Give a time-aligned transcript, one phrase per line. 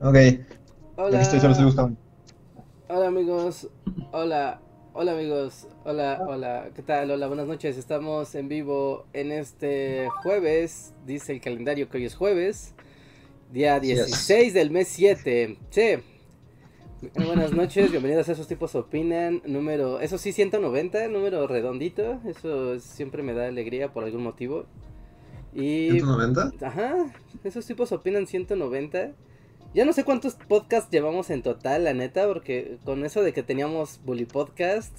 [0.00, 0.16] Ok.
[0.94, 1.16] Hola.
[1.18, 1.98] Aquí estoy, solo estoy buscando.
[2.88, 3.68] Hola amigos,
[4.12, 4.60] hola,
[4.92, 7.10] hola amigos, hola, hola, ¿qué tal?
[7.10, 12.14] Hola, buenas noches, estamos en vivo en este jueves, dice el calendario que hoy es
[12.14, 12.74] jueves,
[13.52, 15.82] día 16 del mes 7, sí.
[17.16, 23.24] Buenas noches, bienvenidos a Esos Tipos Opinan, número, eso sí, 190, número redondito, eso siempre
[23.24, 24.66] me da alegría por algún motivo.
[25.52, 25.90] Y...
[25.90, 26.62] ¿190?
[26.62, 29.12] Ajá, Esos Tipos Opinan 190.
[29.78, 33.44] Ya no sé cuántos podcasts llevamos en total, la neta, porque con eso de que
[33.44, 34.92] teníamos Bully Podcast,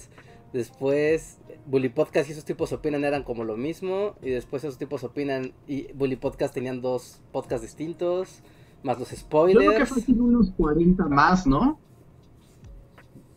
[0.54, 1.36] después
[1.66, 5.52] Bully Podcast y esos tipos opinan eran como lo mismo, y después esos tipos opinan
[5.68, 8.40] y Bully Podcast tenían dos podcasts distintos,
[8.82, 9.66] más los Yo spoilers.
[9.66, 11.78] creo que fue así unos 40 más, ¿no?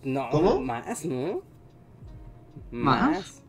[0.01, 0.61] No, ¿Cómo?
[0.61, 1.41] más, ¿no?
[2.71, 3.42] ¿Más?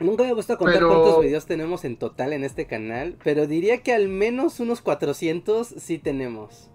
[0.00, 3.82] Nunca me gusta contar Pero- cuántos videos tenemos en total en este canal, pero diría
[3.82, 6.70] que al menos unos 400 sí tenemos.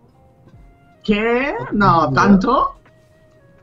[1.03, 1.53] ¿Qué?
[1.71, 2.75] No, ¿tanto?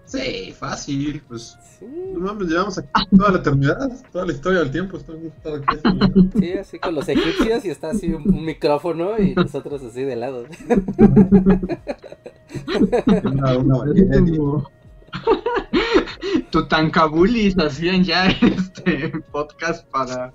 [0.05, 1.22] Sí, fácil.
[1.28, 4.98] Pues, Sí, no mames, llevamos aquí toda la eternidad, toda la historia del tiempo.
[4.98, 5.16] Estar
[5.56, 5.80] aquí.
[6.38, 10.14] sí, así con los egipcios y está así un, un micrófono y nosotros así de
[10.14, 10.44] lado.
[13.06, 14.18] Variedad.
[14.36, 14.70] como-
[16.50, 20.32] Tutankabulis hacían ya este podcast para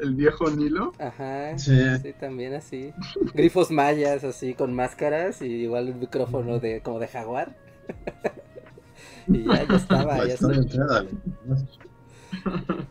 [0.00, 0.92] el viejo Nilo.
[0.98, 1.76] Ajá, Sí.
[2.02, 2.92] sí, también así.
[3.34, 7.56] Grifos mayas así con máscaras y igual un micrófono de como de jaguar.
[9.28, 11.04] y ya, ya estaba, ya estaba.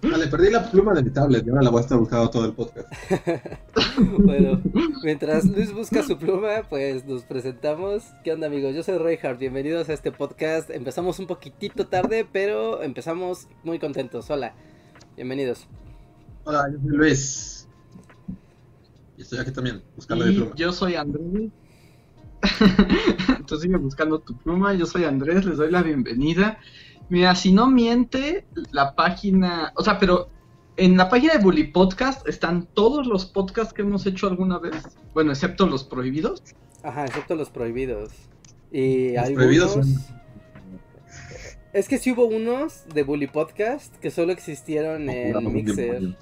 [0.01, 2.45] Vale, perdí la pluma de mi tablet y ahora la voy a estar buscando todo
[2.45, 2.87] el podcast.
[4.17, 4.59] Bueno,
[5.03, 8.03] mientras Luis busca su pluma, pues nos presentamos.
[8.23, 8.73] ¿Qué onda amigos?
[8.75, 10.69] Yo soy Reinhardt, bienvenidos a este podcast.
[10.71, 14.29] Empezamos un poquitito tarde, pero empezamos muy contentos.
[14.31, 14.55] Hola,
[15.15, 15.67] bienvenidos.
[16.45, 17.67] Hola, yo soy Luis.
[19.17, 20.55] Y estoy aquí también, buscando mi Y pluma.
[20.55, 21.51] yo soy Andrés.
[23.29, 24.73] Entonces sigue buscando tu pluma.
[24.73, 26.57] Yo soy Andrés, les doy la bienvenida.
[27.13, 29.71] Mira, si no miente, la página.
[29.75, 30.29] O sea, pero
[30.77, 34.97] en la página de Bully Podcast están todos los podcasts que hemos hecho alguna vez.
[35.13, 36.41] Bueno, excepto los prohibidos.
[36.81, 38.13] Ajá, excepto los prohibidos.
[38.71, 39.45] Y Los algunos...
[39.45, 39.87] prohibidos
[41.71, 46.17] Es que sí hubo unos de Bully Podcast que solo existieron en Mixer.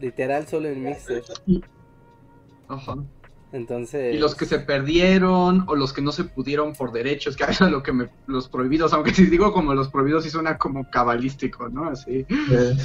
[0.00, 1.22] Literal, solo en Mixer.
[2.66, 2.96] Ajá.
[3.52, 4.14] Entonces...
[4.14, 7.70] Y los que se perdieron o los que no se pudieron por derechos, que era
[7.70, 8.08] lo que me.
[8.26, 11.84] Los prohibidos, aunque si digo como los prohibidos, sí suena como cabalístico, ¿no?
[11.88, 12.26] Así.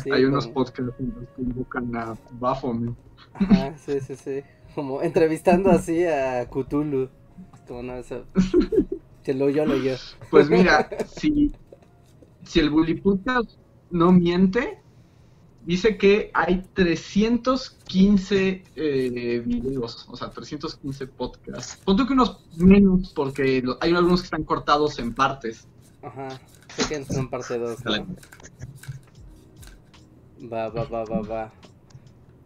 [0.04, 2.96] Sí, Hay unos podcasts en los que invocan a Baphomet.
[3.34, 4.42] Ajá, sí, sí, sí.
[4.76, 7.10] Como entrevistando así a Cthulhu.
[7.68, 8.26] Como no, eso.
[9.24, 9.96] Que lo yo, lo yo.
[10.30, 11.52] Pues mira, si,
[12.44, 13.52] si el Bully Podcast
[13.92, 14.81] no miente,
[15.66, 21.78] dice que hay 315 eh, videos, o sea, 315 podcasts.
[21.84, 25.68] Ponte que unos menos, porque lo- hay algunos que están cortados en partes.
[26.02, 26.30] Ajá.
[26.76, 27.74] Sé que son parte 2.
[27.74, 28.22] excelente.
[30.52, 31.54] Va, va, va, va, va.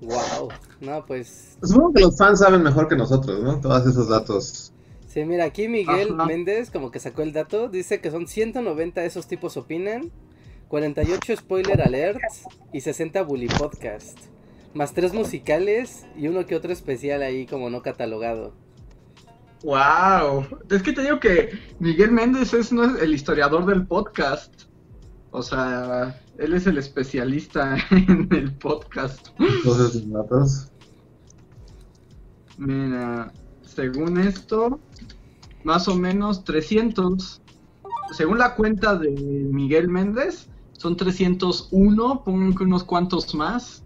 [0.02, 0.50] Wow.
[0.82, 1.58] No, pues.
[1.64, 3.60] Supongo que los fans saben mejor que nosotros, ¿no?
[3.62, 4.74] Todos esos datos.
[5.08, 6.26] Sí, mira, aquí Miguel Ajá.
[6.26, 10.12] Méndez, como que sacó el dato, dice que son 190 esos tipos opinan,
[10.68, 14.18] 48 spoiler alerts y 60 bully podcast.
[14.74, 18.54] Más tres musicales y uno que otro especial ahí como no catalogado.
[19.64, 20.46] ¡Wow!
[20.70, 24.64] Es que te digo que Miguel Méndez es no el historiador del podcast.
[25.32, 29.30] O sea, él es el especialista en el podcast.
[29.40, 30.72] Esos datos.
[32.58, 33.32] Mira,
[33.64, 34.80] según esto,
[35.64, 37.42] más o menos 300.
[38.12, 40.48] Según la cuenta de Miguel Méndez,
[40.78, 43.84] son 301, pongan que unos cuantos más.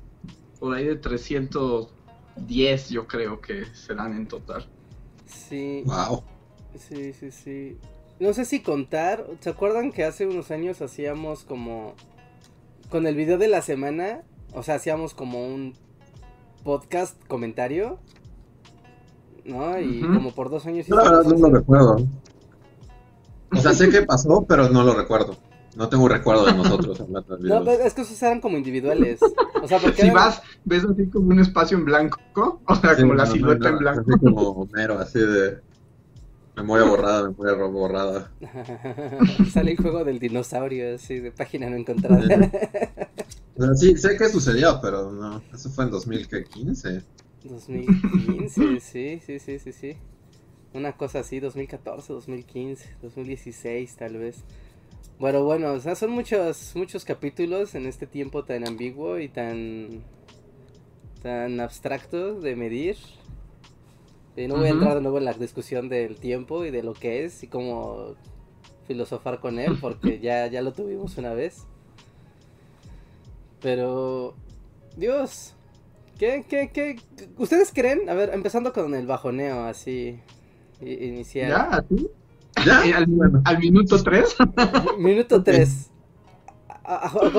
[0.59, 4.65] Por ahí de 310 yo creo que serán en total.
[5.25, 6.24] Sí, Wow.
[6.77, 7.77] sí, sí, sí.
[8.19, 11.94] No sé si contar, ¿se acuerdan que hace unos años hacíamos como
[12.89, 15.74] con el video de la semana, o sea, hacíamos como un
[16.63, 18.00] podcast comentario,
[19.45, 19.80] ¿no?
[19.80, 22.07] Y como por dos años verdad no hicimos lo recuerdo.
[23.51, 25.38] O sea, sé que pasó, pero no lo recuerdo.
[25.75, 27.63] No tengo un recuerdo de nosotros hablando No, video.
[27.63, 29.36] pero es que esos eran como individuales.
[29.62, 32.19] O sea, porque Si eran- vas, ves así como un espacio en blanco,
[32.68, 34.01] o sea, Sí, como la no, silueta no, en blanco.
[34.01, 35.62] Así como Homero, así de
[36.56, 38.31] memoria borrada, memoria borrada.
[39.51, 42.51] Sale el juego del dinosaurio, así, de página no encontrada.
[43.56, 47.06] O sea, sí, sé que sucedió, pero no, eso fue en 2015.
[47.44, 49.98] 2015, sí, sí, sí, sí, sí.
[50.74, 54.44] Una cosa así, 2014, 2015, 2016 tal vez.
[55.19, 60.01] Bueno, bueno, o sea, son muchos, muchos capítulos en este tiempo tan ambiguo y tan,
[61.21, 62.95] tan abstracto de medir.
[64.37, 66.93] Y no voy a entrar de nuevo en la discusión del tiempo y de lo
[66.93, 68.15] que es y cómo
[68.87, 71.65] filosofar con él, porque ya, ya lo tuvimos una vez.
[73.61, 74.35] Pero,
[74.95, 75.53] Dios,
[76.17, 76.97] ¿qué, qué, qué?
[77.37, 78.09] ¿Ustedes creen?
[78.09, 80.17] A ver, empezando con el bajoneo, así,
[80.79, 81.49] inicial.
[81.49, 81.63] ¿Ya?
[81.63, 82.09] ¿Así?
[82.65, 82.85] ¿Ya?
[82.85, 83.07] Eh, al,
[83.44, 84.35] al minuto 3.
[85.00, 85.91] Minuto 3.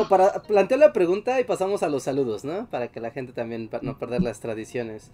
[0.09, 2.69] Para plantear la pregunta y pasamos a los saludos, ¿no?
[2.71, 5.11] Para que la gente también pa- no perder las tradiciones.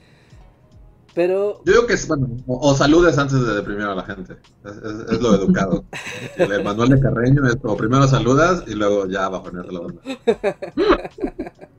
[1.15, 4.35] Pero Yo digo que es, bueno, o, o saludes antes de deprimir a la gente.
[4.65, 5.85] Es, es- es lo educado.
[6.37, 9.81] El manual de Carreño es como primero saludas y luego ya va a poner la
[9.81, 10.03] onda.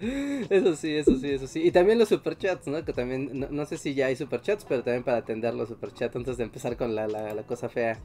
[0.00, 1.62] eso sí, eso sí, eso sí.
[1.62, 2.84] Y también los superchats, ¿no?
[2.84, 6.36] Que también, no, sé si ya hay superchats, pero también para atender los superchats antes
[6.36, 7.98] de empezar con la, la, la cosa fea.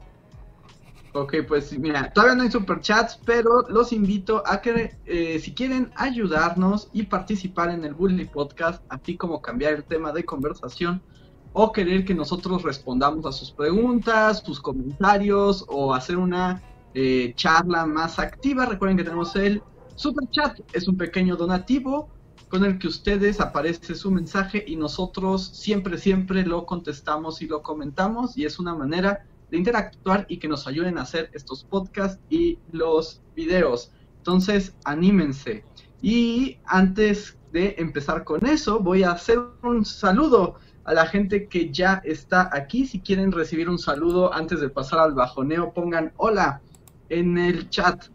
[1.16, 5.90] Ok, pues mira, todavía no hay superchats, pero los invito a que eh, si quieren
[5.94, 11.00] ayudarnos y participar en el Bully Podcast, así como cambiar el tema de conversación
[11.54, 16.60] o querer que nosotros respondamos a sus preguntas, sus comentarios o hacer una
[16.92, 19.62] eh, charla más activa, recuerden que tenemos el
[19.96, 22.08] superchat, es un pequeño donativo
[22.48, 27.62] con el que ustedes aparece su mensaje y nosotros siempre, siempre lo contestamos y lo
[27.62, 32.20] comentamos y es una manera de interactuar y que nos ayuden a hacer estos podcasts
[32.30, 33.92] y los videos.
[34.18, 35.64] Entonces, anímense.
[36.02, 41.72] Y antes de empezar con eso, voy a hacer un saludo a la gente que
[41.72, 42.86] ya está aquí.
[42.86, 46.60] Si quieren recibir un saludo antes de pasar al bajoneo, pongan hola
[47.08, 48.06] en el chat.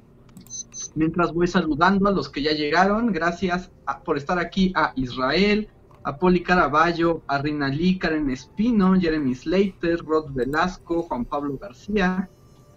[0.94, 3.72] Mientras voy saludando a los que ya llegaron, gracias
[4.04, 5.70] por estar aquí a Israel,
[6.04, 12.30] a Poli Caraballo, a Rinalí, Karen Espino, Jeremy Slater, Rod Velasco, Juan Pablo García,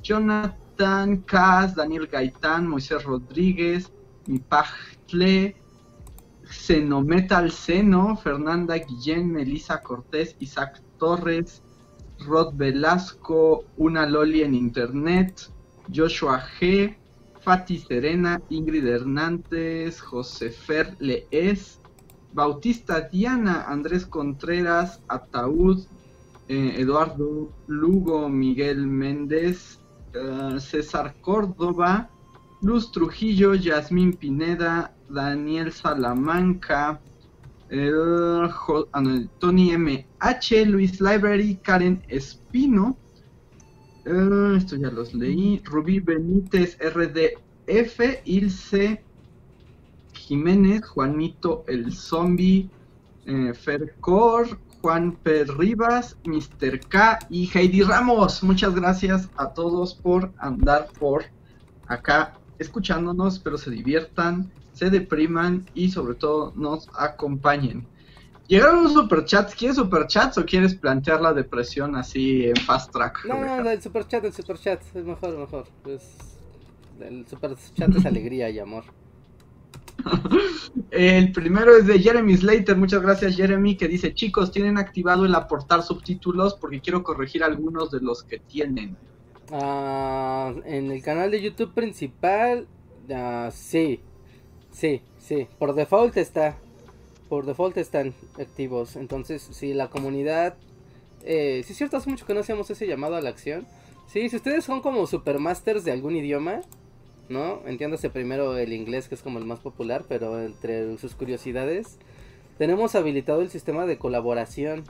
[0.03, 3.91] Jonathan Cas, Daniel Gaitán, Moisés Rodríguez,
[4.27, 5.57] Mipajtle,
[6.45, 11.63] Xenometal Seno, Fernanda Guillén, Melissa Cortés, Isaac Torres,
[12.21, 15.51] Rod Velasco, Una Loli en Internet,
[15.93, 16.97] Joshua G,
[17.45, 21.79] Fati Serena, Ingrid Hernández, Josefer Lees,
[22.33, 25.87] Bautista Diana, Andrés Contreras, Ataúd,
[26.49, 29.79] eh, Eduardo Lugo, Miguel Méndez,
[30.15, 32.09] eh, César Córdoba,
[32.63, 36.99] Luz Trujillo, Yasmín Pineda, Daniel Salamanca,
[37.69, 37.91] eh,
[39.39, 42.97] Tony MH, Luis Library, Karen Espino,
[44.05, 49.03] eh, esto ya los leí, Rubí Benítez, RDF, Ilse
[50.13, 52.71] Jiménez, Juanito el Zombie,
[53.27, 55.45] eh, Fercor, Juan P.
[55.45, 56.81] Rivas, Mr.
[56.81, 58.43] K y Heidi Ramos.
[58.43, 61.25] Muchas gracias a todos por andar por
[61.87, 63.37] acá escuchándonos.
[63.37, 67.87] Espero se diviertan, se depriman y sobre todo nos acompañen.
[68.47, 69.55] Llegaron los superchats.
[69.55, 73.25] ¿Quieres superchats o quieres plantear la depresión así en fast track?
[73.25, 75.67] No, no, el superchat, el superchat, es mejor, mejor.
[75.87, 76.39] Es-
[77.01, 78.85] el superchat es alegría y amor.
[80.91, 85.35] El primero es de Jeremy Slater, muchas gracias Jeremy, que dice, chicos, tienen activado el
[85.35, 88.97] aportar subtítulos porque quiero corregir algunos de los que tienen.
[89.53, 92.67] Ah, en el canal de YouTube principal,
[93.13, 94.01] ah, sí,
[94.71, 96.57] sí, sí, por default está,
[97.29, 98.97] por default están activos.
[98.97, 100.57] Entonces, si la comunidad,
[101.25, 103.67] eh, sí es cierto, hace mucho que no hacíamos ese llamado a la acción.
[104.07, 106.61] Sí, si ustedes son como supermasters de algún idioma,
[107.29, 107.63] ¿no?
[107.67, 111.99] Entiéndase primero el inglés, que es como el más popular, pero entre sus curiosidades,
[112.59, 114.85] tenemos habilitado el sistema de colaboración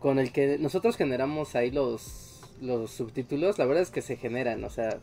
[0.00, 3.58] con el que nosotros generamos ahí los, los subtítulos.
[3.58, 4.98] La verdad es que se generan, o sea,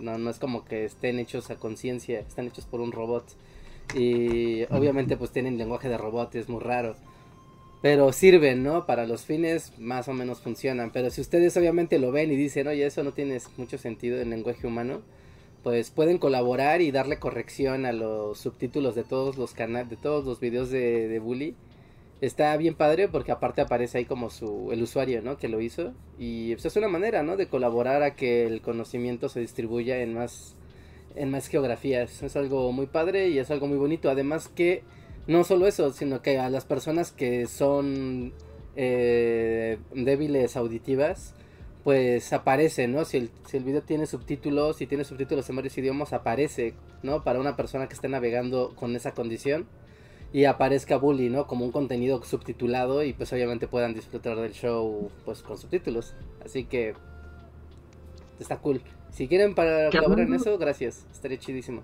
[0.00, 3.24] no, no es como que estén hechos a conciencia, están hechos por un robot.
[3.94, 6.96] Y obviamente pues tienen lenguaje de robot, es muy raro.
[7.82, 8.86] Pero sirven, ¿no?
[8.86, 10.90] Para los fines más o menos funcionan.
[10.90, 14.30] Pero si ustedes obviamente lo ven y dicen, oye, eso no tiene mucho sentido en
[14.30, 15.02] lenguaje humano,
[15.62, 20.24] pues pueden colaborar y darle corrección a los subtítulos de todos los canales, de todos
[20.24, 21.56] los videos de, de Bully.
[22.20, 25.36] Está bien padre porque aparte aparece ahí como su el usuario, ¿no?
[25.36, 27.36] Que lo hizo y pues, es una manera, ¿no?
[27.36, 30.54] De colaborar a que el conocimiento se distribuya en más
[31.14, 32.22] en más geografías.
[32.22, 34.10] Es algo muy padre y es algo muy bonito.
[34.10, 34.82] Además que
[35.26, 38.32] no solo eso, sino que a las personas que son
[38.76, 41.34] eh, débiles auditivas,
[41.82, 43.04] pues aparece, ¿no?
[43.04, 47.22] Si el, si el video tiene subtítulos, si tiene subtítulos en varios idiomas, aparece, ¿no?
[47.24, 49.66] Para una persona que esté navegando con esa condición
[50.32, 51.46] y aparezca Bully, ¿no?
[51.46, 56.14] Como un contenido subtitulado y pues obviamente puedan disfrutar del show pues con subtítulos.
[56.44, 56.94] Así que
[58.40, 58.82] está cool.
[59.14, 61.06] Si quieren para colaborar en eso, gracias.
[61.12, 61.82] Estaría chidísimo.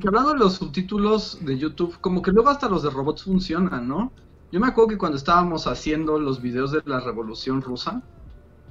[0.00, 3.88] Que hablando de los subtítulos de YouTube, como que luego hasta los de robots funcionan,
[3.88, 4.12] ¿no?
[4.52, 8.02] Yo me acuerdo que cuando estábamos haciendo los videos de la Revolución Rusa,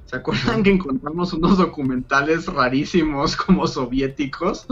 [0.06, 4.66] ¿se acuerdan que encontramos unos documentales rarísimos como soviéticos?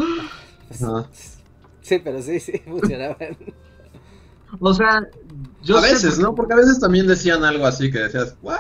[1.83, 3.37] Sí, pero sí, sí, funcionaban.
[4.59, 5.07] O sea,
[5.63, 6.35] yo a veces, ¿no?
[6.35, 8.59] Porque a veces también decían algo así que decías, ¿what?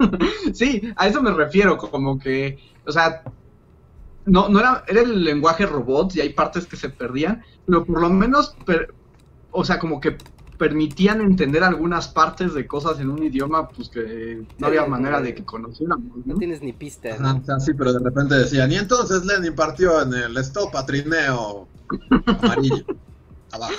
[0.54, 3.22] sí, a eso me refiero, como que, o sea,
[4.26, 8.00] no, no era, era el lenguaje robot y hay partes que se perdían, pero por
[8.00, 8.56] lo menos,
[9.50, 10.16] o sea, como que
[10.60, 15.34] permitían entender algunas partes de cosas en un idioma pues que no había manera de
[15.34, 16.26] que conociéramos.
[16.26, 17.16] No, tienes ni pista.
[17.58, 21.66] sí, pero de repente decían, y entonces Lenin partió en el estopa trineo
[22.26, 22.84] amarillo.
[23.52, 23.74] Abajo.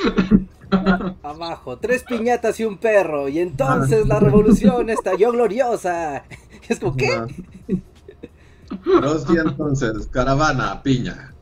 [1.24, 6.24] Abajo, tres piñatas y un perro, y entonces la revolución estalló gloriosa.
[6.70, 7.20] Es como, ¿qué?
[8.86, 11.34] Dos y entonces, caravana, piña.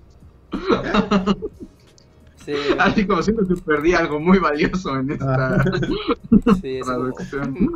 [2.44, 2.54] Sí.
[2.80, 5.64] Así como siento que perdí algo muy valioso en esta
[6.62, 6.80] sí,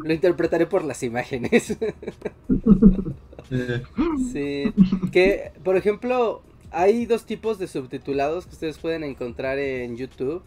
[0.04, 1.78] Lo interpretaré por las imágenes.
[4.32, 4.74] sí.
[5.12, 6.42] Que, por ejemplo,
[6.74, 10.44] hay dos tipos de subtitulados que ustedes pueden encontrar en YouTube.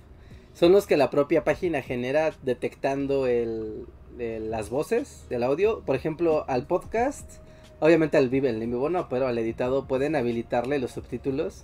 [0.52, 3.86] Son los que la propia página genera detectando el,
[4.18, 5.82] las voces del audio.
[5.84, 7.40] Por ejemplo, al podcast,
[7.80, 11.62] obviamente al vive, el vivo no, pero al editado pueden habilitarle los subtítulos.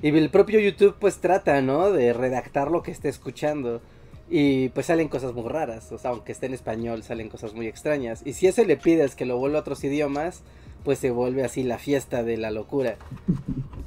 [0.00, 1.90] Y el propio YouTube pues trata, ¿no?
[1.90, 3.82] De redactar lo que esté escuchando.
[4.30, 7.66] Y pues salen cosas muy raras, o sea, aunque esté en español, salen cosas muy
[7.66, 8.22] extrañas.
[8.26, 10.42] Y si eso le pides que lo vuelva a otros idiomas,
[10.84, 12.96] pues se vuelve así la fiesta de la locura.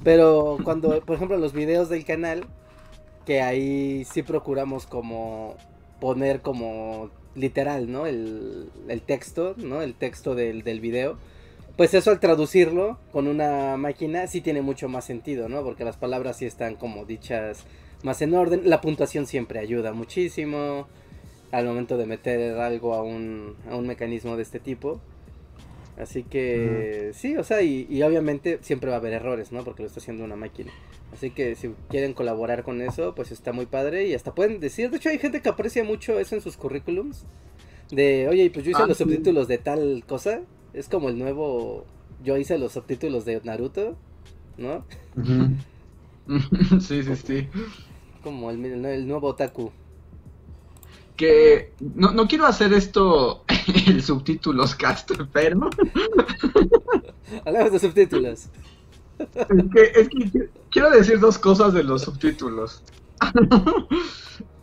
[0.04, 2.46] Pero cuando, por ejemplo, los videos del canal,
[3.26, 5.56] que ahí sí procuramos como
[6.00, 8.08] poner como literal, ¿no?
[8.08, 9.82] El, el texto, ¿no?
[9.82, 11.18] El texto del, del video.
[11.78, 15.64] Pues eso al traducirlo con una máquina sí tiene mucho más sentido, ¿no?
[15.64, 17.64] Porque las palabras sí están como dichas
[18.04, 18.70] más en orden.
[18.70, 20.88] La puntuación siempre ayuda muchísimo
[21.52, 25.00] al momento de meter algo a un, a un mecanismo de este tipo.
[26.02, 29.64] Así que sí, o sea, y, obviamente siempre va a haber errores, ¿no?
[29.64, 30.72] Porque lo está haciendo una máquina.
[31.14, 34.90] Así que si quieren colaborar con eso, pues está muy padre y hasta pueden decir,
[34.90, 37.26] de hecho hay gente que aprecia mucho eso en sus currículums.
[37.92, 40.42] De, oye, pues yo hice ah, los subtítulos de tal cosa.
[40.74, 41.86] Es como el nuevo,
[42.24, 43.96] yo hice los subtítulos de Naruto,
[44.58, 44.84] ¿no?
[46.82, 47.48] sí, sí, sí.
[48.24, 49.72] Como el, el nuevo otaku
[51.22, 53.46] que no, no quiero hacer esto
[53.88, 55.70] el subtítulos cast, pero...
[57.46, 58.50] Hablamos de subtítulos.
[59.20, 62.82] Es que, es que quiero decir dos cosas de los subtítulos.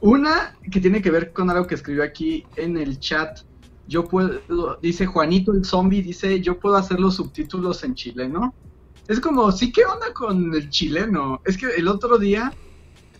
[0.01, 3.39] Una que tiene que ver con algo que escribió aquí en el chat.
[3.87, 4.41] Yo puedo,
[4.83, 8.53] dice Juanito el zombie, dice, yo puedo hacer los subtítulos en chileno.
[9.07, 11.41] Es como, sí, ¿qué onda con el chileno?
[11.45, 12.53] Es que el otro día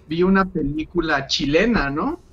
[0.09, 2.27] vi una película chilena, ¿no?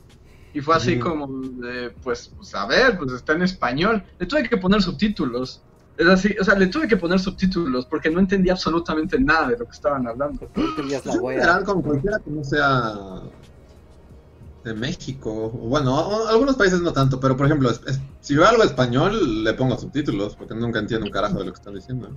[0.55, 4.01] Y fue así como, de, pues, pues, a ver, pues está en español.
[4.17, 5.61] Le tuve que poner subtítulos.
[5.97, 9.57] Es así, o sea, le tuve que poner subtítulos porque no entendía absolutamente nada de
[9.57, 10.49] lo que estaban hablando.
[10.55, 13.23] No entendías la general, como cualquiera que no sea
[14.63, 15.49] de México.
[15.49, 17.69] Bueno, algunos países no tanto, pero por ejemplo,
[18.21, 21.57] si veo algo español, le pongo subtítulos porque nunca entiendo un carajo de lo que
[21.57, 22.11] están diciendo.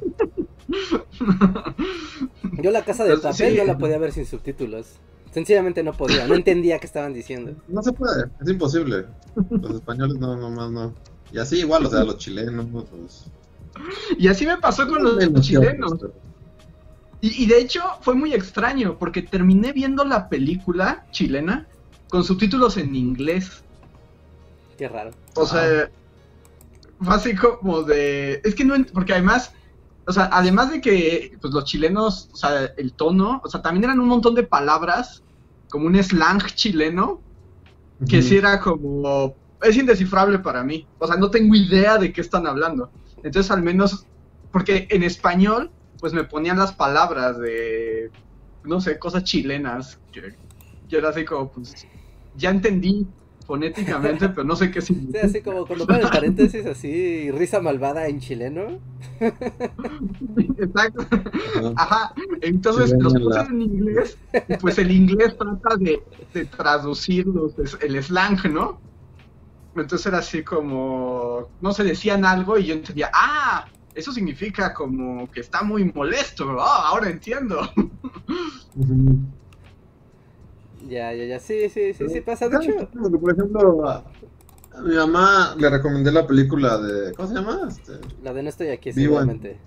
[2.62, 5.00] Yo la casa de papel yo la podía ver sin subtítulos.
[5.32, 7.54] Sencillamente no podía, no entendía qué estaban diciendo.
[7.68, 9.06] No se puede, es imposible.
[9.50, 10.94] Los españoles no, no, no.
[11.32, 12.66] Y así igual, o sea, los chilenos.
[14.18, 15.94] Y así me pasó con los, chilenos.
[17.20, 21.66] Y, y, de hecho fue muy extraño, porque terminé viendo la película chilena
[22.08, 23.62] con subtítulos en inglés.
[24.76, 25.10] Qué raro.
[25.34, 25.90] O sea,
[27.00, 28.40] fue así como de...
[28.44, 28.74] Es que no...
[28.92, 29.52] Porque además
[30.08, 33.84] o sea, además de que pues, los chilenos, o sea, el tono, o sea, también
[33.84, 35.22] eran un montón de palabras,
[35.68, 37.20] como un slang chileno,
[38.08, 42.22] que sí era como, es indescifrable para mí, o sea, no tengo idea de qué
[42.22, 42.90] están hablando.
[43.22, 44.06] Entonces, al menos,
[44.50, 48.10] porque en español, pues me ponían las palabras de,
[48.64, 50.34] no sé, cosas chilenas, que,
[50.88, 51.86] que era así como, pues,
[52.34, 53.06] ya entendí
[53.48, 55.26] fonéticamente, pero no sé qué Sí, significa.
[55.26, 58.78] así como cuando ponen paréntesis así, risa malvada en chileno.
[60.58, 61.06] Exacto.
[61.76, 62.12] Ajá.
[62.42, 65.98] Entonces Sí, los puse en inglés, y pues el inglés trata de,
[66.34, 68.78] de traducir los- el slang, ¿no?
[69.74, 75.30] Entonces era así como, no se decían algo y yo entendía, ah, eso significa como
[75.30, 77.60] que está muy molesto, ah, ahora entiendo.
[78.76, 79.37] Ujú.
[80.88, 82.48] Ya, ya, ya, sí, sí, sí, sí pasa.
[82.48, 82.88] De hecho,
[83.20, 84.04] Por ejemplo, a
[84.74, 87.12] a mi mamá le recomendé la película de.
[87.14, 87.60] ¿Cómo se llama?
[87.68, 87.92] Este,
[88.22, 89.60] la de no estoy aquí, Vivo en- seguramente.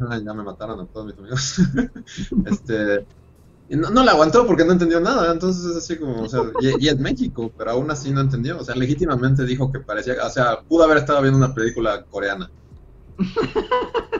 [0.00, 1.58] Ah, ya me mataron a todos mis amigos.
[2.46, 3.04] este.
[3.68, 6.42] Y no, no la aguantó porque no entendió nada, entonces es así como, o sea,
[6.60, 10.16] y, y es México, pero aún así no entendió, o sea, legítimamente dijo que parecía,
[10.22, 12.50] o sea, pudo haber estado viendo una película coreana.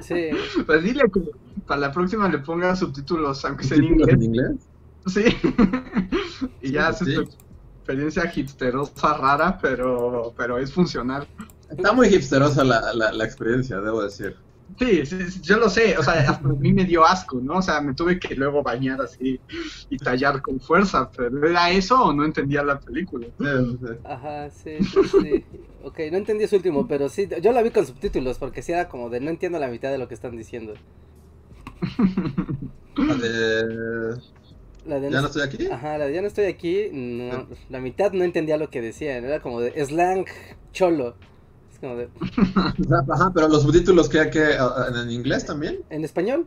[0.01, 0.31] Sí,
[0.67, 1.21] Pues dile que
[1.67, 4.15] para la próxima le ponga subtítulos, aunque sea en ¿Subtítulos inglés.
[4.17, 4.69] en inglés?
[5.07, 5.25] Sí.
[6.61, 7.13] y ya Sí, hace sí.
[7.13, 11.29] tu experiencia hipsterosa rara, pero, pero es funcional.
[11.69, 14.37] Está muy hipsterosa la, la, la experiencia, debo decir.
[14.79, 17.59] Sí, sí, sí, yo lo sé, o sea, hasta a mí me dio asco, ¿no?
[17.59, 19.41] O sea, me tuve que luego bañar así
[19.89, 23.29] y tallar con fuerza, pero ¿era eso o no entendía la película?
[23.39, 23.87] Sí, sí.
[24.03, 25.47] ajá, sí, sí, sí.
[25.79, 28.89] Ok, no entendí su último, pero sí, yo la vi con subtítulos porque sí era
[28.89, 30.81] como de no entiendo la mitad de lo que están diciendo.
[32.97, 34.17] La de...
[34.87, 35.67] La de ¿Ya no estoy aquí?
[35.67, 39.25] Ajá, la de ya no estoy aquí, no, la mitad no entendía lo que decían,
[39.25, 40.27] era como de slang
[40.73, 41.17] cholo.
[41.73, 42.09] Es como de,
[43.13, 44.57] Ajá, pero los subtítulos que, que
[45.03, 45.81] en inglés también.
[45.91, 46.47] ¿en español?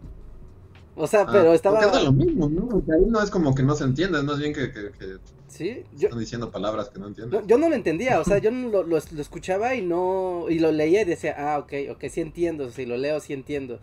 [0.95, 1.79] O sea, Ah, pero estaba...
[1.81, 2.67] Porque es lo mismo, ¿no?
[2.69, 5.17] Porque ahí no es como que no se entiende, es más bien que, que, que
[5.47, 7.41] Sí, yo, están diciendo palabras que no entienden.
[7.41, 10.45] no, yo no lo entendía, o sea, yo no lo, lo, lo escuchaba y no...
[10.49, 13.79] Y lo leía y decía, ah, ok, ok, sí entiendo, si lo leo sí entiendo.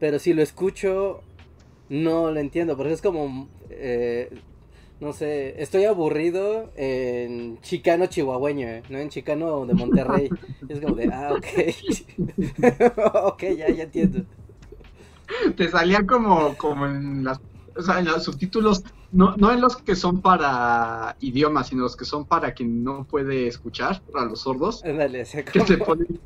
[0.00, 1.22] Pero si lo escucho,
[1.88, 3.48] no lo entiendo, porque es como...
[3.70, 4.30] eh,
[5.00, 8.98] no sé, estoy aburrido en chicano chihuahueño, ¿no?
[8.98, 10.28] En chicano de Monterrey.
[10.68, 11.46] Es como de, ah, ok.
[13.32, 14.24] ok, ya, ya entiendo.
[15.56, 17.40] Te salía como, como en las,
[17.76, 21.96] o sea, en los subtítulos, no, no en los que son para idiomas, sino los
[21.96, 26.20] que son para quien no puede escuchar, para los sordos, Ándale, que te ponen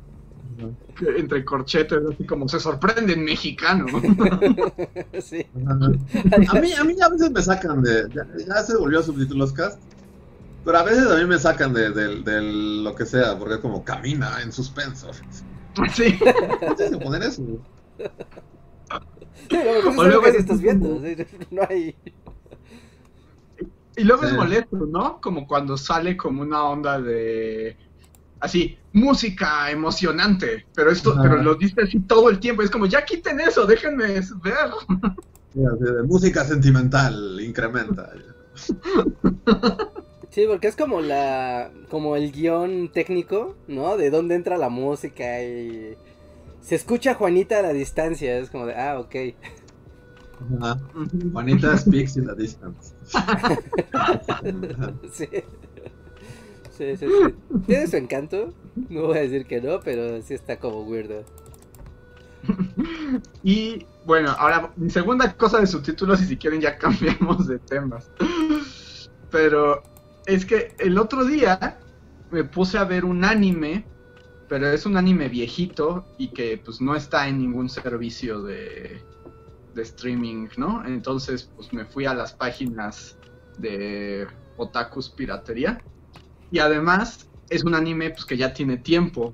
[1.17, 3.85] entre corchetes, así como se sorprende en mexicano.
[5.21, 5.45] sí.
[5.67, 8.07] A mí, a mí a veces me sacan de.
[8.13, 9.79] Ya, ya se volvió subtítulos cast.
[10.65, 12.41] Pero a veces a mí me sacan de, de- de
[12.83, 15.11] lo que sea, porque es como camina en suspenso.
[15.93, 16.17] Sí.
[16.67, 17.43] No sé si poner eso.
[19.49, 21.01] Sí, luego, pues, es luego que es estás viendo.
[21.51, 21.95] No hay.
[23.95, 24.35] Y luego es Sí.
[24.35, 25.19] molesto, ¿no?
[25.21, 27.77] Como cuando sale como una onda de
[28.43, 31.21] así, música emocionante, pero esto, Ajá.
[31.23, 34.05] pero lo dice así todo el tiempo, es como ya quiten eso, déjenme
[34.43, 34.69] ver.
[36.05, 38.11] Música sentimental, incrementa.
[40.29, 41.71] Sí, porque es como la.
[41.91, 43.97] como el guion técnico, ¿no?
[43.97, 45.95] De dónde entra la música y.
[46.59, 48.37] Se escucha Juanita a la distancia.
[48.39, 49.15] Es como de, ah, ok.
[50.59, 50.79] Ajá.
[51.31, 52.95] Juanita speaks in a distance.
[55.13, 55.27] Sí.
[56.77, 57.35] Sí, sí, sí.
[57.67, 58.53] Tiene su encanto.
[58.89, 61.23] No voy a decir que no, pero sí está como weirdo.
[63.43, 68.09] Y bueno, ahora mi segunda cosa de subtítulos y si quieren ya cambiamos de temas.
[69.29, 69.83] Pero
[70.25, 71.77] es que el otro día
[72.31, 73.85] me puse a ver un anime,
[74.49, 79.01] pero es un anime viejito y que pues no está en ningún servicio de,
[79.75, 80.83] de streaming, ¿no?
[80.85, 83.17] Entonces pues me fui a las páginas
[83.59, 84.25] de
[84.57, 85.79] Otakus Piratería
[86.53, 89.33] y además es un anime pues que ya tiene tiempo.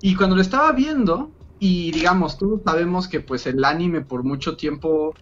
[0.00, 4.56] Y cuando lo estaba viendo, y digamos, todos sabemos que pues el anime por mucho
[4.56, 5.12] tiempo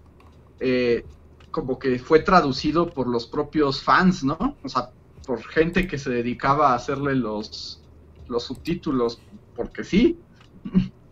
[0.60, 1.06] eh,
[1.50, 4.56] como que fue traducido por los propios fans, ¿no?
[4.62, 4.90] O sea,
[5.26, 7.82] por gente que se dedicaba a hacerle los,
[8.28, 9.18] los subtítulos
[9.56, 10.18] porque sí.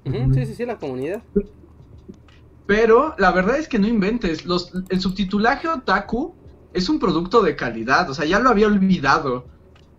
[0.04, 1.22] Sí, sí, sí, la comunidad.
[2.66, 4.44] Pero la verdad es que no inventes.
[4.44, 6.34] Los, el subtitulaje otaku
[6.74, 8.10] es un producto de calidad.
[8.10, 9.46] O sea, ya lo había olvidado.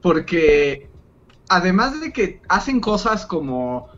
[0.03, 0.91] Porque
[1.49, 3.89] además de que hacen cosas como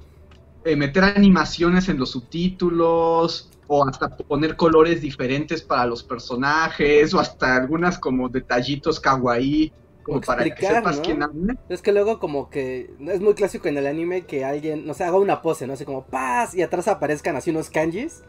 [0.64, 7.20] eh, meter animaciones en los subtítulos o hasta poner colores diferentes para los personajes o
[7.20, 9.74] hasta algunas como detallitos kawaii
[10.06, 11.02] como para que sepas ¿no?
[11.02, 11.56] quién habla.
[11.68, 15.04] Es que luego como que es muy clásico en el anime que alguien, no sé,
[15.04, 18.22] haga una pose, no sé, como paz y atrás aparezcan así unos kanjis.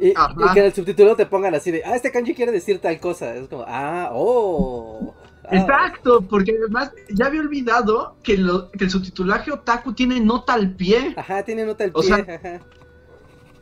[0.00, 2.80] Y, y que en el subtítulo te pongan así de, ah, este kanji quiere decir
[2.80, 3.34] tal cosa.
[3.36, 5.14] Es como, ah, oh.
[5.50, 5.56] Ah".
[5.56, 10.74] Exacto, porque además ya había olvidado que, lo- que el subtitulaje otaku tiene nota al
[10.76, 11.14] pie.
[11.16, 12.08] Ajá, tiene nota O pie.
[12.08, 12.60] sea, ajá.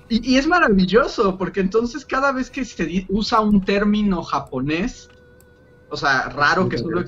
[0.09, 5.09] Y, y es maravilloso, porque entonces cada vez que se usa un término japonés,
[5.91, 7.05] o sea, raro que solo...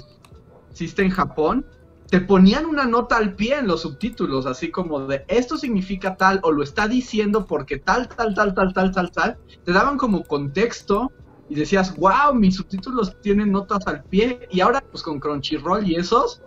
[0.70, 1.64] existe en Japón,
[2.10, 6.40] te ponían una nota al pie en los subtítulos, así como de esto significa tal,
[6.42, 9.36] o lo está diciendo porque tal, tal, tal, tal, tal, tal, tal.
[9.64, 11.12] Te daban como contexto
[11.48, 14.48] y decías, wow, mis subtítulos tienen notas al pie.
[14.50, 16.42] Y ahora, pues con Crunchyroll y esos,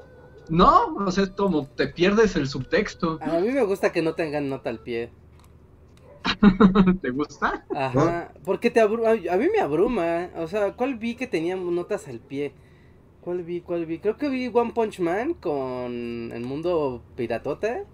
[0.49, 3.19] no, o sea, es como te pierdes el subtexto.
[3.21, 5.09] A mí me gusta que no tengan nota al pie.
[7.01, 7.65] ¿Te gusta?
[7.73, 10.29] Ajá, porque te abruma, a mí me abruma.
[10.37, 12.53] O sea, ¿cuál vi que tenía notas al pie?
[13.21, 13.61] ¿Cuál vi?
[13.61, 13.99] ¿Cuál vi?
[13.99, 17.85] Creo que vi One Punch Man con el mundo piratota.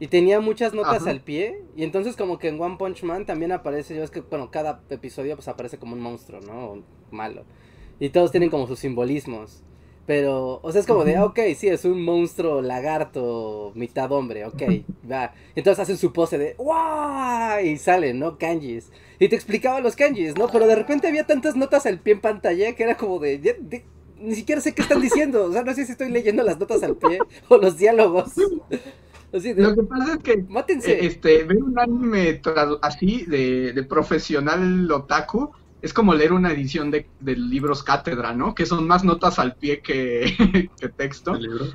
[0.00, 1.10] Y tenía muchas notas Ajá.
[1.10, 1.62] al pie.
[1.76, 4.80] Y entonces como que en One Punch Man también aparece, yo es que, bueno, cada
[4.90, 6.66] episodio pues aparece como un monstruo, ¿no?
[6.72, 7.44] O malo.
[8.00, 9.62] Y todos tienen como sus simbolismos.
[10.06, 14.62] Pero, o sea, es como de, ok, sí, es un monstruo lagarto, mitad hombre, ok,
[15.10, 15.34] va.
[15.54, 17.60] Entonces hacen su pose de, ¡guau!
[17.62, 18.38] Y salen, ¿no?
[18.38, 18.90] Kanjis.
[19.18, 20.46] Y te explicaba los kanjis, ¿no?
[20.48, 23.84] Pero de repente había tantas notas al pie en pantalla que era como de, de-
[24.18, 25.44] ni siquiera sé qué están diciendo.
[25.44, 28.32] O sea, no sé si estoy leyendo las notas al pie o los diálogos.
[29.32, 30.92] Así de, Lo que pasa es que mátense.
[30.92, 32.40] eh, este, ver un anime
[32.82, 35.50] así de, de profesional otaku
[35.82, 38.54] es como leer una edición de, de libros cátedra, ¿no?
[38.54, 41.34] Que son más notas al pie que, que texto.
[41.34, 41.66] El libro.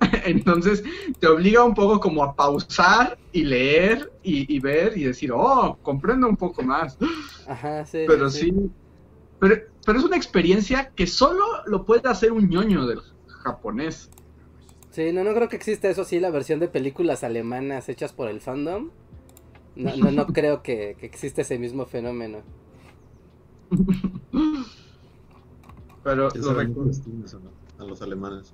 [0.24, 0.82] Entonces
[1.18, 5.78] te obliga un poco como a pausar y leer y, y ver y decir, oh,
[5.82, 6.98] comprendo un poco más.
[7.48, 8.04] Ajá, sí.
[8.06, 8.52] Pero sí,
[9.38, 14.10] pero, pero es una experiencia que solo lo puede hacer un ñoño del japonés.
[14.92, 18.28] Sí, no, no creo que exista eso sí, la versión de películas alemanas hechas por
[18.28, 18.90] el fandom.
[19.74, 22.38] No, no, no creo que, que exista ese mismo fenómeno.
[26.04, 28.52] Pero ¿Quién lo a, los alemanes?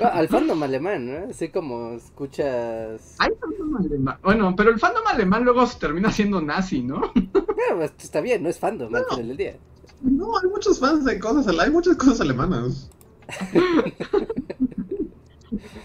[0.00, 1.30] Al fandom alemán, ¿no?
[1.30, 3.16] Así como escuchas...
[3.18, 4.18] Hay fandom alemán.
[4.22, 7.00] Bueno, pero el fandom alemán luego se termina siendo nazi, ¿no?
[7.56, 9.08] Bueno, pues, está bien, no es fandom al No.
[9.08, 9.56] final del día.
[10.02, 12.88] No, hay muchos fans de cosas, ale- hay muchas cosas alemanas.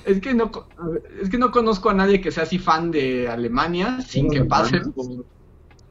[0.06, 0.52] Es que no,
[1.22, 4.80] es que no conozco a nadie que sea así fan de Alemania sin que pase
[4.96, 5.26] por,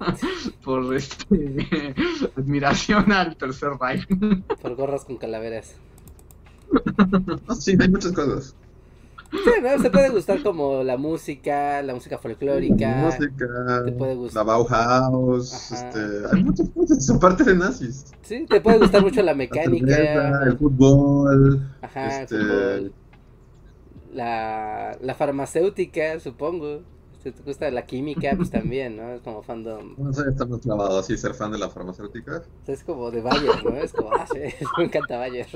[0.65, 1.95] por este,
[2.37, 4.07] admiración al Tercer Reich.
[4.61, 5.75] Por gorras con calaveras.
[7.59, 8.55] Sí, hay muchas cosas.
[9.33, 9.81] Sí, ¿no?
[9.81, 12.89] Se puede gustar como la música, la música folclórica.
[12.97, 13.47] Música,
[13.85, 14.45] te puede gustar.
[14.45, 15.89] la Bauhaus, Ajá.
[15.89, 16.01] este,
[16.37, 18.07] hay muchas cosas, son parte de nazis.
[18.23, 20.43] Sí, te puede gustar mucho la La cerveza, mecánica.
[20.47, 22.95] el fútbol, Ajá, el este, fútbol.
[24.11, 26.83] La, la farmacéutica, supongo.
[27.23, 29.13] Si te gusta la química, pues también, ¿no?
[29.13, 29.97] Es como fandom.
[29.97, 32.43] no sé, está más clavado así ser fan de la farmacéutica.
[32.63, 33.77] O sea, es como de Bayer, ¿no?
[33.77, 34.39] Es como, ah, sí,
[34.79, 35.47] me encanta Bayer.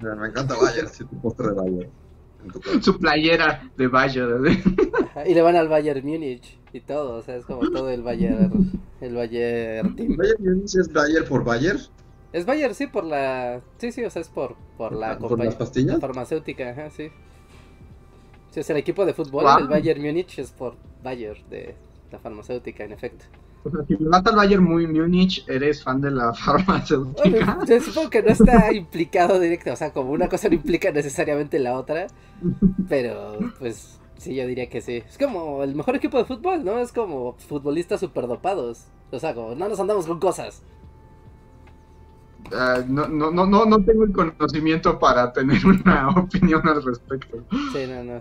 [0.00, 1.92] Me encanta Bayer, sí, tu postre de Bayer.
[2.82, 4.28] Su playera de Bayer.
[5.00, 8.02] Ajá, Y le van al Bayern Múnich y todo, o sea, es como todo el
[8.02, 8.50] Bayer,
[9.00, 10.16] el Bayer team.
[10.16, 11.78] Bayer Munich es Bayer por Bayer.
[12.32, 13.62] Es Bayer, sí, por la...
[13.78, 16.00] Sí, sí, o sea, es por, por la ¿Por compañía las pastillas?
[16.00, 17.10] farmacéutica, ajá, sí.
[18.54, 19.58] Sí, sea, el equipo de fútbol, Guau.
[19.58, 21.74] el Bayern Múnich, es por Bayer, de
[22.12, 23.24] la farmacéutica, en efecto.
[23.64, 27.30] O sea, si vas al Bayern muy Múnich, eres fan de la farmacéutica.
[27.30, 30.92] Bueno, yo supongo que no está implicado directo, o sea, como una cosa no implica
[30.92, 32.06] necesariamente la otra,
[32.88, 35.02] pero pues sí, yo diría que sí.
[35.04, 36.78] Es como el mejor equipo de fútbol, ¿no?
[36.78, 38.84] Es como futbolistas superdopados.
[39.10, 40.62] O sea, como no nos andamos con cosas.
[42.86, 47.38] No, no, no, no, no tengo el conocimiento para tener una opinión al respecto.
[47.72, 48.20] Sí, no, no.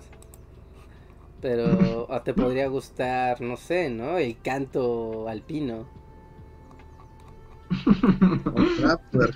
[1.44, 4.18] Pero o te podría gustar, no sé, ¿no?
[4.18, 5.86] El canto alpino.
[8.82, 9.32] Raptor,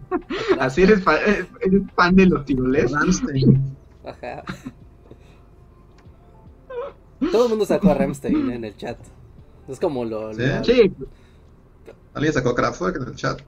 [0.58, 2.90] Así eres, fa- eh, eres fan de los tiroles.
[4.04, 4.42] Ajá.
[7.30, 8.98] Todo el mundo sacó a Ramstein en el chat.
[9.68, 10.32] Es como lo...
[10.32, 10.40] ¿Sí?
[10.42, 10.92] lo- Sí,
[12.14, 13.40] ¿Alguien sacó Kraftwerk en el chat?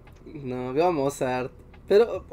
[0.43, 1.53] No, veo a Mozart.
[1.88, 2.25] Pero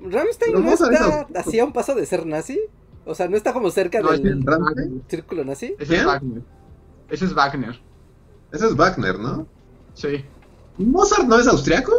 [0.00, 1.38] Ramstein Pero no Mozart está austríaco.
[1.48, 2.58] así a un paso de ser nazi.
[3.06, 5.74] O sea, no está como cerca no, del es círculo nazi.
[5.78, 6.04] Ese es.
[6.04, 6.42] Wagner.
[7.08, 7.80] Ese es Wagner.
[8.52, 9.46] Ese es Wagner, ¿no?
[9.94, 10.24] Sí.
[10.76, 11.92] ¿Mozart no es austriaco?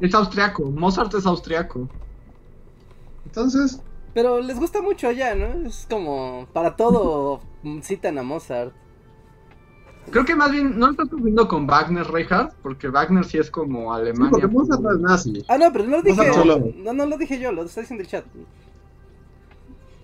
[0.00, 0.64] Es austriaco.
[0.70, 1.88] Mozart es austriaco.
[3.26, 3.80] Entonces,
[4.14, 5.68] Pero les gusta mucho allá, ¿no?
[5.68, 7.40] Es como para todo
[7.82, 8.72] citan a Mozart.
[10.10, 13.50] Creo que más bien no lo estás confundiendo con Wagner Reinhardt, porque Wagner sí es
[13.50, 14.30] como sí, Alemania.
[14.30, 15.44] porque Mozart no es nazi.
[15.48, 16.32] Ah, no, pero no lo dije.
[16.32, 16.72] Solo.
[16.76, 18.24] No, no lo dije yo, lo está diciendo el chat.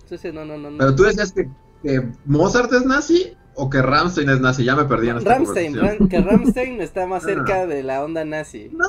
[0.09, 0.71] Sí, sí, no, no, no.
[0.71, 0.77] no.
[0.77, 1.49] Pero tú decías que,
[1.83, 4.63] que Mozart es nazi o que Rammstein es nazi.
[4.65, 5.75] Ya me perdí en esta Ramstein.
[5.75, 7.27] Ram- que Ramstein está más Ah.
[7.27, 8.69] cerca de la onda nazi.
[8.73, 8.87] No,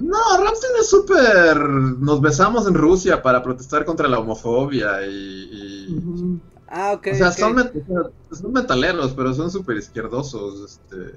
[0.00, 1.58] no, Rammstein es súper...
[1.58, 6.40] Nos besamos en Rusia para protestar contra la homofobia y...
[6.68, 7.08] Ah, ok.
[7.12, 7.34] O sea, ok.
[7.34, 7.86] son, met- o
[8.32, 10.64] sea, son metaleros, pero son súper izquierdosos.
[10.90, 11.12] Este...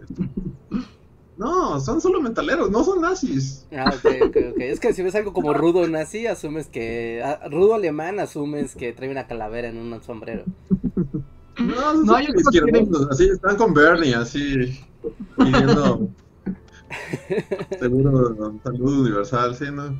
[1.38, 3.68] No, son solo metaleros, no son nazis.
[3.72, 4.60] Ah, ok, ok, ok.
[4.60, 7.22] Es que si ves algo como rudo nazi, asumes que.
[7.24, 10.46] ah, rudo alemán, asumes que trae una calavera en un sombrero.
[11.60, 12.22] No, No, son
[12.52, 14.80] yo así están con Bernie, así
[15.38, 16.10] pidiendo
[17.80, 19.96] seguro salud universal, sí, ¿no?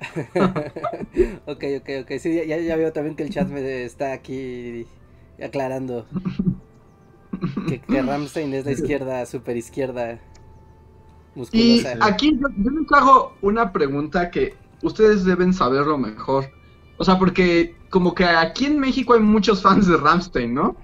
[1.46, 2.12] ok, ok, ok.
[2.18, 4.86] Sí, ya, ya veo también que el chat me está aquí
[5.42, 6.06] aclarando.
[7.68, 10.20] Que, que Ramstein es la izquierda, super izquierda.
[11.52, 16.46] Y aquí yo, yo les hago una pregunta que ustedes deben saberlo mejor.
[16.98, 20.76] O sea, porque como que aquí en México hay muchos fans de Ramstein, ¿no?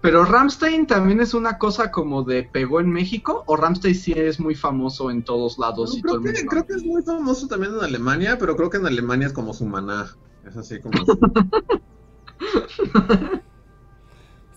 [0.00, 4.38] Pero Ramstein también es una cosa como de pegó en México o Ramstein sí es
[4.38, 6.50] muy famoso en todos lados No, y todo creo, el que, mundo.
[6.50, 9.54] creo que es muy famoso también en Alemania, pero creo que en Alemania es como
[9.54, 10.06] su maná.
[10.46, 10.92] Es así como.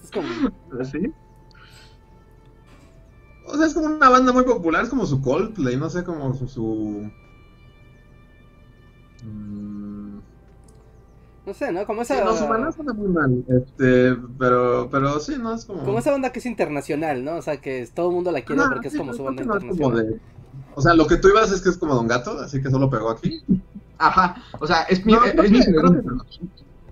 [0.04, 0.28] Es como.
[0.84, 1.12] ¿Sí?
[3.48, 6.34] O sea, es como una banda muy popular, es como su Coldplay, no sé, como
[6.36, 6.48] su.
[6.48, 7.12] su...
[9.24, 10.20] Mm,
[11.46, 11.86] No sé, ¿no?
[11.86, 12.24] Como sí, esa.
[12.24, 13.44] no, su maná suena muy mal.
[13.48, 15.84] Este, pero, pero sí, no es como.
[15.84, 17.36] Como esa banda que es internacional, ¿no?
[17.38, 19.18] O sea, que es- todo el mundo la quiere Ajá, porque es sí, como pero
[19.18, 19.92] su banda que no es como internacional.
[19.92, 20.22] de-
[20.76, 22.90] O sea, lo que tú ibas es que es como Don Gato, así que solo
[22.90, 23.44] pegó aquí.
[24.00, 25.74] Aja, o sea, es mi, No, es mi que-.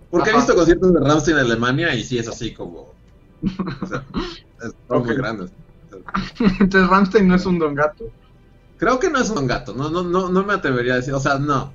[0.10, 0.36] Porque he Ajá.
[0.36, 2.98] visto conciertos de Ramstein en Alemania y sí es así como.
[3.82, 4.06] O sea,
[4.62, 5.16] es muy Ok.
[5.16, 5.54] grandes.
[6.60, 8.12] Entonces Ramstein no es un don gato.
[8.78, 11.14] Creo que no es un Don Gato, no, no, no, no me atrevería a decir,
[11.14, 11.74] o sea, no.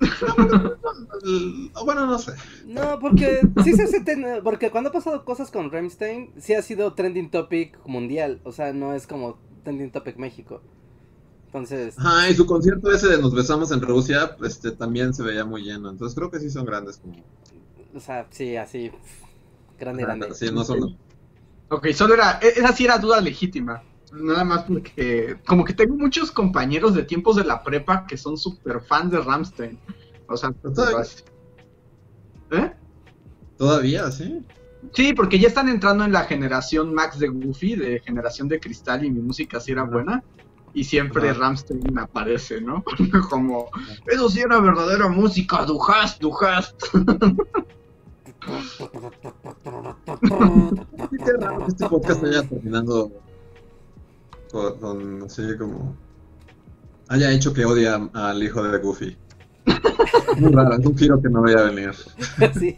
[1.84, 2.32] Bueno, no sé.
[2.66, 3.86] No, porque sí se
[4.42, 8.72] porque cuando ha pasado cosas con Rammstein, sí ha sido trending topic mundial, o sea,
[8.72, 10.60] no es como trending topic México.
[11.46, 15.44] Entonces, Ajá, y su concierto ese de Nos Besamos en Rusia, este, también se veía
[15.44, 15.90] muy lleno.
[15.90, 16.96] Entonces creo que sí son grandes.
[16.96, 17.14] Como,
[17.94, 18.90] o sea, sí, así
[19.78, 20.34] grande, grande.
[20.34, 20.96] Sí, no son.
[21.72, 23.82] Ok, solo era, e- esa sí era duda legítima.
[24.12, 28.36] Nada más porque, como que tengo muchos compañeros de tiempos de la prepa que son
[28.36, 29.80] súper fans de Ramstein.
[30.26, 31.06] O sea, todavía-
[32.50, 32.72] ¿eh?
[33.56, 34.38] Todavía, sí.
[34.92, 39.04] Sí, porque ya están entrando en la generación Max de Goofy, de generación de cristal,
[39.04, 40.22] y mi música sí era buena.
[40.74, 41.38] Y siempre Ajá.
[41.38, 42.84] Ramstein aparece, ¿no?
[43.30, 43.70] Como,
[44.06, 46.74] eso sí era verdadera música, du hast, du hast.
[46.82, 46.98] Sí,
[51.24, 53.12] qué raro que este podcast haya terminando
[54.50, 55.96] con, con así como.
[57.08, 59.16] Haya hecho que odia al hijo de Goofy.
[60.38, 61.92] Muy raro, es un giro que no voy a venir.
[62.58, 62.76] Sí,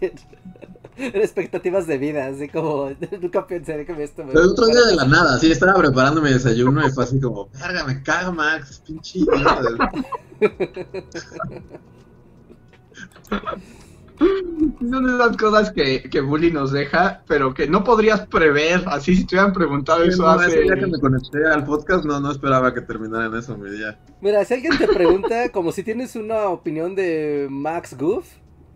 [0.96, 4.96] expectativas de vida, así como nunca pensé que esto me Pero el otro día de
[4.96, 8.82] la nada, sí, estaba preparando mi desayuno y fue así como, verga, me caga Max,
[8.84, 9.92] pinche idiota".
[14.18, 18.82] Son esas cosas que, que Bully nos deja, pero que no podrías prever.
[18.86, 20.46] Así si te hubieran preguntado eso No, hace.
[20.48, 23.70] ese día que me conecté al podcast, no, no esperaba que terminara en eso mi
[23.70, 23.98] día.
[24.20, 28.26] Mira, si alguien te pregunta como si tienes una opinión de Max Goof,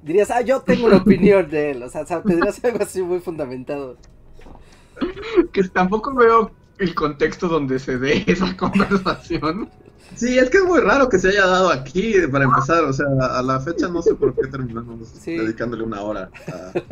[0.02, 3.96] dirías, ah, yo tengo una opinión de él, o sea, tendrías algo así muy fundamentado.
[5.52, 9.70] Que tampoco veo el contexto donde se dé esa conversación.
[10.16, 13.06] Sí, es que es muy raro que se haya dado aquí para empezar, o sea,
[13.20, 15.36] a la fecha no sé por qué terminamos Sí.
[15.36, 16.30] dedicándole una hora.
[16.52, 16.72] a-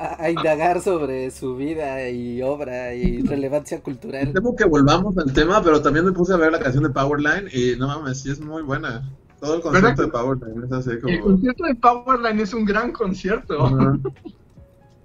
[0.00, 4.32] A, a indagar sobre su vida y obra y relevancia cultural.
[4.32, 7.48] Temo que volvamos al tema, pero también me puse a ver la canción de Powerline
[7.52, 9.10] y no mames, sí es muy buena.
[9.40, 11.20] Todo el ¿Verdad concepto que- de Powerline es así El como...
[11.22, 13.98] concierto de Powerline es un gran concierto.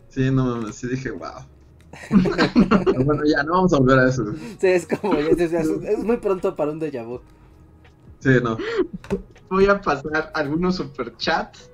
[0.10, 1.42] Sí, no mames, sí dije, wow.
[3.06, 4.24] Bueno, ya, no vamos a volver a eso.
[4.60, 7.22] Sí, es como, es, es- es muy pronto para un déjà vu.
[8.20, 8.58] Sí, no.
[9.50, 11.70] Voy a pasar algunos superchats.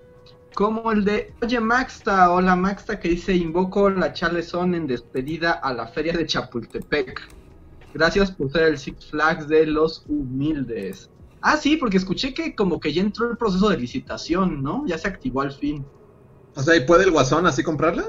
[0.56, 5.74] Como el de, oye Maxta, hola Maxta, que dice, invoco la Charleston en despedida a
[5.74, 7.22] la feria de Chapultepec.
[7.94, 11.10] Gracias por ser el Six Flags de los humildes.
[11.42, 14.86] Ah, sí, porque escuché que como que ya entró el proceso de licitación, ¿no?
[14.86, 15.86] Ya se activó al fin.
[16.56, 18.04] O sea, ¿y puede el guasón así comprarla?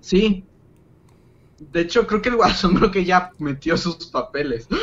[0.00, 0.44] Sí.
[1.60, 4.66] De hecho, creo que el Guasón creo que ya metió sus papeles.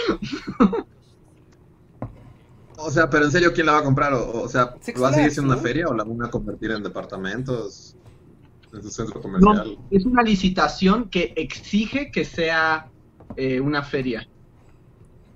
[2.80, 4.14] O sea, pero en serio, ¿quién la va a comprar?
[4.14, 5.68] O, o sea, Six ¿va a seguir Flags, siendo una ¿no?
[5.68, 7.96] feria o la van a convertir en departamentos?
[8.72, 9.78] En su centro No, comercial.
[9.90, 12.88] es una licitación que exige que sea
[13.36, 14.28] eh, una feria.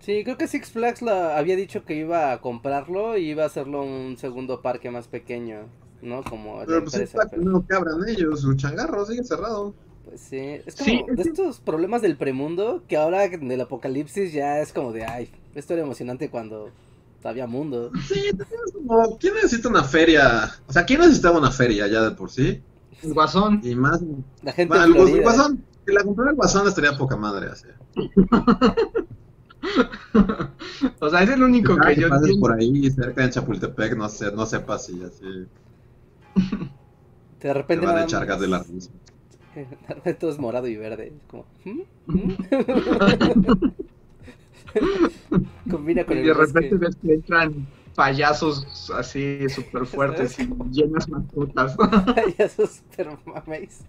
[0.02, 3.48] Sí, creo que Six Flags la, había dicho que iba a comprarlo y iba a
[3.48, 5.68] hacerlo un segundo parque más pequeño,
[6.04, 6.24] ¿no?
[6.24, 7.18] Como la Pero pues empresa.
[7.18, 9.74] está pero- primero que abran ellos, su changarro sigue cerrado.
[10.06, 13.62] Pues sí, es como Sí, de es- estos problemas del premundo que ahora en el
[13.62, 16.70] apocalipsis ya es como de, ay, esto era emocionante cuando
[17.24, 17.92] había mundo.
[18.08, 20.52] Sí, es como, ¿quién necesita una feria?
[20.68, 22.62] O sea, ¿quién necesitaba una feria ya de por sí?
[23.04, 23.62] El Guasón.
[23.64, 24.02] Y más...
[24.42, 27.68] La gente Bueno, el, guasón, si la comprara el guasón estaría poca madre así.
[31.00, 34.10] o sea, es el único que que yo pases por ahí cerca de Chapultepec, no
[34.10, 35.48] sé, no sepas si así
[37.42, 38.90] De te repente van a echar gas de la risa.
[40.20, 41.08] Todo es morado y verde.
[41.08, 41.82] es Como, ¿hmm?
[42.08, 42.36] ¿hmm?
[45.70, 51.10] Combina con Y el de repente ves que entran payasos así súper fuertes y llenas
[51.10, 51.76] mascotas.
[52.38, 53.82] ya sos super mameis.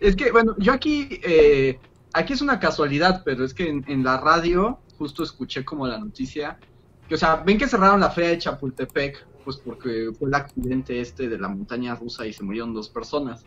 [0.00, 1.78] Es que, bueno, yo aquí, eh,
[2.12, 5.98] aquí es una casualidad, pero es que en, en la radio justo escuché como la
[5.98, 6.58] noticia,
[7.08, 11.00] que, o sea, ven que cerraron la feria de Chapultepec, pues porque fue el accidente
[11.00, 13.44] este de la montaña rusa y se murieron dos personas.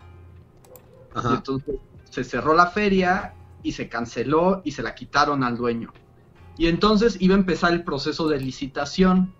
[1.16, 1.76] Y entonces
[2.10, 5.92] se cerró la feria y se canceló y se la quitaron al dueño.
[6.58, 9.34] Y entonces iba a empezar el proceso de licitación.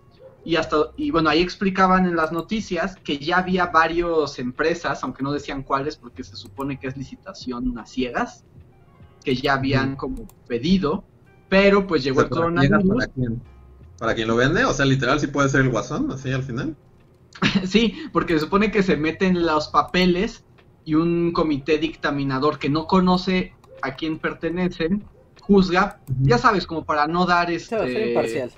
[0.44, 5.22] Y hasta, y bueno, ahí explicaban en las noticias que ya había varias empresas, aunque
[5.22, 8.44] no decían cuáles, porque se supone que es licitación a ciegas,
[9.24, 11.04] que ya habían como pedido,
[11.48, 13.08] pero pues llegó el coronavirus.
[13.98, 14.64] ¿Para quién lo vende?
[14.64, 16.76] O sea, literal, sí puede ser el guasón, así al final.
[17.66, 20.44] Sí, porque se supone que se meten los papeles
[20.84, 25.04] y un comité dictaminador que no conoce a quién pertenecen
[25.46, 28.50] juzga, ya sabes, como para no dar Se va a ser este, imparcial.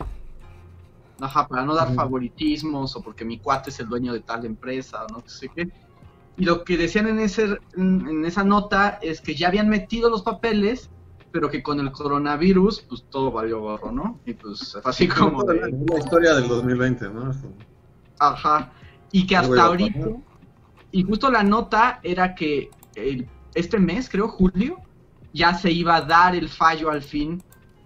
[1.20, 5.04] ajá, para no dar favoritismos o porque mi cuate es el dueño de tal empresa
[5.04, 5.68] o no sé qué.
[6.38, 10.08] Y lo que decían en ese en en esa nota es que ya habían metido
[10.08, 10.88] los papeles,
[11.30, 14.20] pero que con el coronavirus pues todo valió gorro, ¿no?
[14.24, 17.30] Y pues así como de, la, historia del 2020, ¿no?
[17.30, 17.38] Es
[18.18, 18.72] Ajá.
[19.12, 20.08] Y que hasta ahorita.
[20.90, 24.78] Y justo la nota era que el- este mes, creo, julio,
[25.32, 27.42] ya se iba a dar el fallo al fin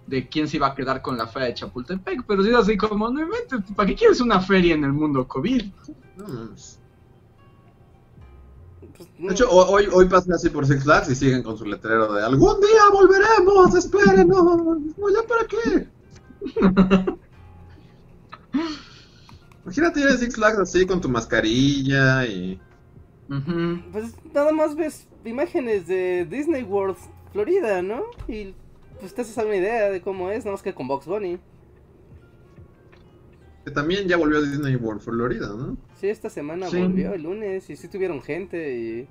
[0.06, 2.24] de quién se iba a quedar con la feria de Chapultepec.
[2.26, 5.64] Pero sí, así como, no inventes, ¿para qué quieres una feria en el mundo COVID?
[6.16, 6.81] no mames.
[9.18, 11.64] Pues, De hecho, ho- hoy, hoy pasé así por Six Flags y siguen con su
[11.64, 14.44] letrero de algún día volveremos, espérenos.
[14.96, 15.88] No, ya para qué.
[19.64, 22.60] Imagínate ir a Six Flags así con tu mascarilla y.
[23.92, 26.96] Pues nada más ves imágenes de Disney World,
[27.32, 28.02] Florida, ¿no?
[28.28, 28.54] Y
[29.00, 31.38] pues te haces una idea de cómo es, nada más que con Box Bunny.
[33.64, 35.76] Que también ya volvió a Disney World Florida, ¿no?
[36.00, 36.78] Sí, esta semana Sí.
[36.80, 39.08] volvió el lunes y sí tuvieron gente y...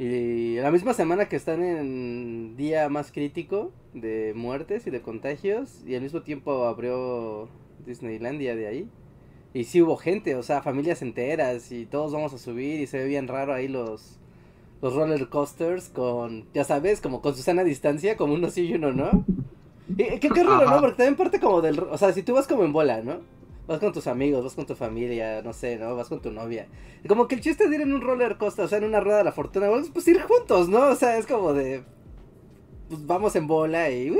[0.00, 5.82] Y la misma semana que están en día más crítico de muertes y de contagios
[5.84, 7.48] y al mismo tiempo abrió
[7.84, 8.88] Disneylandia de ahí.
[9.54, 12.98] Y sí hubo gente, o sea, familias enteras y todos vamos a subir y se
[12.98, 14.20] ve bien raro ahí los
[14.80, 18.74] los roller coasters con, ya sabes, como con Susana a distancia, como uno sí y
[18.74, 19.24] uno no.
[19.88, 20.70] Y, qué, qué raro.
[20.70, 20.80] ¿no?
[20.80, 23.18] Porque también parte como del, o sea, si tú vas como en bola, ¿no?
[23.68, 25.94] Vas con tus amigos, vas con tu familia, no sé, ¿no?
[25.94, 26.66] Vas con tu novia.
[27.06, 29.18] Como que el chiste de ir en un roller coaster, o sea, en una rueda
[29.18, 30.88] de la fortuna, pues, pues ir juntos, ¿no?
[30.88, 31.82] O sea, es como de.
[32.88, 34.10] Pues vamos en bola y.
[34.10, 34.16] ¡uh!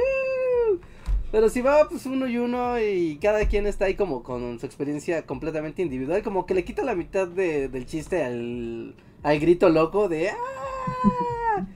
[1.33, 4.67] Pero si va pues uno y uno y cada quien está ahí como con su
[4.67, 9.69] experiencia completamente individual, como que le quita la mitad de- del chiste al, al grito
[9.69, 11.67] loco de ¡Ah!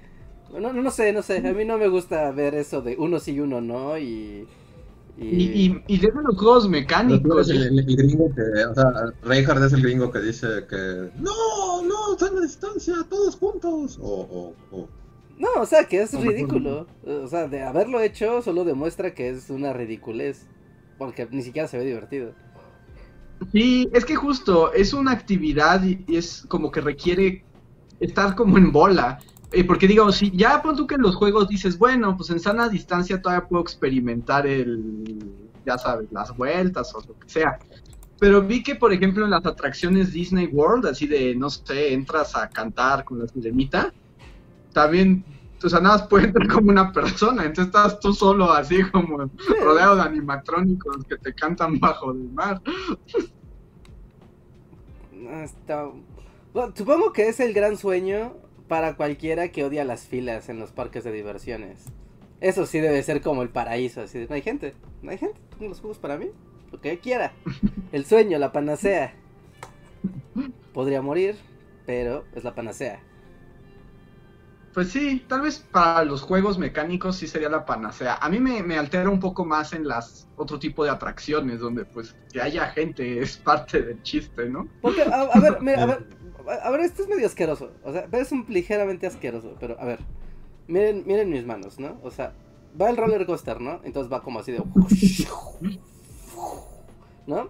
[0.59, 3.33] No, no sé, no sé, a mí no me gusta ver eso de uno sí
[3.33, 4.47] y uno no y...
[5.19, 7.49] Y, y, y desde los juegos mecánicos.
[7.51, 8.65] el, el- el gringo que.
[8.65, 11.11] O sea, Reinhardt es el gringo que dice que.
[11.21, 13.99] No, no, están a distancia, todos juntos.
[14.03, 14.55] O.
[14.71, 14.89] o, o-
[15.39, 16.87] No, o sea, que es No ridículo.
[17.07, 20.47] O sea, de haberlo hecho solo demuestra que es una ridiculez.
[20.99, 22.33] Porque ni siquiera se ve divertido.
[23.51, 27.45] Sí, es que justo es una actividad y, y es como que requiere
[28.01, 29.19] estar como en bola.
[29.53, 32.41] Eh, porque digamos, si ya pon tú que en los juegos dices, bueno, pues en
[32.41, 35.23] sana distancia todavía puedo experimentar el,
[35.67, 37.59] ya sabes, las vueltas o lo que sea.
[38.19, 42.35] Pero vi que, por ejemplo, en las atracciones Disney World, así de, no sé, entras
[42.37, 43.93] a cantar con la sirenita,
[44.73, 45.23] también,
[45.63, 49.29] o sea, nada más puede entrar como una persona, entonces estás tú solo así como
[49.61, 52.63] rodeado de animatrónicos que te cantan bajo del mar.
[55.43, 55.91] Está-
[56.55, 58.35] Bueno, supongo que es el gran sueño
[58.73, 61.85] para cualquiera que odia las filas en los parques de diversiones.
[62.41, 65.39] Eso sí debe ser como el paraíso, así de, no hay gente, no hay gente,
[65.51, 66.31] tengo los juegos para mí,
[66.71, 67.35] lo que quiera.
[67.93, 69.13] El sueño, la panacea.
[70.73, 71.37] Podría morir,
[71.85, 73.03] pero es la panacea.
[74.73, 78.15] Pues sí, tal vez para los juegos mecánicos sí sería la panacea.
[78.23, 81.85] A mí me, me altera un poco más en las otro tipo de atracciones donde
[81.85, 84.67] pues que haya gente es parte del chiste, ¿no?
[84.81, 86.07] Porque, a, a ver, mira, a ver,
[86.49, 87.71] a ver, esto es medio asqueroso.
[87.85, 90.01] O sea, es un ligeramente asqueroso, pero a ver,
[90.67, 91.99] miren, miren mis manos, ¿no?
[92.03, 92.33] O sea,
[92.81, 93.81] va el roller coaster, ¿no?
[93.85, 94.63] Entonces va como así de.
[97.27, 97.49] ¿No?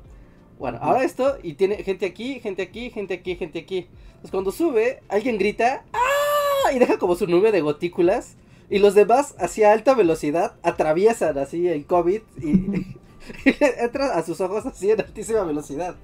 [0.58, 3.88] Bueno, ahora esto, y tiene gente aquí, gente aquí, gente aquí, gente aquí.
[4.08, 6.72] Entonces cuando sube, alguien grita, ¡ah!
[6.72, 8.36] Y deja como su nube de gotículas
[8.70, 12.48] Y los demás, así a alta velocidad, atraviesan así el COVID y,
[13.44, 15.96] y entra a sus ojos así en altísima velocidad.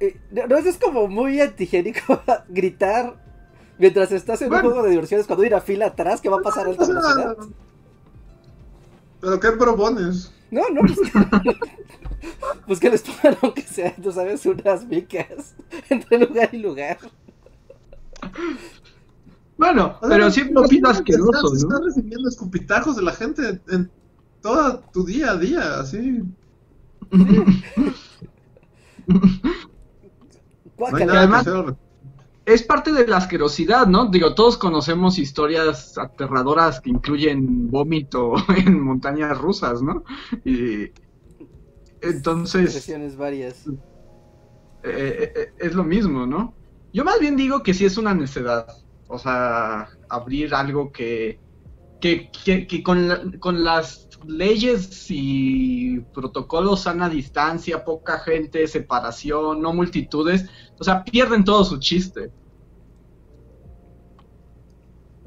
[0.00, 3.16] Y, no, es como muy antigénico gritar
[3.78, 4.68] mientras estás en Bueno.
[4.68, 6.94] un juego de diversiones cuando hay una fila atrás que va a pasar alta sea,
[6.94, 7.36] velocidad.
[9.20, 10.32] ¿Pero qué propones?
[10.50, 11.58] No, no, pues que,
[12.66, 15.54] pues que les pongan aunque sea, tú sabes, unas micas
[15.90, 16.98] entre lugar y lugar.
[19.56, 21.54] Bueno, pero siempre lo pido asqueroso, estás, ¿no?
[21.56, 23.90] estás recibiendo escupitajos de la gente en
[24.40, 26.22] todo tu día a día, así.
[30.80, 31.18] Guácala.
[31.18, 31.76] además-.
[32.46, 34.06] Es parte de la asquerosidad, ¿no?
[34.06, 40.02] Digo, todos conocemos historias aterradoras que incluyen vómito en montañas rusas, ¿no?
[40.44, 40.90] Y
[42.00, 43.66] entonces Sesiones varias.
[43.68, 43.72] eh,
[44.84, 46.54] eh, eh, es lo mismo, ¿no?
[46.92, 48.66] Yo más bien digo que sí es una necedad.
[49.06, 51.38] O sea, abrir algo que,
[52.00, 59.60] que, que, que con, la- con las leyes y protocolos sana distancia, poca gente, separación,
[59.62, 60.46] no multitudes,
[60.78, 62.32] o sea, pierden todo su chiste.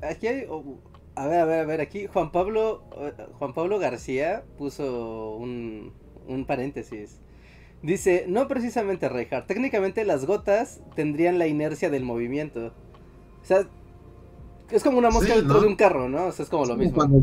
[0.01, 0.45] Aquí hay.
[0.49, 0.77] oh,
[1.15, 2.83] a ver, a ver, a ver, aquí Juan Pablo.
[2.97, 5.93] eh, Juan Pablo García puso un,
[6.27, 7.21] un paréntesis.
[7.83, 12.67] Dice, no precisamente Reinhardt, técnicamente las gotas tendrían la inercia del movimiento.
[13.41, 13.67] O sea,
[14.71, 15.61] es como una mosca Sí, dentro ¿no?
[15.61, 16.27] de un carro, ¿no?
[16.27, 16.93] O sea, es como lo Como mismo.
[16.93, 17.19] Cuando,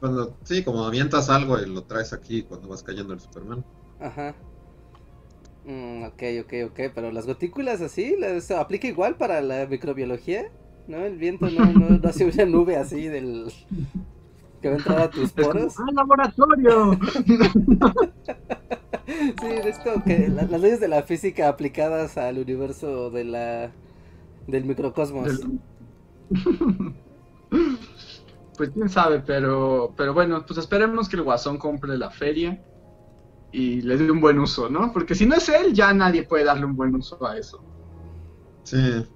[0.00, 3.64] cuando- sí, como avientas algo y lo traes aquí cuando vas cayendo el Superman.
[4.00, 4.34] Ajá.
[5.64, 10.44] Mm, ok, ok, ok, pero las gotículas así, ¿las aplica igual para la microbiología?
[10.86, 10.98] ¿No?
[10.98, 13.52] El viento no, no, no hace una nube así del...
[14.62, 15.74] que va a entrar a tus poros.
[15.78, 16.98] ¡ah, laboratorio!
[19.06, 23.70] Sí, es como que la- las leyes de la física aplicadas al universo de la
[24.48, 25.38] del microcosmos.
[25.38, 25.60] Del-
[28.56, 32.62] Pues quién sabe, pero, pero bueno, pues esperemos que el Guasón compre la feria
[33.52, 34.92] y le dé un buen uso, ¿no?
[34.92, 37.64] Porque si no es él, ya nadie puede darle un buen uso a eso.
[38.64, 39.06] Sí.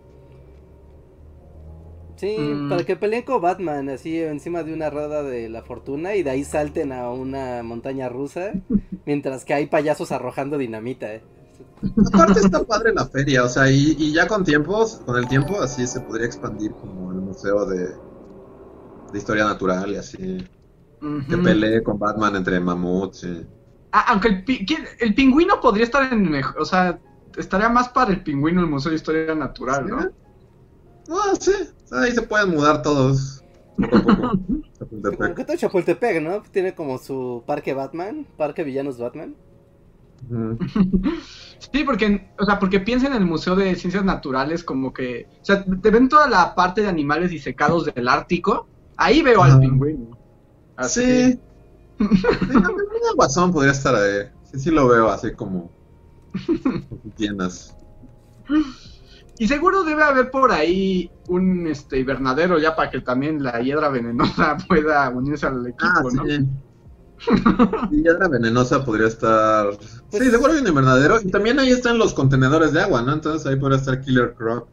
[2.16, 2.68] Sí, Mm.
[2.68, 6.30] para que peleen con Batman así encima de una rueda de la fortuna y de
[6.30, 8.53] ahí salten a una montaña rusa
[9.07, 11.14] mientras que hay payasos arrojando dinamita.
[11.14, 11.24] eh.
[12.12, 15.61] Aparte está padre la feria, o sea, y, y ya con tiempos, con el tiempo,
[15.62, 17.88] así se podría expandir como el museo de,
[19.13, 20.17] de historia natural y así.
[21.01, 21.43] Que Ujú.
[21.43, 23.25] pelee con Batman entre mamuts.
[23.25, 23.47] y-
[23.93, 26.99] Ah, aunque el, pi- ¿quién- el pingüino podría estar en mejor, o sea,
[27.37, 29.99] estaría más para el pingüino el Museo de Historia Natural, ¿no?
[31.11, 31.53] Ah, sí,
[31.93, 33.43] ahí se pueden mudar todos.
[33.77, 34.29] Poco a poco.
[34.31, 35.35] Como Chapultepec.
[35.35, 36.43] que todo Chapultepec, ¿no?
[36.53, 39.35] Tiene como su parque Batman, parque villanos Batman.
[41.73, 45.45] Sí, porque, o sea, porque piensa en el Museo de Ciencias Naturales como que, o
[45.45, 48.67] sea, te ven toda la parte de animales disecados del Ártico,
[49.01, 49.61] ahí veo al Ajá.
[49.61, 50.17] pingüino.
[50.77, 51.33] Así.
[51.33, 51.41] Sí.
[51.99, 52.87] También
[53.17, 54.29] guasón podría estar ahí.
[54.45, 55.71] Sí, sí lo veo así como.
[56.63, 56.83] como
[57.17, 57.77] llenas.
[59.39, 63.89] Y seguro debe haber por ahí un este invernadero ya para que también la hiedra
[63.89, 66.25] venenosa pueda unirse al equipo, Ah, ¿no?
[66.27, 66.47] sí.
[67.91, 69.77] Y Hiedra venenosa podría estar.
[69.77, 71.21] Pues- sí, seguro hay un invernadero.
[71.21, 73.13] Y también ahí están los contenedores de agua, ¿no?
[73.13, 74.69] Entonces ahí podría estar Killer Croc.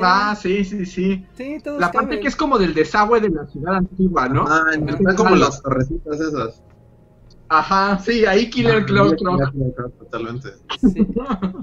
[0.00, 1.24] Ah, sí, sí, sí.
[1.36, 2.20] Sí, todos La parte caben.
[2.22, 4.44] que es como del desagüe de la ciudad antigua, ¿no?
[4.48, 6.62] Ah, están como las torrecitas esas.
[7.48, 9.16] Ajá, sí, ahí Killer Ah, Croc,
[10.00, 10.48] Totalmente.
[10.80, 11.06] Sí.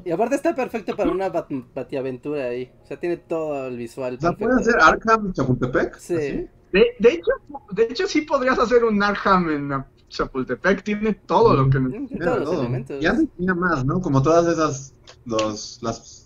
[0.05, 2.71] Y aparte está perfecto para una bat batiaventura ahí.
[2.83, 4.45] O sea, tiene todo el visual perfecto.
[4.45, 5.97] puede ser Arkham Chapultepec.
[5.97, 6.15] Sí.
[6.15, 6.47] así.
[6.71, 7.31] De, de hecho,
[7.71, 12.25] de hecho sí podrías hacer un Arkham en Chapultepec, tiene todo lo que Mm, Mira,
[12.25, 12.59] Todos los todo.
[12.61, 13.01] elementos.
[13.03, 13.99] Y antes tenía más, ¿no?
[14.01, 14.93] Como todas esas,
[15.25, 16.22] los, las,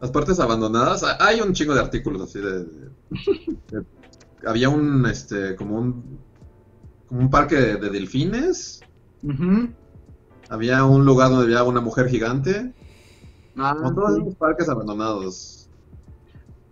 [0.00, 1.04] las partes abandonadas.
[1.20, 2.90] Hay un chingo de artículos así de, de-
[3.70, 3.86] de-
[4.46, 6.18] había un, este, como un,
[7.06, 8.80] como un parque de, de delfines.
[10.48, 12.72] Había un lugar donde había una mujer gigante.
[13.56, 14.20] Ah, Como todos sí.
[14.22, 15.68] esos parques abandonados.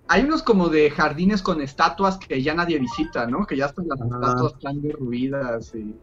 [0.08, 3.44] Hay unos como de jardines con estatuas que ya nadie visita, ¿no?
[3.44, 5.96] Que ya están las estatuas tan derruidas y...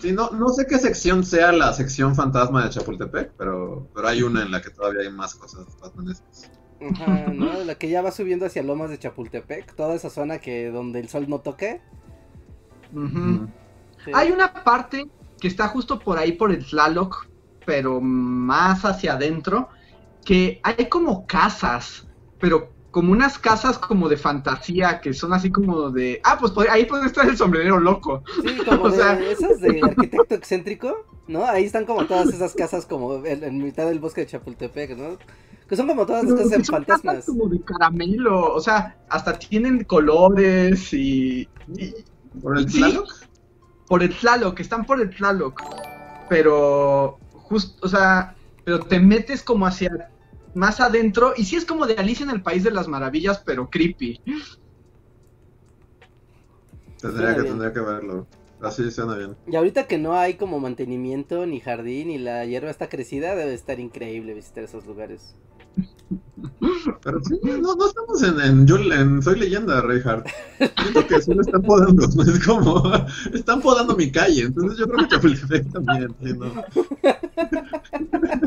[0.00, 4.22] Sí, no, no sé qué sección sea la sección fantasma de Chapultepec, pero, pero hay
[4.22, 6.50] una en la que todavía hay más cosas batmanescas.
[6.80, 7.52] Ajá, ¿no?
[7.64, 9.74] La que ya va subiendo hacia Lomas de Chapultepec.
[9.74, 11.80] Toda esa zona que donde el sol no toque.
[14.04, 14.10] Sí.
[14.14, 15.08] Hay una parte
[15.40, 17.26] que está justo por ahí por el Tlaloc,
[17.66, 19.68] pero más hacia adentro,
[20.24, 22.06] que hay como casas,
[22.40, 26.20] pero como unas casas como de fantasía, que son así como de...
[26.24, 28.22] Ah, pues ahí puede estar el sombrerero loco.
[28.42, 31.44] Sí, como o de sea- esas de arquitecto excéntrico, ¿no?
[31.44, 35.18] Ahí están como todas esas casas como en, en mitad del bosque de Chapultepec, ¿no?
[35.68, 37.26] Que son como todas cosas en son fantasmas.
[37.26, 41.94] como de caramelo, o sea, hasta tienen colores y, y-
[42.42, 42.78] ¿Por el Sí.
[42.78, 43.08] Tlaloc?
[43.86, 45.60] por el Tlaloc, están por el Tlaloc,
[46.28, 50.10] pero justo, o sea, pero te metes como hacia
[50.54, 53.68] más adentro y sí es como de Alicia en el País de las Maravillas, pero
[53.70, 54.20] creepy.
[57.00, 57.52] Tendría que, bien.
[57.52, 58.26] tendría que verlo.
[58.60, 59.36] Así suena bien.
[59.46, 63.54] Y ahorita que no hay como mantenimiento, ni jardín, y la hierba está crecida, debe
[63.54, 65.36] estar increíble visitar esos lugares.
[67.02, 70.26] Pero sí, no, no estamos en, en, en Soy Leyenda, Reinhardt.
[70.58, 72.04] Siento que solo están podando.
[72.22, 72.82] Es como,
[73.32, 74.42] están podando mi calle.
[74.42, 76.52] Entonces yo creo que Chapultepec también, ¿sí, ¿no?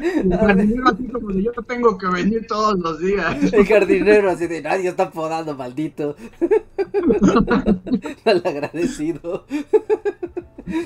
[0.02, 3.36] El jardinero así como de yo tengo que venir todos los días.
[3.54, 6.16] El jardinero así de nadie está podando, maldito.
[8.26, 9.46] Mal agradecido.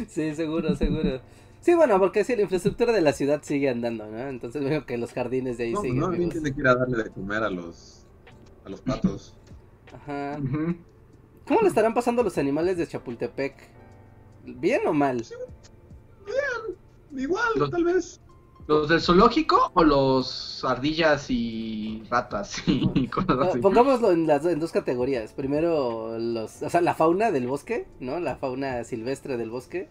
[0.07, 1.21] Sí, seguro, seguro.
[1.65, 4.19] Sí, bueno, porque sí, la infraestructura de la ciudad sigue andando, ¿no?
[4.19, 5.97] Entonces veo que los jardines de ahí No, siguen.
[5.99, 8.05] no, alguien tiene que ir a darle de comer a los,
[8.65, 9.35] a los patos.
[9.91, 10.37] Ajá.
[11.47, 13.55] ¿Cómo le estarán pasando los animales de Chapultepec?
[14.45, 15.25] ¿Bien o mal?
[17.15, 18.21] Igual, Los- tal vez.
[18.67, 23.59] ¿Los del zoológico o los ardillas y ratas y cosas así?
[23.59, 25.33] Pongámoslo en las en dos categorías.
[25.33, 28.19] Primero los, o sea, la fauna del bosque, ¿no?
[28.19, 29.89] La fauna silvestre del bosque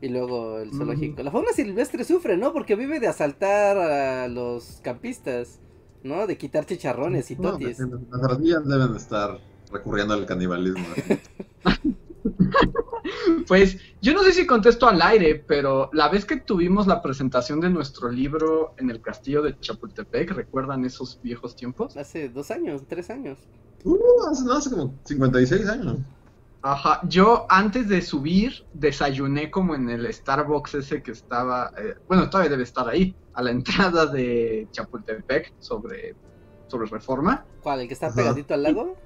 [0.00, 1.22] y luego el zoológico.
[1.22, 2.52] La fauna silvestre sufre, ¿no?
[2.52, 5.60] Porque vive de asaltar a los campistas,
[6.02, 6.26] ¿no?
[6.26, 7.78] De quitar chicharrones y No, totis.
[7.78, 9.38] las ardillas deben estar
[9.72, 10.84] recurriendo al canibalismo.
[13.46, 17.60] Pues yo no sé si contesto al aire, pero la vez que tuvimos la presentación
[17.60, 21.96] de nuestro libro en el castillo de Chapultepec, ¿recuerdan esos viejos tiempos?
[21.96, 23.38] Hace dos años, tres años.
[23.84, 23.98] Uh,
[24.30, 25.98] hace, no, hace como 56 años.
[26.66, 32.30] Ajá, yo antes de subir desayuné como en el Starbucks ese que estaba, eh, bueno,
[32.30, 33.50] todavía debe estar ahí, a la
[33.98, 36.16] entrada de Chapultepec sobre,
[36.68, 37.44] sobre Reforma.
[37.62, 37.80] ¿Cuál?
[37.80, 38.16] ¿El que está Ajá.
[38.16, 38.96] pegadito al lago?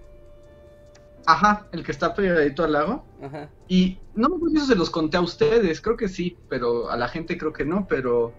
[1.26, 3.04] Ajá, el que está pegadito al lago.
[3.20, 3.50] Ajá.
[3.66, 6.96] Y no me acuerdo si se los conté a ustedes, creo que sí, pero a
[6.96, 8.32] la gente creo que no, pero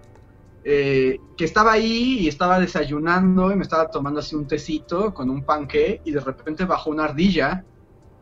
[0.63, 5.30] eh, que estaba ahí y estaba desayunando y me estaba tomando así un tecito con
[5.30, 7.65] un panqué y de repente bajó una ardilla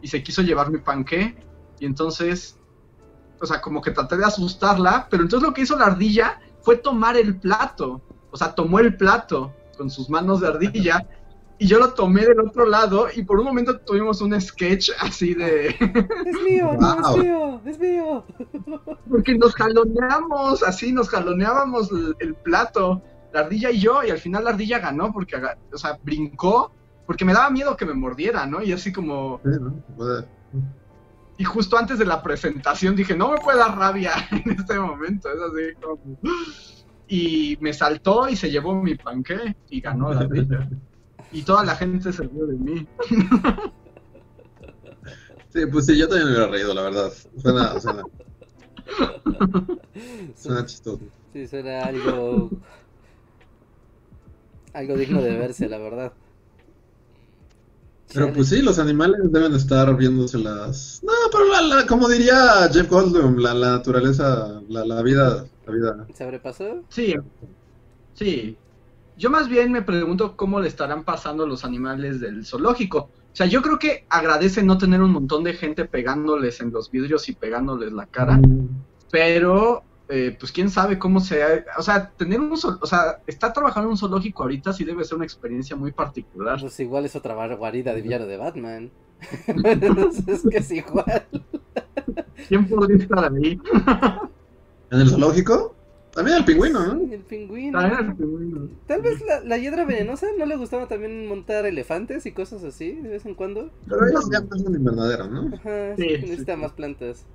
[0.02, 1.36] y se quiso llevar mi panqué
[1.80, 2.60] y entonces,
[3.40, 6.78] o sea, como que traté de asustarla, pero entonces lo que hizo la ardilla fue
[6.78, 11.08] tomar el plato, o sea, tomó el plato con sus manos de ardilla
[11.60, 15.34] y yo lo tomé del otro lado y por un momento tuvimos un sketch así
[15.34, 15.70] de...
[15.70, 18.24] Es mío, no, es mío, es mío.
[19.10, 23.02] Porque nos jaloneamos, así nos jaloneábamos el, el plato,
[23.34, 26.72] la ardilla y yo, y al final la ardilla ganó porque, o sea, brincó,
[27.08, 28.62] porque me daba miedo que me mordiera, ¿no?
[28.62, 29.72] Y así como, Sí, ¿no?
[29.96, 30.26] Puede-
[31.40, 35.30] y justo antes de la presentación dije, no me puede dar rabia en este momento,
[35.30, 36.00] es así como...
[37.08, 40.68] Y me saltó y se llevó mi panqué y ganó la ardilla.
[41.32, 42.88] Y toda la gente se rió de mí.
[45.50, 47.14] Sí, pues sí, yo también me hubiera reído, la verdad.
[47.38, 48.04] Suena, suena,
[50.36, 51.00] suena chistoso.
[51.34, 52.50] Sí, suena algo.
[54.74, 56.14] Algo digno de verse, la verdad.
[58.14, 61.02] Pero pues sí, los animales deben estar viéndoselas.
[61.04, 65.74] No, pero la, la- como diría Jeff Goldblum, la, la naturaleza, la, la vida, la
[65.74, 66.06] vida.
[66.08, 66.84] ¿Se sobrepasó?
[66.90, 67.16] Sí,
[68.14, 68.58] sí.
[69.16, 73.00] Yo más bien me pregunto cómo le estarán pasando los animales del zoológico.
[73.00, 76.90] O sea, yo creo que agradecen no tener un montón de gente pegándoles en los
[76.92, 81.66] vidrios y pegándoles la cara, Mm, pero eh, pues quién sabe cómo sea.
[81.78, 85.16] O sea, tener un o sea, estar trabajando en un zoológico ahorita sí debe ser
[85.16, 86.60] una experiencia muy particular.
[86.60, 88.92] Pues igual es otra guarida de villano de Batman.
[90.28, 91.26] es que es igual.
[92.48, 93.60] ¿Quién podría estar ahí?
[94.92, 95.76] ¿En el zoológico?
[96.14, 97.14] También el pingüino, ¿no?
[97.14, 97.80] El pingüino.
[97.80, 98.70] Estar en el pingüino.
[98.88, 102.94] Tal vez la, la hiedra venenosa no le gustaba también montar elefantes y cosas así
[102.94, 103.70] de vez en cuando.
[103.88, 105.56] Pero ellos ya están en invernadero, ¿no?
[105.56, 107.26] Ajá, Sí, necesita sí, más plantas.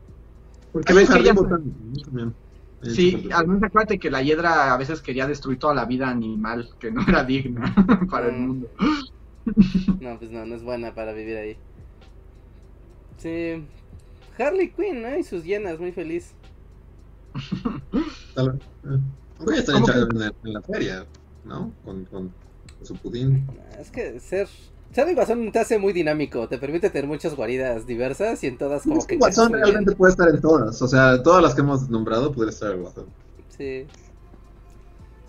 [0.73, 1.43] Porque ves que ¿no?
[1.45, 2.35] También.
[2.83, 6.69] Sí, al menos acuérdate que la hiedra a veces quería destruir toda la vida animal,
[6.79, 7.75] que no era digna
[8.11, 8.37] para el Mm.
[8.37, 8.71] mundo.
[10.01, 11.63] No, pues no, no es buena para vivir ahí.
[13.17, 13.69] Sí.
[14.39, 15.17] Harley Quinn, ¿no?
[15.19, 16.37] Y sus hienas, muy feliz.
[18.27, 18.61] Están
[19.37, 21.09] ¿Cómo hechas en, en la feria,
[21.45, 21.75] ¿no?
[21.83, 22.35] Con, con,
[22.77, 23.47] con su pudín.
[23.79, 24.49] Es que ser.
[24.95, 28.83] El guasón te hace muy dinámico, te permite tener muchas guaridas diversas y en todas
[28.83, 29.17] como que.
[29.17, 30.81] Guasón realmente puede estar en todas.
[30.83, 33.07] O sea, todas las que hemos nombrado podría estar el Guasón.
[33.49, 33.87] Sí.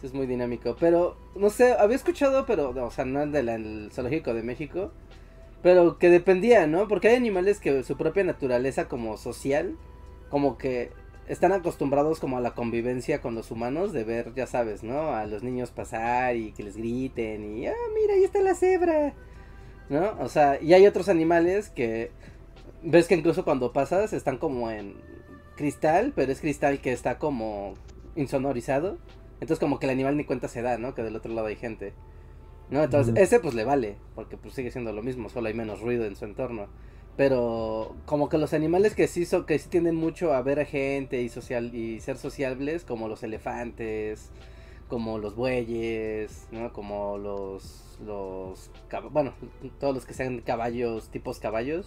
[0.01, 0.75] Sí, es muy dinámico.
[0.79, 4.91] Pero, no sé, había escuchado, pero, no, o sea, no el del Zoológico de México.
[5.61, 6.89] Pero que dependía, ¿no?
[6.89, 9.77] Porque hay animales que su propia naturaleza como social,
[10.29, 10.91] como que
[11.27, 15.13] están acostumbrados como a la convivencia con los humanos, de ver, ya sabes, ¿no?
[15.13, 19.13] A los niños pasar y que les griten y, ah, mira, ahí está la cebra,
[19.93, 20.15] ¿no?
[20.19, 22.11] O sea, y hay otros animales que,
[22.81, 24.95] ves que incluso cuando pasas están como en
[25.55, 27.75] cristal, pero es cristal que está como
[28.15, 28.97] insonorizado.
[29.39, 30.95] Entonces como que el animal ni cuenta se da, ¿no?
[30.95, 31.93] Que del otro lado hay gente.
[32.69, 32.83] ¿No?
[32.83, 36.05] Entonces ese pues le vale, porque pues sigue siendo lo mismo, solo hay menos ruido
[36.05, 36.67] en su entorno.
[37.15, 40.65] Pero como que los animales que sí son, que sí tienden mucho a ver a
[40.65, 44.31] gente y social y ser sociables, como los elefantes,
[44.87, 46.73] como los bueyes, ¿no?
[46.73, 48.69] Como los los
[49.11, 49.33] bueno,
[49.79, 51.85] todos los que sean caballos, tipos caballos,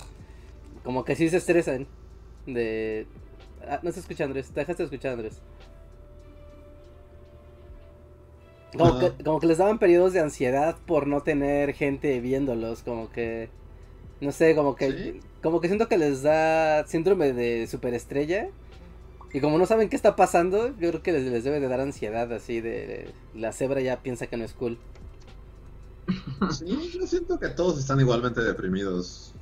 [0.85, 1.87] como que sí se estresan
[2.47, 3.07] de
[3.69, 5.41] Ah, no se escucha Andrés, te dejaste de escuchar Andrés.
[8.77, 9.13] Como Ah.
[9.17, 13.49] que, como que les daban periodos de ansiedad por no tener gente viéndolos, como que
[14.21, 15.21] no sé, como que ¿Sí?
[15.43, 18.49] como que siento que les da síndrome de superestrella
[19.33, 21.81] y como no saben qué está pasando, yo creo que les, les debe de dar
[21.81, 24.79] ansiedad así de la cebra ya piensa que no es cool.
[26.51, 29.33] Sí, yo siento que todos están igualmente deprimidos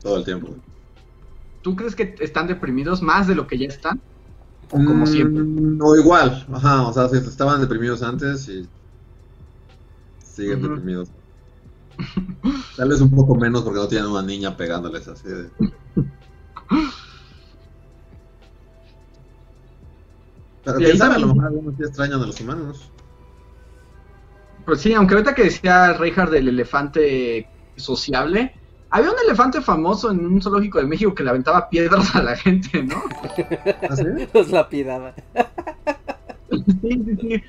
[0.00, 0.54] todo el tiempo.
[1.62, 4.00] ¿Tú crees que están deprimidos más de lo que ya están?
[4.70, 5.42] O como siempre.
[5.42, 8.68] Mm, O igual, ajá, o sea, si estaban deprimidos antes y
[10.18, 11.08] siguen deprimidos.
[12.76, 15.50] Tal vez un poco menos porque no tienen una niña pegándoles así de...
[20.64, 22.90] Pero quién sabe, a lo mejor algunos sí extrañan a los humanos.
[24.64, 27.46] Pues sí, aunque ahorita que decía Reinhardt del elefante
[27.76, 28.54] sociable,
[28.90, 32.36] había un elefante famoso en un zoológico de México que le aventaba piedras a la
[32.36, 33.02] gente, ¿no?
[33.82, 33.96] ¿Ah?
[34.34, 35.14] Los lapidaba.
[36.80, 37.42] Sí, sí, sí.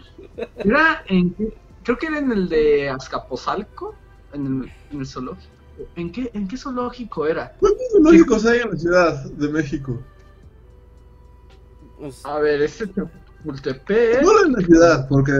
[0.57, 1.53] Era en, qué-
[1.83, 3.95] creo que era en el de Azcapotzalco,
[4.33, 5.53] en el, en el zoológico.
[5.95, 7.53] ¿En qué, ¿En qué zoológico era?
[7.59, 10.01] ¿Cuántos zoológicos hay en la Ciudad de México?
[11.99, 14.23] Pues, A ver, este Chapultepec.
[14.23, 15.31] Solo en la ciudad, porque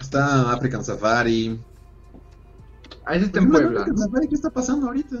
[0.00, 1.60] está African Safari.
[3.04, 3.86] Ah, ese está en Puebla.
[4.28, 5.16] ¿Qué está pasando ahorita?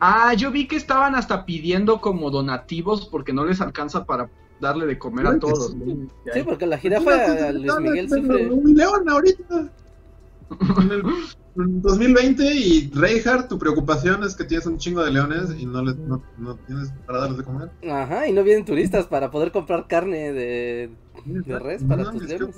[0.00, 4.28] Ah, yo vi que estaban hasta pidiendo como donativos porque no les alcanza para
[4.60, 5.72] darle de comer a todos.
[5.72, 5.76] sí.
[5.78, 6.08] ¿no?
[6.32, 8.48] sí, porque la jirafa Luis Miguel sufre.
[8.48, 9.70] Un león ahorita.
[10.80, 11.02] En el
[11.56, 15.82] en 2020 y Reinhardt, tu preocupación es que tienes un chingo de leones y no,
[15.82, 17.70] les, no, no tienes para darles de comer.
[17.90, 20.90] Ajá, y no vienen turistas para poder comprar carne de...
[21.24, 22.56] De res para tus es que- leones.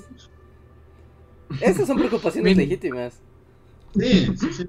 [1.61, 3.21] Esas son preocupaciones legítimas.
[3.95, 4.67] Sí, sí, sí.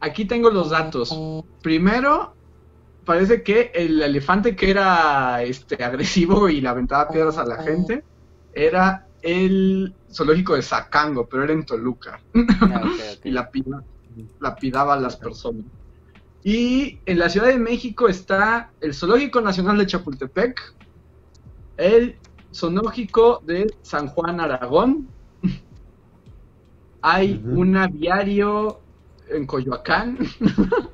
[0.00, 1.14] Aquí tengo los datos.
[1.62, 2.34] Primero,
[3.04, 8.04] parece que el elefante que era este agresivo y le aventaba piedras a la gente
[8.52, 12.20] era el zoológico de Zacango, pero era en Toluca.
[12.60, 12.82] Ah,
[13.24, 13.82] y lapida-
[14.40, 15.64] lapidaba a las personas.
[16.42, 20.60] Y en la Ciudad de México está el Zoológico Nacional de Chapultepec,
[21.78, 22.18] el
[22.54, 25.08] Zoológico de San Juan Aragón,
[27.06, 28.80] hay un aviario
[29.28, 30.16] en Coyoacán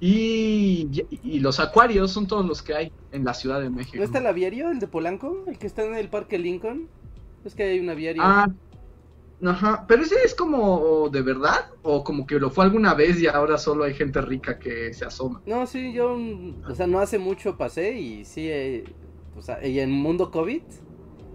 [0.00, 0.88] y,
[1.22, 3.98] y los acuarios son todos los que hay en la Ciudad de México.
[3.98, 5.44] ¿No está el aviario, el de Polanco?
[5.46, 6.88] El que está en el Parque Lincoln.
[7.44, 8.22] Es que hay un aviario.
[8.24, 8.48] Ah,
[9.44, 13.26] ajá, pero ese es como de verdad o como que lo fue alguna vez y
[13.26, 15.42] ahora solo hay gente rica que se asoma.
[15.44, 16.16] No, sí, yo,
[16.66, 18.84] o sea, no hace mucho pasé y sí, eh,
[19.36, 20.62] o sea, y en mundo COVID,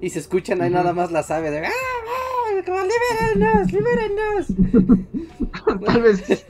[0.01, 2.27] y se escuchan ahí nada más las aves de, ¡ah, ah!
[2.65, 4.47] Como, libérennos, libérennos.
[5.85, 6.45] Tal vez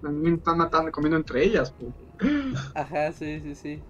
[0.00, 1.74] también están matando, comiendo entre ellas.
[1.78, 1.92] pues.
[2.74, 3.82] Ajá, sí, sí, sí.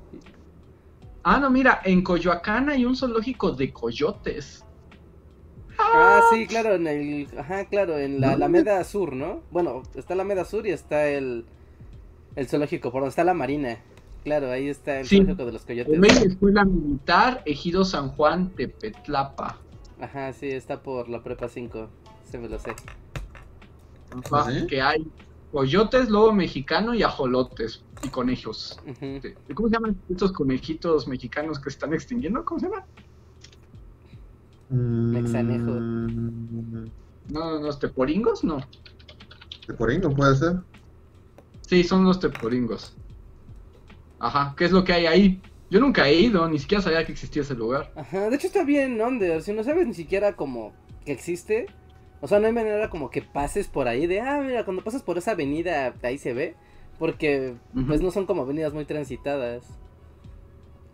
[1.23, 4.65] Ah, no, mira, en Coyoacán hay un zoológico de coyotes.
[5.79, 8.33] Ah, sí, claro, en el, ajá, claro, en la.
[8.33, 9.43] Alameda Sur, ¿no?
[9.51, 11.45] Bueno, está la Alameda Sur y está el,
[12.37, 13.79] el zoológico, por donde está la Marina.
[14.29, 15.21] Claro, ahí está el Sí.
[15.25, 15.95] de los coyotes.
[15.95, 19.57] En México Escuela Militar, Ejido San Juan, Tepetlapa.
[19.99, 21.89] Ajá, sí, está por la prepa 5,
[22.31, 22.73] se me lo sé.
[24.11, 24.67] Ajá, ¿Ah, sí?
[24.67, 25.07] Que hay
[25.51, 28.79] coyotes, lobo mexicano y ajolotes y conejos.
[28.87, 29.19] Ujú.
[29.55, 32.45] ¿Cómo se llaman estos conejitos mexicanos que se están extinguiendo?
[32.45, 32.85] ¿Cómo se llaman?
[34.69, 35.71] Mexanejo.
[35.71, 36.91] Mm,
[37.31, 38.59] No, no, los teporingos, no.
[39.67, 40.57] Teporingo puede ser.
[41.63, 42.95] Sí, son los teporingos.
[44.21, 45.41] Ajá, ¿qué es lo que hay ahí?
[45.71, 47.93] Yo nunca he ido, ni siquiera sabía que existía ese lugar.
[47.95, 50.73] Ajá, de hecho está bien Under, si no sabes ni siquiera como
[51.05, 51.67] que existe,
[52.21, 55.03] o sea, no hay manera como que pases por ahí de, ah, mira, cuando pasas
[55.03, 56.55] por esa avenida ahí se ve,
[56.99, 57.55] porque
[57.87, 59.63] pues no son como avenidas muy transitadas.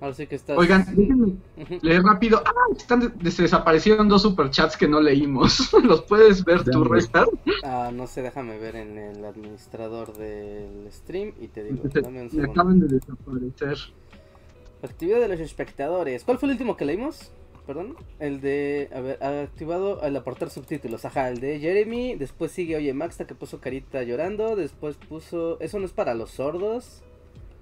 [0.00, 0.58] Ahora sí que estás.
[0.58, 1.36] Oigan, déjenme
[1.80, 2.42] leer rápido.
[2.44, 5.72] Ah, están de- se desaparecieron dos superchats que no leímos.
[5.84, 6.84] ¿Los puedes ver tú.
[6.84, 7.26] Restar?
[7.62, 12.22] Ah, no sé, déjame ver en el administrador del stream y te digo, Se, dame
[12.22, 12.52] un se segundo.
[12.60, 13.78] acaban de desaparecer.
[14.82, 16.24] Actividad de los espectadores.
[16.24, 17.30] ¿Cuál fue el último que leímos?
[17.66, 17.96] Perdón.
[18.18, 18.90] El de.
[18.94, 21.06] A ver, ha activado al aportar subtítulos.
[21.06, 22.14] Ajá, el de Jeremy.
[22.16, 24.54] Después sigue Oye Maxta que puso carita llorando.
[24.54, 25.58] Después puso.
[25.60, 27.02] Eso no es para los sordos.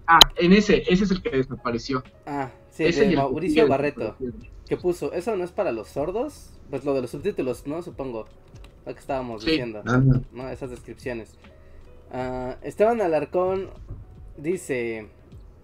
[0.06, 2.02] Ah, en ese, ese es el que desapareció.
[2.26, 4.16] Ah, sí, ese de Mauricio Barreto.
[4.66, 5.12] Que puso.
[5.12, 6.50] Eso no es para los sordos.
[6.70, 7.82] Pues lo de los subtítulos, ¿no?
[7.82, 8.26] Supongo.
[8.84, 9.50] Lo que estábamos Sí.
[9.50, 9.82] diciendo.
[9.86, 10.48] Ah, ¿no?
[10.48, 11.34] Esas descripciones.
[12.10, 13.68] Ah, Esteban Alarcón
[14.36, 15.08] dice,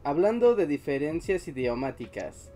[0.05, 2.53] hablando de diferencias idiomáticas,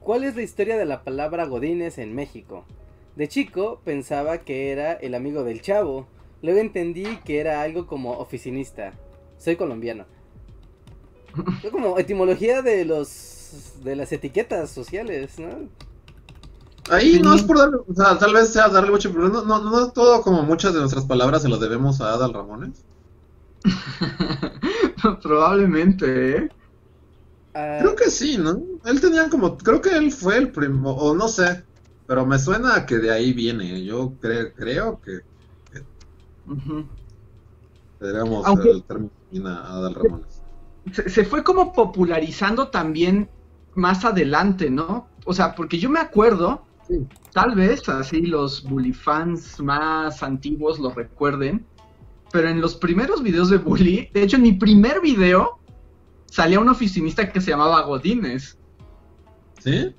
[0.00, 2.64] ¿cuál es la historia de la palabra godines en México?
[3.16, 6.06] De chico pensaba que era el amigo del chavo,
[6.42, 8.92] luego entendí que era algo como oficinista.
[9.38, 10.04] Soy colombiano.
[11.62, 13.32] Yo como etimología de los
[13.84, 15.68] de las etiquetas sociales, ¿no?
[16.90, 19.58] Ahí no es por darle, o sea, tal vez sea darle mucho, pero no, no,
[19.60, 22.84] no todo como muchas de nuestras palabras se lo debemos a Adal Ramones.
[25.22, 26.48] Probablemente, ¿eh?
[27.54, 28.60] Ah, Creo que sí, ¿no?
[28.84, 31.64] Él tenía como, creo que él fue el primo, o no sé,
[32.06, 33.84] pero me suena a que de ahí viene.
[33.84, 35.20] Yo cre- creo que
[36.46, 36.86] Ujú.
[38.00, 40.35] debemos Aunque- el término a Adal Ramones.
[40.92, 43.28] Se, se fue como popularizando también
[43.74, 45.08] más adelante, ¿no?
[45.24, 47.04] O sea, porque yo me acuerdo, Sí.
[47.32, 51.66] tal vez así los Bully fans más antiguos lo recuerden,
[52.30, 55.58] pero en los primeros videos de Bully, de hecho en mi primer video
[56.26, 58.56] salía un oficinista que se llamaba Godínez.
[59.58, 59.94] ¿Sí?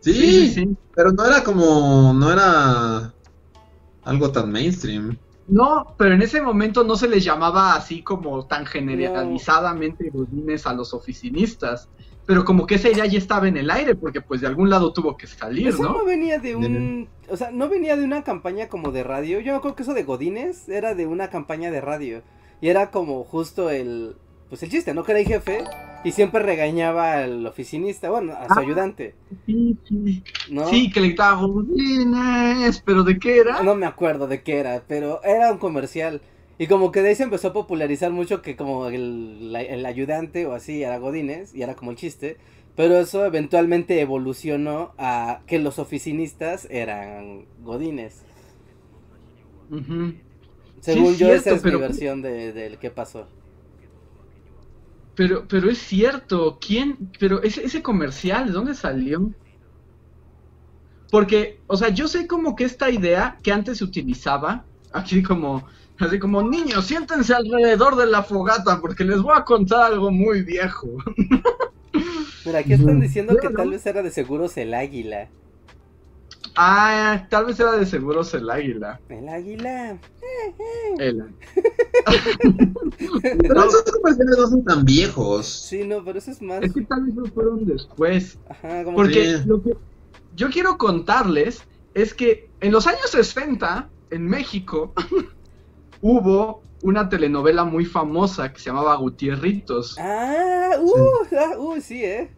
[0.00, 3.12] Sí, pero no era como, no era
[4.04, 5.18] algo tan mainstream.
[5.48, 10.72] No, pero en ese momento no se les llamaba así como tan generalizadamente Godínez a
[10.72, 11.88] los oficinistas.
[12.26, 14.92] Pero como que esa idea ya estaba en el aire, porque pues de algún lado
[14.92, 15.98] tuvo que salir, Eso ¿no?
[15.98, 17.08] no venía de un.
[17.30, 19.38] O sea, no venía de una campaña como de radio.
[19.38, 22.22] Yo me acuerdo que eso de Godines era de una campaña de radio.
[22.60, 24.16] Y era como justo el.
[24.48, 25.04] Pues el chiste, ¿no?
[25.04, 25.64] Que era el jefe.
[26.06, 28.62] Y siempre regañaba al oficinista, bueno, a su Ah.
[28.62, 29.14] ayudante.
[29.44, 30.22] Sí, sí.
[30.50, 30.66] ¿No?
[30.68, 33.62] Sí, que le gritaba Godínez, pero ¿de qué era?
[33.62, 36.20] No me acuerdo de qué era, pero era un comercial.
[36.58, 39.84] Y como que de ahí se empezó a popularizar mucho que como el, la- el
[39.84, 42.36] ayudante o así era Godines y era como el chiste.
[42.76, 48.22] Pero eso eventualmente evolucionó a que los oficinistas eran Godines.
[50.80, 53.26] Según yo, cierto, esa es pero- mi versión de, del qué pasó.
[55.16, 57.10] Pero, pero es cierto, ¿quién?
[57.18, 59.32] Pero ese, ese comercial, ¿de dónde salió?
[61.10, 65.66] Porque, o sea, yo sé como que esta idea que antes se utilizaba, aquí como,
[65.98, 70.42] así como, niños, siéntense alrededor de la fogata porque les voy a contar algo muy
[70.42, 70.88] viejo.
[72.44, 75.28] Mira, aquí están diciendo que tal vez era de seguros el águila.
[76.54, 79.00] Ah, tal vez era de seguros el águila.
[79.08, 79.98] El águila.
[80.98, 81.34] El-
[83.38, 85.46] Pero esos comerciales no son tan viejos.
[85.46, 86.62] Sí, no, pero eso es más.
[86.62, 88.38] Es que tal vez lo fueron después.
[88.48, 89.44] Ajá, como Porque Sí.
[89.46, 89.76] lo que
[90.34, 91.62] yo quiero contarles
[91.94, 94.92] es que en los años 60, en México,
[96.00, 99.96] hubo una telenovela muy famosa que se llamaba Gutierritos.
[99.98, 102.30] Ah, uh, ah, uh, sí, eh.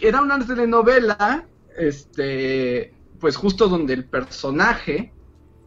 [0.00, 1.46] Era una telenovela,
[1.78, 5.14] este, pues justo donde el personaje,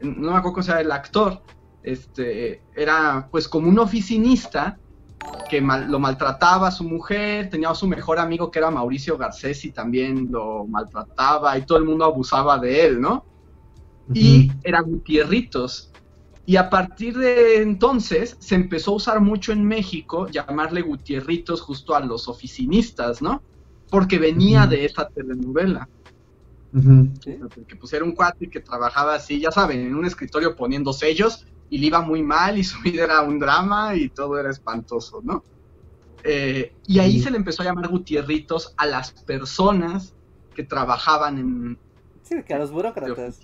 [0.01, 1.43] no me acuerdo cómo se llama el actor,
[1.82, 4.80] este, era pues como un oficinista
[5.49, 9.18] que mal- lo maltrataba a su mujer, tenía a su mejor amigo que era Mauricio
[9.18, 13.28] Garcés y también lo maltrataba y todo el mundo abusaba de él, ¿no?
[14.14, 15.93] y era Gutierritos.
[16.45, 21.95] Y a partir de entonces se empezó a usar mucho en México llamarle Gutierritos justo
[21.95, 23.43] a los oficinistas, ¿no?
[23.89, 25.89] Porque venía de esta telenovela.
[27.53, 31.45] Porque pues era un cuate que trabajaba así, ya saben, en un escritorio poniendo sellos
[31.69, 35.22] y le iba muy mal y su vida era un drama y todo era espantoso,
[35.24, 35.45] ¿no?
[36.24, 37.24] Eh, y ahí Sí.
[37.24, 40.15] se le empezó a llamar Gutierritos a las personas
[40.53, 41.80] que trabajaban en,
[42.24, 43.39] Sí, que a los burócratas.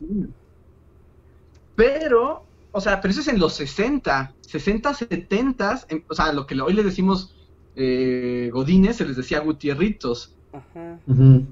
[1.75, 6.45] Pero, o sea, pero eso es en los 60, 60, 70, en- o sea, lo
[6.47, 7.35] que hoy le decimos
[7.75, 10.36] eh, Godines, se les decía Gutierritos.
[10.57, 10.99] Ajá.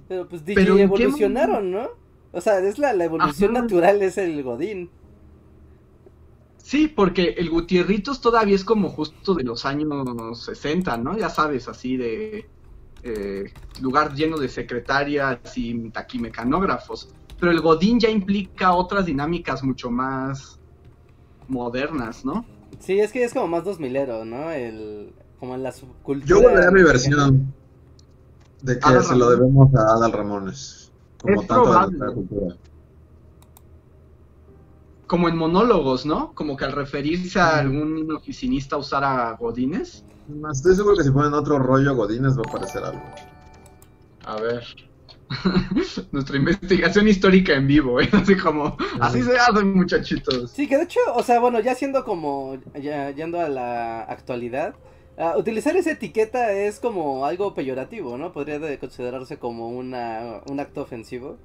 [0.08, 1.90] Pero pues Pero DJ ¿en qué evolucionaron, ¿no?
[2.32, 3.62] O sea, es la, la evolución Ajá.
[3.64, 4.90] natural es el Godín.
[6.58, 11.18] Sí, porque el Gutierritos todavía es como justo de los años 60, ¿no?
[11.18, 12.46] Ya sabes, así de
[13.04, 17.14] eh, lugar lleno de secretarias y taquimecanógrafos.
[17.40, 20.60] Pero el Godín ya implica otras dinámicas mucho más
[21.48, 22.44] modernas, ¿no?
[22.80, 24.52] Sí, es que es como más dos milero, ¿no?
[24.52, 26.28] El, como en la subcultura.
[26.28, 26.92] Yo volveré a mi mexicana.
[26.92, 27.54] versión
[28.66, 30.92] de que Adal se lo debemos a Adal Ramones.
[31.22, 32.56] Como Es tanto de nuestra cultura.
[35.08, 36.34] Como en monólogos, ¿no?
[36.34, 40.04] Como que al referirse a algún oficinista usara godines.
[40.28, 43.04] Más Estoy seguro que si ponen otro rollo Godines va a aparecer algo.
[44.26, 44.64] A ver.
[46.12, 48.10] Nuestra investigación histórica en vivo, ¿eh?
[48.14, 50.52] Así como, así se hacen muchachitos.
[50.52, 54.76] Sí, que de hecho, o sea, bueno, ya siendo como, ya yendo a la actualidad,
[55.18, 58.32] ah, utilizar esa etiqueta es como algo peyorativo, ¿no?
[58.34, 61.38] Podría de considerarse como una, un acto ofensivo.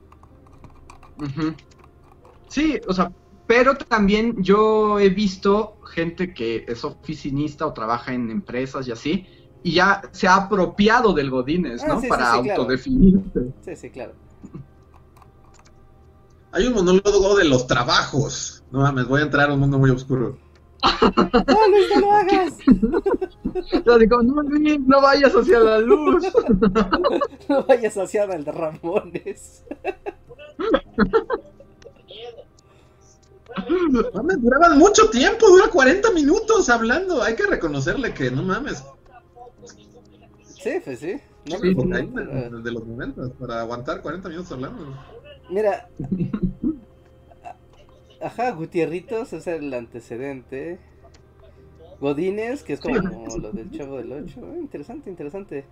[2.49, 3.13] Sí, o sea,
[3.47, 9.27] pero también yo he visto gente que es oficinista o trabaja en empresas y así,
[9.63, 12.01] y ya se ha apropiado del Godines, Ah, ¿no?
[12.01, 12.63] sí, sí, Para sí, claro.
[12.63, 13.53] autodefinirse.
[13.61, 14.15] Sí, sí, claro.
[16.53, 18.63] Hay un monólogo de los trabajos.
[18.71, 20.39] No mames, voy a entrar a un mundo muy oscuro.
[20.83, 22.55] ¡No, Luis, no lo hagas!
[23.87, 26.27] Yo digo, no, Luis, no vayas hacia la luz.
[27.49, 29.65] No vayas hacia el de Ramones.
[34.15, 37.23] Mames, duraban mucho tiempo, dura 40 minutos hablando.
[37.23, 38.85] Hay que reconocerle que no mames.
[40.45, 41.17] Sí, pues sí.
[41.47, 44.95] No, Sí, cocaína pero- de los momentos para aguantar 40 minutos hablando.
[45.51, 45.89] Mira.
[48.23, 50.79] Ajá, Gutierritos es el antecedente.
[52.01, 52.97] Godines, que es como
[53.39, 54.41] lo del chavo del 8.
[54.59, 55.65] interesante, interesante.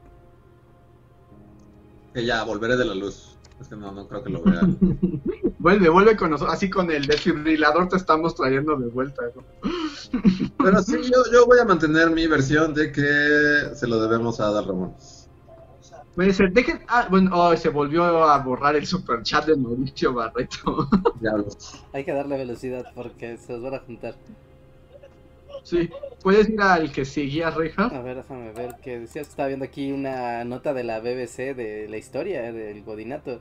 [2.13, 3.37] Que ya, volveré de la luz.
[3.61, 4.61] Es que no, no creo que lo vea.
[5.59, 6.55] Vuelve, vuelve con nosotros.
[6.55, 9.23] Así con el desfibrilador te estamos trayendo de vuelta.
[9.35, 9.43] ¿no?
[10.57, 14.47] Pero sí, yo, yo voy a mantener mi versión de que se lo debemos a
[14.47, 15.18] Adal Ramones.
[16.19, 16.81] Puede ser, dejen.
[16.89, 20.89] Ah, bueno, oh, se volvió a borrar el super chat de Mauricio Barreto.
[21.21, 21.81] Diablos.
[21.93, 24.17] Hay que darle velocidad porque se los van a juntar.
[25.63, 25.89] sí,
[26.21, 27.85] puedes ir al que seguía Reja.
[27.85, 31.55] A ver, déjame ver que decías que estaba viendo aquí una nota de la BBC
[31.55, 33.39] de la historia eh, del Godinato.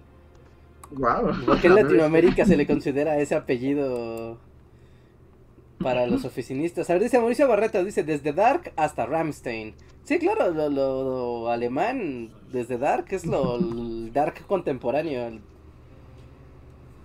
[0.91, 1.45] Wow.
[1.47, 4.37] ¿Por qué en Latinoamérica se le considera ese apellido
[5.79, 6.89] para los oficinistas?
[6.89, 9.75] A ver, dice Mauricio Barreto, dice desde Dark hasta Ramstein.
[10.03, 11.03] Sí, claro, lo, lo-
[11.43, 13.57] lo alemán desde Dark es lo
[14.13, 15.39] Dark contemporáneo.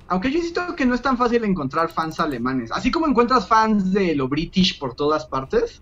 [0.08, 2.70] Aunque yo insisto que no es tan fácil encontrar fans alemanes.
[2.72, 5.80] Así como encuentras fans de lo british por todas partes.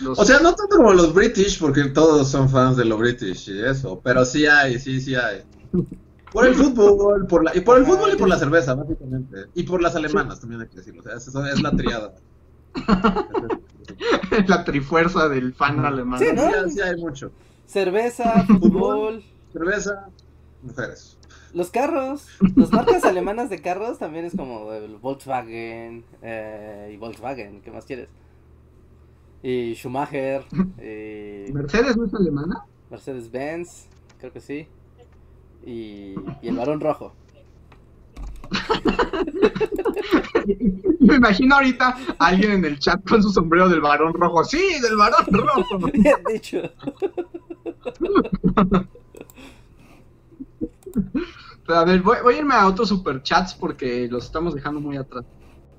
[0.00, 3.48] los- O sea, no tanto como los British, porque todos son fans de lo British
[3.50, 4.00] y eso.
[4.02, 5.42] Pero sí hay, sí, sí hay.
[6.32, 9.46] Por el fútbol, por la, y por el fútbol y por la cerveza, básicamente.
[9.54, 11.00] Y por las alemanas, también hay que decirlo.
[11.00, 12.14] O sea, eso es la triada.
[14.46, 16.18] la trifuerza del fan alemán.
[16.18, 16.42] Sí, ¿no?
[16.42, 17.30] Sí, sí hay mucho.
[17.66, 19.22] Cerveza, fútbol,
[19.52, 20.08] Cerveza,
[20.62, 21.18] mujeres.
[21.52, 22.26] los carros,
[22.56, 27.84] las marcas alemanas de carros también es como el Volkswagen eh, y Volkswagen, ¿qué más
[27.84, 28.08] quieres?
[29.42, 30.44] Y Schumacher,
[30.78, 32.64] y ¿Mercedes no es alemana?
[32.90, 33.86] Mercedes-Benz,
[34.18, 34.68] creo que sí.
[35.64, 37.14] Y, y el varón rojo.
[41.00, 44.44] Me imagino ahorita alguien en el chat con su sombrero del varón rojo.
[44.44, 45.78] Sí, del varón rojo.
[45.92, 46.62] Bien dicho.
[51.66, 54.96] Pero a ver, voy, voy a irme a otros superchats porque los estamos dejando muy
[54.96, 55.24] atrás.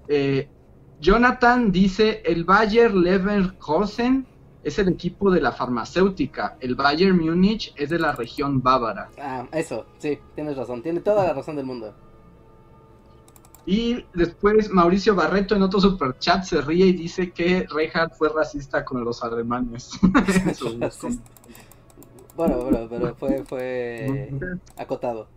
[0.07, 0.49] Eh,
[0.99, 4.25] Jonathan dice, el Bayer Leverkusen
[4.63, 9.09] es el equipo de la farmacéutica, el Bayern Múnich es de la región bávara.
[9.19, 11.93] Ah, eso, sí, tienes razón, tiene toda la razón del mundo.
[13.65, 18.83] Y después Mauricio Barreto en otro superchat se ríe y dice que Reinhardt fue racista
[18.83, 19.91] con los alemanes.
[22.35, 24.31] Bueno, bueno, pero fue, fue
[24.77, 25.27] acotado.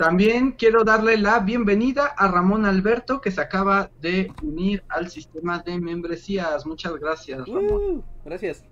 [0.00, 5.58] También quiero darle la bienvenida a Ramón Alberto que se acaba de unir al sistema
[5.58, 6.64] de membresías.
[6.64, 7.98] Muchas gracias, Ramón.
[7.98, 8.64] Uh, gracias.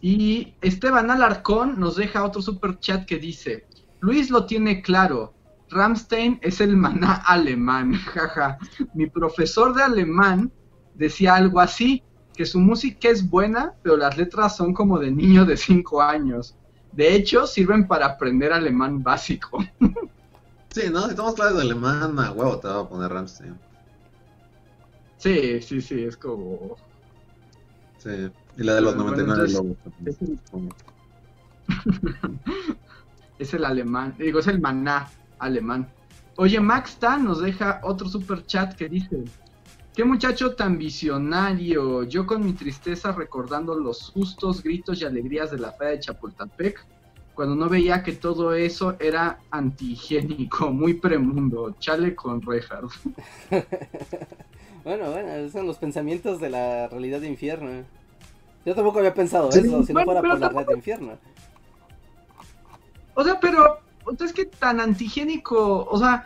[0.00, 3.66] Y Esteban Alarcón nos deja otro super chat que dice:
[4.00, 5.34] Luis lo tiene claro.
[5.68, 7.92] Ramstein es el maná alemán.
[8.14, 8.56] Jaja.
[8.94, 10.50] Mi profesor de alemán
[10.94, 12.02] decía algo así:
[12.34, 16.56] que su música es buena, pero las letras son como de niño de 5 años.
[16.96, 19.58] De hecho, sirven para aprender alemán básico.
[20.70, 21.08] Sí, ¿no?
[21.08, 23.58] Si tomas clases de alemán, a huevo te va a poner Ramstein.
[25.16, 26.76] Sí, sí, sí, es como.
[27.96, 28.30] Sí.
[28.58, 29.76] Y la de los Bueno, 99 entonces- lobos.
[29.82, 30.76] también, supongo.
[33.38, 35.88] Es el alemán, digo, es el maná alemán.
[36.36, 39.24] Oye, Max Tan nos deja otro super chat que dice:
[39.96, 42.02] Qué muchacho tan visionario.
[42.04, 46.86] Yo con mi tristeza recordando los sustos, gritos y alegrías de la feria de Chapultepec,
[47.34, 51.74] cuando no veía que todo eso era antihigiénico, muy premundo.
[51.80, 52.92] Chale con Reinhardt.
[54.84, 57.82] Bueno, bueno, son los pensamientos de la realidad de infierno.
[58.64, 61.18] Yo tampoco había pensado Sí, eso, si no fuera por la red tampoco- de infierno.
[63.16, 63.78] O sea, pero
[64.24, 66.24] es que tan antigénico, o sea,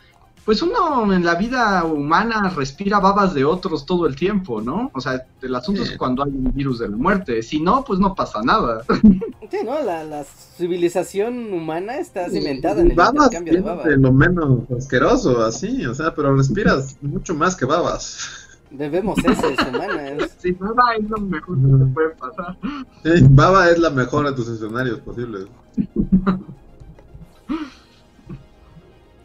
[0.51, 4.90] pues uno en la vida humana respira babas de otros todo el tiempo, ¿no?
[4.94, 5.92] O sea, el asunto Sí.
[5.92, 7.40] es cuando hay un virus de la muerte.
[7.44, 8.82] Si no, pues no pasa nada.
[9.48, 9.80] Sí, ¿no?
[9.84, 13.84] La, la civilización humana está cimentada en el babas intercambio de babas.
[13.84, 18.18] de lo menos asqueroso, así, o sea, pero respiras mucho más que babas.
[18.72, 20.30] Bebemos heces humanas.
[20.40, 22.59] Si nada es lo mejor que te puede pasar.
[23.05, 25.46] Sí, baba es la mejor de tus escenarios posibles.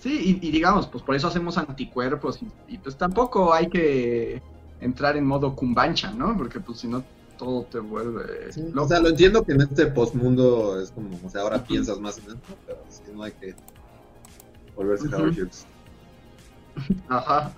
[0.05, 4.39] Sí, y, y digamos, pues por eso hacemos anticuerpos y, y, pues tampoco hay que
[4.79, 6.37] entrar en modo cumbancha, ¿no?
[6.37, 7.03] Porque pues si no
[7.39, 8.83] todo te vuelve Sí, loco.
[8.83, 12.19] o sea, lo entiendo que en este postmundo es como, o sea, ahora piensas más
[12.19, 13.55] en esto, pero sí, no hay que
[14.75, 15.07] volverse.
[15.07, 15.65] Howard Hughes.
[17.09, 17.51] Ajá.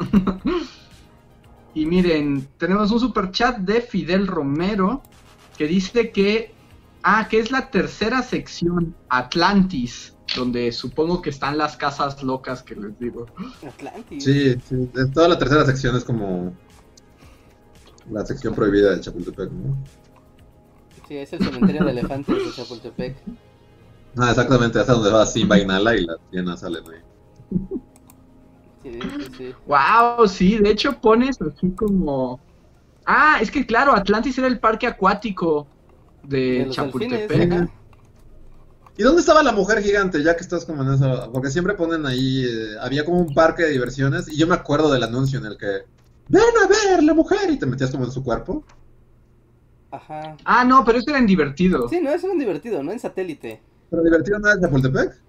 [1.74, 5.02] y miren, tenemos un super chat de Fidel Romero
[5.58, 6.54] que dice que
[7.04, 12.76] ah, que es la tercera sección Atlantis, donde supongo que están las casas locas que
[12.76, 13.28] les digo.
[13.66, 14.24] Atlantis.
[14.24, 14.56] Sí,
[15.14, 16.54] toda la tercera sección es como
[18.12, 19.78] la sección prohibida de Chapultepec, ¿no?
[21.08, 23.16] Sí, es el cementerio de elefantes de Chapultepec.
[24.18, 27.02] Ah, exactamente, hasta donde va Simba y Nala y las llenas salen ahí.
[28.84, 29.54] Sí, sí, sí.
[29.66, 32.40] Wow, sí, de hecho pones así como
[33.10, 35.66] Ah, es que claro, Atlantis era el parque acuático
[36.24, 37.30] de, Chapultepec.
[37.30, 37.70] delfines.
[38.98, 40.24] ¿Y dónde estaba la mujer gigante?
[40.24, 43.64] Ya que estás como en eso, porque siempre ponen ahí, eh, había como un parque
[43.64, 45.84] de diversiones y yo me acuerdo del anuncio en el que,
[46.28, 48.64] ven a ver la mujer y te metías como en su cuerpo.
[49.92, 50.36] Ajá.
[50.44, 51.88] Ah, no, pero eso era en divertido.
[51.88, 52.92] Sí, no, eso es divertido, ¿no?
[52.92, 53.62] En satélite.
[53.90, 55.22] Pero divertido no es Chapultepec.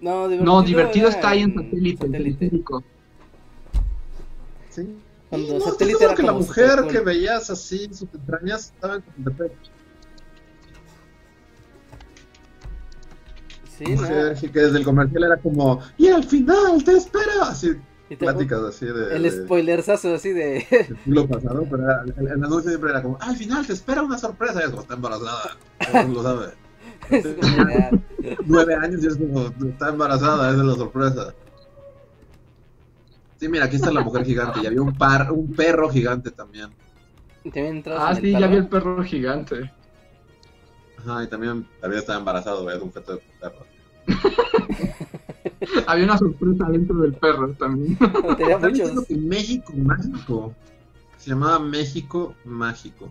[0.00, 2.06] No, divertido, no, divertido era está ahí en satélite.
[2.06, 2.50] en satélite.
[4.70, 4.98] Sí.
[5.30, 9.04] Cuando Y no, satélite era que la mujer que veías así, sus entrañas, estaba en
[9.04, 9.77] Chapultepec.
[13.78, 17.42] Sí, que desde el comercial era como, y al final te espero.
[17.42, 17.72] Así,
[18.10, 20.66] Y te- pláticas así de, El de- spoilerzazo así de.
[21.04, 24.18] siglo pasado, pero era- el, el anuncio siempre era como, al final te espera una
[24.18, 24.60] sorpresa.
[24.60, 25.56] Y es como, está embarazada.
[25.78, 26.52] Todo el mundo lo sabe.
[27.10, 31.34] es Nueve años y es como, está embarazada, esa es la sorpresa.
[33.38, 36.70] Sí, mira, aquí está la mujer gigante y había un par, un perro gigante también.
[37.44, 39.70] entras Ah, en el sí, ya vi el perro gigante.
[40.98, 43.66] Ajá, y también había estado embarazado, veía un feto de perro.
[45.86, 47.96] Había una sorpresa dentro del perro también.
[48.36, 48.72] Tenía muchos.
[48.72, 50.54] diciendo que México Mágico.
[51.16, 53.10] Se llamaba México Mágico.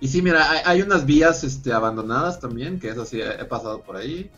[0.00, 3.44] Y sí, mira, hay, hay unas vías este, abandonadas también, que eso sí, he, he
[3.44, 4.30] pasado por ahí.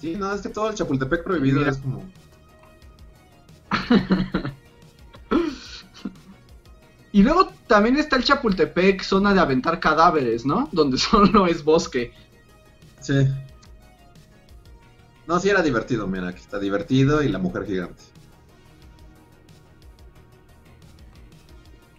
[0.00, 1.70] Sí, no, es que todo el Chapultepec prohibido Mira.
[1.70, 2.10] es como...
[7.12, 10.68] Y luego también está el Chapultepec, zona de aventar cadáveres, ¿no?
[10.72, 12.12] Donde solo es bosque.
[13.00, 13.26] Sí.
[15.26, 18.02] No, sí era divertido, mira, aquí está divertido y la mujer gigante.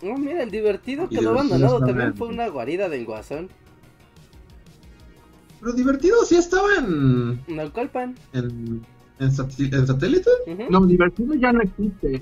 [0.02, 1.80] No, mira, el divertido quedó divertido abandonado.
[1.80, 3.50] También fue una guarida del guasón.
[5.62, 7.42] Pero divertido sí estaba en...
[7.48, 8.16] Naucalpan.
[8.34, 8.86] en,
[9.20, 10.30] en, en satélite.
[10.70, 12.22] No, divertido ya no existe.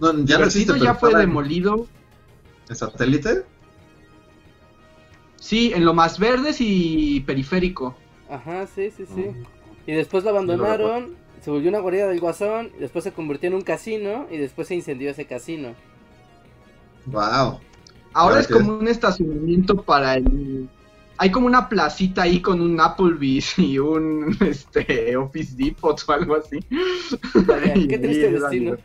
[0.00, 1.86] No, ya no existe, divertido ya fue demolido.
[2.68, 3.44] ¿En satélite?
[5.36, 7.96] Sí, en lo más verdes y periférico.
[8.28, 9.22] Ajá, sí, sí, sí.
[9.22, 9.44] Mm.
[9.86, 11.16] Y después lo lo abandonaron.
[11.40, 12.70] Se volvió una guarida del guasón.
[12.76, 14.26] Y después se convirtió en un casino.
[14.30, 15.74] Y después se incendió ese casino.
[17.06, 17.60] Wow.
[18.12, 20.68] Ahora es como un estacionamiento para el...
[21.16, 26.36] Hay como una placita ahí con un Applebee's y un este, Office Depot o algo
[26.36, 26.58] así.
[27.46, 28.76] Vaya, qué triste destino.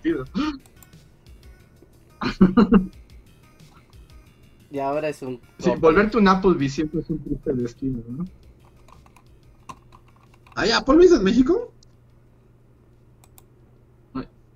[4.74, 5.40] Y ahora es un.
[5.60, 8.26] Sí, volverte un Applebee's siempre es un triste destino, ¿no?
[10.56, 11.72] ¿Hay Applebee's en México?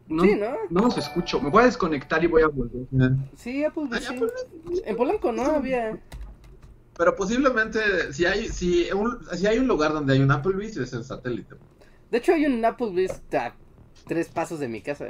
[0.07, 0.55] No, Sí, ¿no?
[0.71, 1.39] no los escucho.
[1.39, 2.87] Me voy a desconectar y voy a volver.
[3.35, 4.07] Sí, Applebee's, ¿Hay sí.
[4.15, 4.81] Applebee's?
[4.85, 5.99] En Polanco no había.
[6.97, 10.93] Pero posiblemente, si hay, si, un, si hay un lugar donde hay un Applebee's, es
[10.93, 11.53] en satélite.
[12.09, 13.53] De hecho, hay un Applebee's a
[14.07, 15.09] tres pasos de mi casa.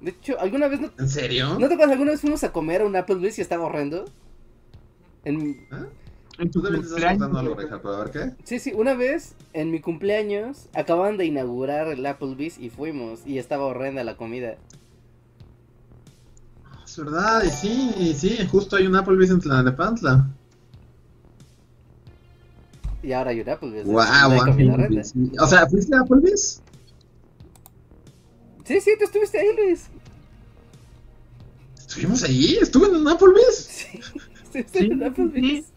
[0.00, 1.58] De hecho, ¿alguna vez no, ¿En serio?
[1.58, 1.92] ¿no te acuerdas?
[1.92, 4.06] ¿Alguna vez fuimos a comer a un Applebee's y estaba horrendo?
[5.24, 5.86] En, ¿Eh?
[6.38, 8.32] En tu Tú también te estás contando algo, Reja, pero a ver qué.
[8.44, 13.38] sí, sí, una vez en mi cumpleaños acaban de inaugurar el Applebee's y fuimos y
[13.38, 14.56] estaba horrenda la comida.
[16.84, 20.28] Es verdad, y sí, y sí, justo hay un Applebee's en Tlanepantla.
[23.02, 23.86] Y y ahora hay un Applebee's.
[23.86, 25.02] Wow, No hay.
[25.40, 26.62] O sea, ¿fuiste a Applebee's?
[28.70, 29.86] Sí, sí, tú estuviste ahí, Luis.
[31.76, 32.56] ¿Estuvimos ahí?
[32.60, 33.56] ¿Estuve en Applebee's?
[33.56, 33.98] Sí,
[34.44, 35.66] estuviste Sí, en Applebee's.
[35.66, 35.72] sí.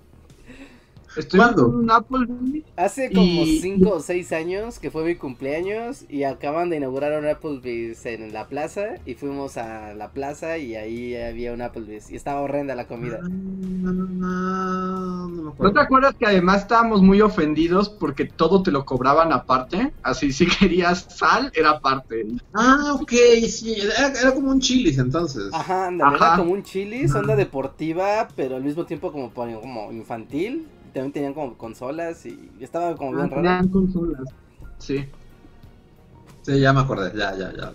[1.15, 1.67] Estoy ¿Cuándo?
[1.67, 2.63] en un Applebee's.
[2.75, 7.19] Hace como Y- 5 o 6 años que fue mi cumpleaños y acaban de inaugurar
[7.19, 12.09] un Applebee's en la plaza y fuimos a la plaza y ahí había un Applebee's
[12.09, 13.19] y estaba horrenda la comida.
[13.23, 15.73] Ah, No, no, no, no me ¿No acuerdo.
[15.73, 19.93] te acuerdas que además estábamos muy ofendidos porque todo te lo cobraban aparte?
[20.01, 22.25] Así, si querías sal, era aparte.
[22.53, 23.11] Ah, ok,
[23.47, 25.49] sí, era, era como un chilis entonces.
[25.53, 26.37] Ajá, era Ajá.
[26.37, 30.67] como un chilis, onda deportiva, pero al mismo tiempo como, como infantil.
[30.93, 33.35] También tenían como consolas y estaba como bien Ah, raro.
[33.41, 34.29] tenían consolas.
[34.77, 35.05] Sí.
[36.43, 37.73] Sí, ya me acordé, ya, ya, ya.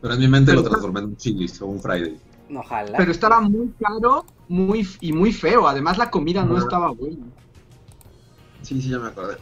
[0.00, 2.18] Pero en mi mente lo transformé en un chilis o un Friday.
[2.54, 2.96] Ojalá.
[2.96, 5.68] Pero estaba muy caro muy y muy feo.
[5.68, 7.26] Además, la comida no estaba buena.
[8.62, 9.36] Sí, sí, ya me acordé.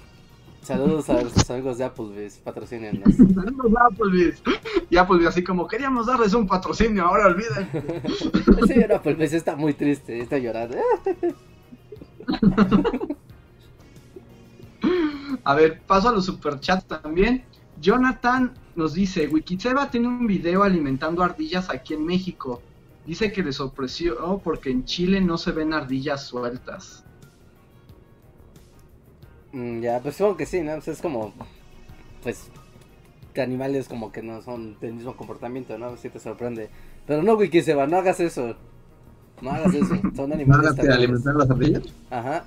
[0.62, 3.14] Saludos a nuestros amigos de Applebee's, patrocínenos.
[3.16, 4.42] Saludos a Applebee's.
[4.90, 7.68] Y Applebee's así como, queríamos darles un patrocinio, ahora olviden.
[8.60, 10.76] El señor Applebee's está muy triste, está llorando.
[15.44, 17.44] A ver, paso a los superchats también.
[17.80, 22.62] Jonathan nos dice, Wikitseba tiene un video alimentando ardillas aquí en México.
[23.06, 27.04] Dice que le sorprendió porque en Chile no se ven ardillas sueltas.
[29.52, 30.74] Mm, ya, pues supongo que sí, ¿no?
[30.74, 31.32] Pues es como,
[32.22, 32.48] pues,
[33.32, 35.96] que animales como que no son del mismo comportamiento, ¿no?
[35.96, 36.70] Si te sorprende.
[37.06, 38.56] Pero no, Wiki Seba, no hagas eso.
[39.40, 40.92] No hagas eso, son animales ¿Nada que también.
[40.92, 41.82] alimentar las ardillas?
[42.10, 42.44] Ajá.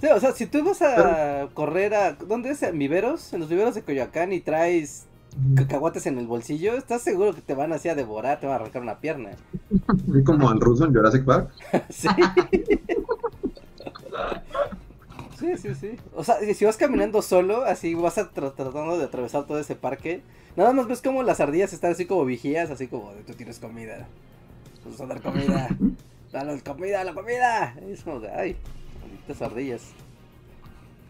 [0.00, 2.12] Sí, o sea, si tú vas a correr a...
[2.12, 2.62] ¿Dónde es?
[2.62, 3.32] ¿En viveros?
[3.32, 5.06] En los viveros de Coyoacán y traes
[5.54, 8.60] cacahuates en el bolsillo, ¿estás seguro que te van así a devorar, te van a
[8.60, 9.30] arrancar una pierna?
[9.88, 11.50] Así como al ruso en Jurassic Park.
[11.90, 12.08] Sí.
[15.38, 15.90] Sí, sí, sí.
[16.14, 19.76] O sea, si vas caminando solo, así vas a tra- tratando de atravesar todo ese
[19.76, 20.22] parque,
[20.56, 23.58] nada más ves como las ardillas están así como vigías, así como de tú tienes
[23.58, 24.08] comida.
[24.86, 25.68] Vamos a dar comida.
[26.32, 27.74] Danos comida, la comida.
[27.90, 28.56] Es como de, ay,
[29.00, 29.92] malditas ardillas.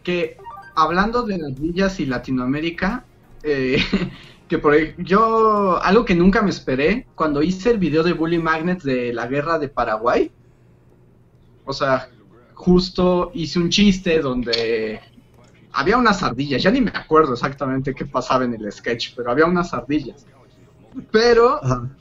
[0.03, 0.37] Que
[0.73, 3.05] hablando de ardillas y Latinoamérica,
[3.43, 3.77] eh,
[4.47, 4.73] que por
[5.03, 9.27] yo, algo que nunca me esperé, cuando hice el video de Bully Magnets de la
[9.27, 10.31] guerra de Paraguay,
[11.65, 12.09] o sea,
[12.55, 15.01] justo hice un chiste donde
[15.73, 19.45] había unas ardillas, ya ni me acuerdo exactamente qué pasaba en el sketch, pero había
[19.45, 20.25] unas ardillas.
[21.11, 21.91] Pero Ajá.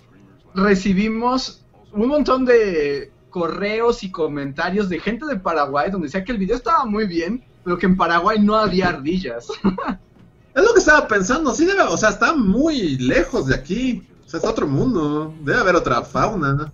[0.55, 1.66] recibimos
[1.97, 6.57] un montón de correos y comentarios de gente de Paraguay donde decía que el video
[6.57, 9.49] estaba muy bien, pero que en Paraguay no había ardillas.
[10.55, 14.09] Es lo que estaba pensando, sí debe, o sea, está muy lejos de aquí.
[14.25, 15.35] O sea, es otro mundo.
[15.43, 16.73] Debe haber otra fauna.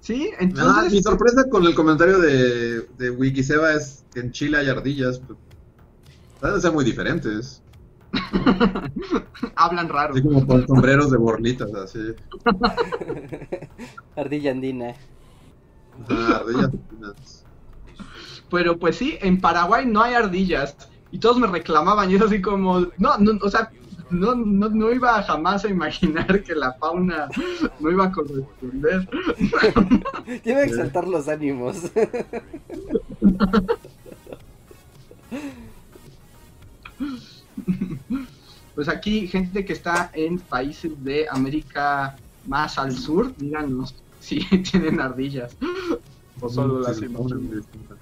[0.00, 0.30] ¿Sí?
[0.32, 4.68] Ah, Entonces, mi sorpresa con el comentario de, de Wikiseba es que en Chile hay
[4.70, 5.20] ardillas.
[5.20, 5.38] Pues,
[6.42, 7.62] deben ser muy diferentes.
[9.56, 10.14] hablan raro.
[10.14, 11.98] Así como con sombreros de borlitas, así.
[14.16, 14.94] Ardilla andina.
[16.08, 17.44] Ardillas.
[18.50, 20.76] Pero pues sí, en Paraguay no hay ardillas.
[21.10, 23.70] Y todos me reclamaban y es así como, no, no o sea,
[24.10, 27.28] no, no, no iba jamás a imaginar que la fauna
[27.80, 29.08] no iba a corresponder.
[30.42, 31.90] Tiene que exaltar los ánimos.
[38.74, 45.00] Pues aquí, gente que está en países de América más al sur, díganos si tienen
[45.00, 45.56] ardillas.
[46.40, 47.96] O solo las distintas.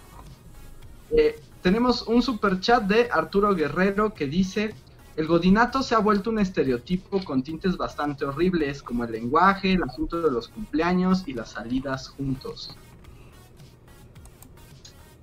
[1.10, 4.74] Eh, tenemos un super chat de Arturo Guerrero que dice:
[5.16, 9.82] El godinato se ha vuelto un estereotipo con tintes bastante horribles, como el lenguaje, el
[9.82, 12.74] asunto de los cumpleaños y las salidas juntos.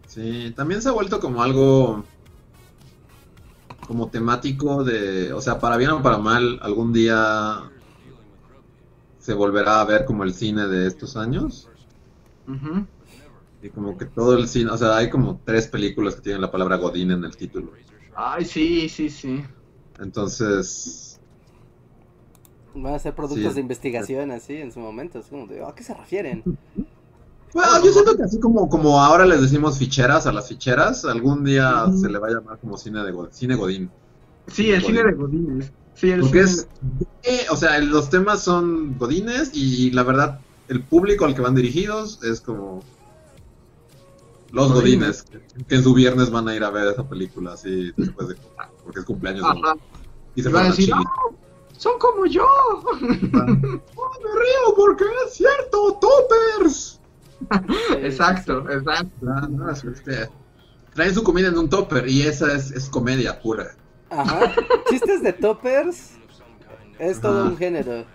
[0.05, 2.05] Sí, también se ha vuelto como algo
[3.89, 7.71] como temático de, o sea, para bien o para mal, algún día
[9.17, 11.67] se volverá a ver como el cine de estos años.
[12.47, 12.85] Ujú.
[13.63, 16.51] Y como que todo el cine, o sea, hay como tres películas que tienen la
[16.51, 17.71] palabra Godín en el título.
[18.15, 19.43] Ay, sí, sí, sí.
[19.99, 21.19] Entonces,
[22.75, 23.55] Van a ser productos Sí.
[23.55, 25.17] de investigación así en su momento.
[25.17, 26.43] Es como de, ¿a qué se refieren?
[27.53, 31.43] Bueno, yo siento que así como, como ahora les decimos ficheras a las ficheras, algún
[31.43, 33.89] día se le va a llamar como cine de Go- cine Godín.
[34.47, 35.71] Sí, el cine de Godines.
[35.95, 36.67] Sí, el Porque cine
[37.23, 41.41] es, eh, o sea, los temas son godines y la verdad, el público al que
[41.41, 42.81] van dirigidos es como
[44.51, 47.91] los godines, que, que en su viernes van a ir a ver esa película así
[47.97, 48.35] después de
[48.83, 49.75] porque es cumpleaños Ajá.
[50.35, 50.97] y se van a decir, Chile.
[51.05, 51.35] "Ah,
[51.77, 52.45] son como yo.
[52.45, 56.98] Oh, me río porque es cierto, toppers.
[58.01, 59.09] Exacto, exacto.
[59.21, 60.29] No, es que-
[60.93, 63.71] traen su comida en un topper y esa es, es comedia pura.
[64.09, 64.53] Ajá.
[64.89, 66.11] Chistes de toppers
[66.97, 68.05] es todo un género.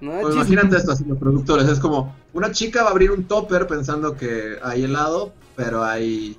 [0.00, 0.18] ¿no?
[0.20, 3.66] Pues imagínate esto así los productores, es como una chica va a abrir un topper
[3.66, 6.36] pensando que hay helado, pero hay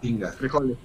[0.00, 0.76] tinga Frijoles.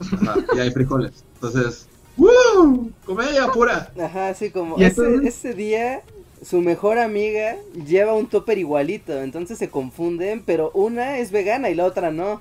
[0.00, 1.24] ajá, y hay frijoles.
[1.34, 2.90] Entonces, ¡Woo!
[3.04, 3.92] Comedia pura.
[4.00, 6.02] Ajá, así como Y ese, ese día
[6.42, 7.56] su mejor amiga
[7.86, 12.40] lleva un topper igualito, entonces se confunden, pero una es vegana y la otra no.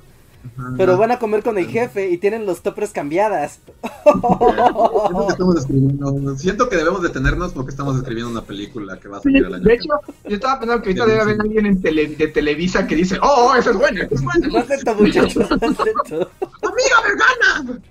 [0.77, 3.59] Pero van a comer con el jefe y tienen los toppers cambiadas.
[4.03, 9.17] Siento que estamos escribiendo, siento que debemos detenernos porque estamos escribiendo una película que va
[9.17, 9.89] a salir el año de hecho,
[10.27, 13.53] yo estaba pensando que ahorita debe haber alguien en tele- de Televisa que dice, oh,
[13.55, 14.47] es buena, esa es buena.
[14.47, 15.51] No acepto, muchachos.
[15.51, 17.81] ¡Amiga vegana!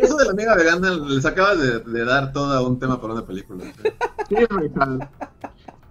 [0.00, 3.24] Eso de la amiga vegana les acabas de, de dar todo un tema para una
[3.26, 3.64] película.
[4.28, 4.36] sí.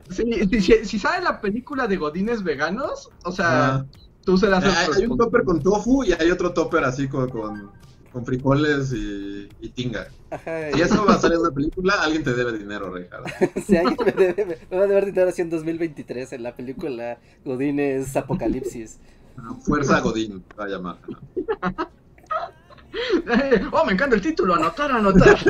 [0.10, 3.86] Sí, si, si- si sale la película de Godines veganos, o sea.
[4.24, 7.30] Tú serás el Hay, hay un topper con tofu y hay otro topper así con,
[7.30, 7.72] con,
[8.12, 10.08] con frijoles y, y tinga.
[10.30, 13.26] Ajá, Si eso va a salir en una película, alguien te debe dinero, Ricardo.
[13.66, 17.20] si alguien me debe, me va a deber dinero así en 2023 en la película
[17.46, 19.00] Godines Apocalipsis.
[19.62, 20.98] Fuerza Godín va a llamar.
[22.94, 25.38] Eh, oh, me encanta el título, anotar, anotar.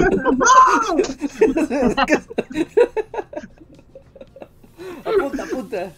[5.05, 5.91] apunta, apunta.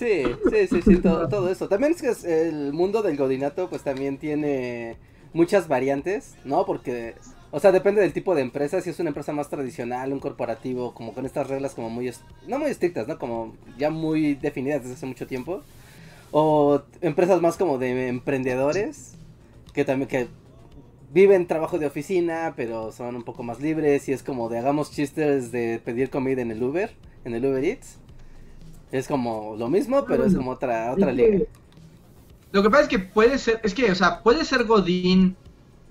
[0.00, 1.68] Sí, sí, sí, sí, todo, todo eso.
[1.68, 4.96] También es que el mundo del godinato pues también tiene
[5.34, 6.64] muchas variantes, ¿no?
[6.64, 7.16] Porque,
[7.50, 8.80] o sea, depende del tipo de empresa.
[8.80, 12.10] Si es una empresa más tradicional, un corporativo, como con estas reglas como muy,
[12.48, 13.18] no muy estrictas, ¿no?
[13.18, 15.60] Como ya muy definidas desde hace mucho tiempo.
[16.30, 19.16] O empresas más como de emprendedores,
[19.74, 20.28] que también que
[21.12, 24.92] viven trabajo de oficina, pero son un poco más libres y es como de hagamos
[24.92, 26.90] chistes de pedir comida en el Uber,
[27.26, 27.99] en el Uber Eats.
[28.92, 31.44] Es como lo mismo, pero es como otra otra liga.
[32.52, 35.36] Lo que pasa es que puede ser, es que, o sea, puede ser Godín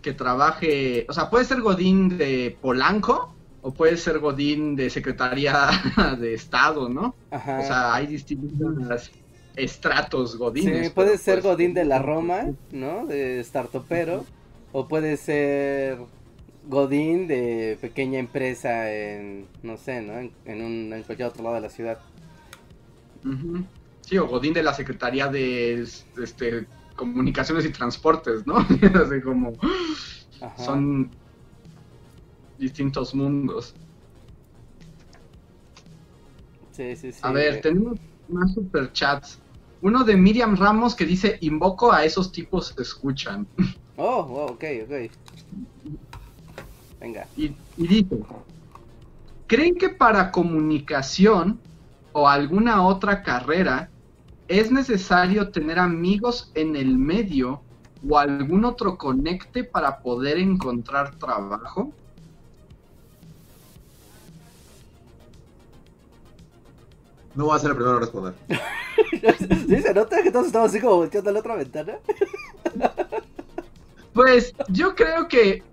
[0.02, 5.70] que trabaje, o sea, puede ser Godín de Polanco o puede ser Godín de Secretaría
[6.20, 7.16] de Estado, ¿no?
[7.32, 7.60] Ajá.
[7.60, 9.12] O sea, hay distintos
[9.56, 10.88] estratos Godines.
[10.88, 13.06] sí, puede ser pues, Godín de la Roma, ¿no?
[13.06, 14.26] De startupero.
[14.72, 15.98] O puede ser
[16.68, 20.20] Godín de pequeña empresa en, no sé, ¿no?
[20.20, 22.00] En, en, un, en cualquier otro lado de la ciudad.
[24.02, 25.82] Sí, o Godín de la Secretaría de
[26.18, 28.58] este, Comunicaciones y Transportes, ¿no?
[29.06, 29.54] Así como
[30.42, 30.66] Ajá.
[30.66, 31.12] son
[32.58, 33.74] distintos mundos.
[36.72, 37.20] Sí, sí, sí.
[37.22, 39.40] A ver, tenemos más superchats.
[39.82, 43.48] Uno de Miriam Ramos que dice, invoco a esos tipos escuchan.
[44.02, 45.12] Oh, oh, ok, ok.
[47.02, 47.28] Venga.
[47.36, 48.16] Y, y dice,
[49.46, 51.62] ¿creen que para comunicación
[52.14, 53.90] o alguna otra carrera
[54.48, 57.62] es necesario tener amigos en el medio
[58.08, 61.94] o algún otro conecte para poder encontrar trabajo?
[67.36, 68.34] No voy a ser el primero a responder.
[69.68, 72.00] ¿Sí se nota que todos estamos así como volteando a la otra ventana?
[74.14, 75.64] Pues yo creo que,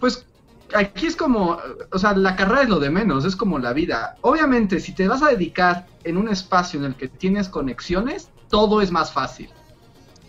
[0.00, 0.26] pues
[0.74, 1.58] aquí es como,
[1.90, 4.16] o sea, la carrera es lo de menos, es como la vida.
[4.22, 8.80] Obviamente, si te vas a dedicar en un espacio en el que tienes conexiones, todo
[8.80, 9.48] es más fácil.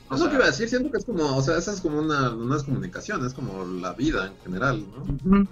[0.10, 1.82] O Es lo que iba a decir, siento que es como, o sea, esa es
[1.82, 4.86] como una, es comunicación, es como la vida en general,
[5.24, 5.48] ¿no?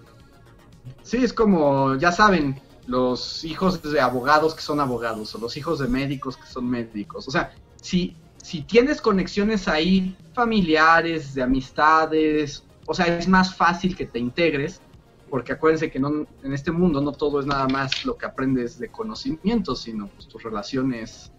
[1.03, 5.79] Sí, es como, ya saben, los hijos de abogados que son abogados, o los hijos
[5.79, 7.27] de médicos que son médicos.
[7.27, 13.95] O sea, si, si tienes conexiones ahí familiares, de amistades, o sea, es más fácil
[13.95, 14.81] que te integres,
[15.29, 16.09] porque acuérdense que no,
[16.43, 20.27] en este mundo no todo es nada más lo que aprendes de conocimiento, sino pues,
[20.27, 21.31] tus relaciones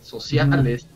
[0.00, 0.86] sociales.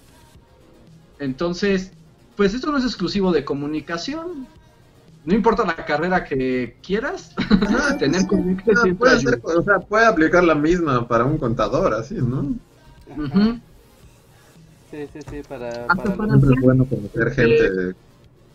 [1.18, 1.90] Entonces,
[2.36, 4.46] pues esto no es exclusivo de comunicación.
[5.24, 10.44] No importa la carrera que quieras, Ah, tener sí, siempre puede, o sea, puede aplicar
[10.44, 12.54] la misma para un contador, así, ¿no?
[14.92, 15.66] Sí, sí, sí, para...
[15.68, 17.94] Hasta para para- Siempre es bueno conocer gente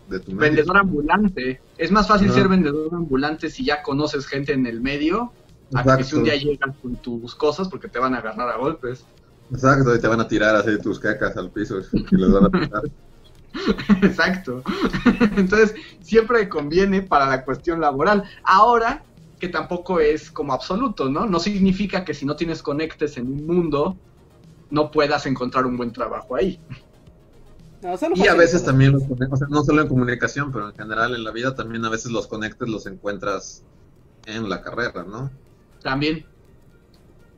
[0.08, 0.40] de tu medio.
[0.40, 1.60] Vendedor ambulante.
[1.78, 5.32] Es más fácil ser vendedor ambulante si ya conoces gente en el medio,
[5.74, 8.56] a que si un día llegas con tus cosas porque te van a agarrar a
[8.56, 9.04] golpes.
[9.50, 12.50] Exacto, y te van a tirar así tus cacas al piso y les van a
[12.50, 12.82] picar.
[14.02, 14.62] Exacto.
[15.36, 18.24] Entonces, siempre conviene para la cuestión laboral.
[18.42, 19.02] Ahora,
[19.38, 21.26] que tampoco es como absoluto, ¿no?
[21.26, 23.96] No significa que si no tienes conectes en un mundo,
[24.70, 26.58] no puedas encontrar un buen trabajo ahí.
[27.82, 30.74] No, solo Y a veces también los o sea, no solo en comunicación, pero en
[30.74, 33.62] general en la vida también a veces los conectes los encuentras
[34.26, 35.30] en la carrera, ¿no?
[35.82, 36.24] También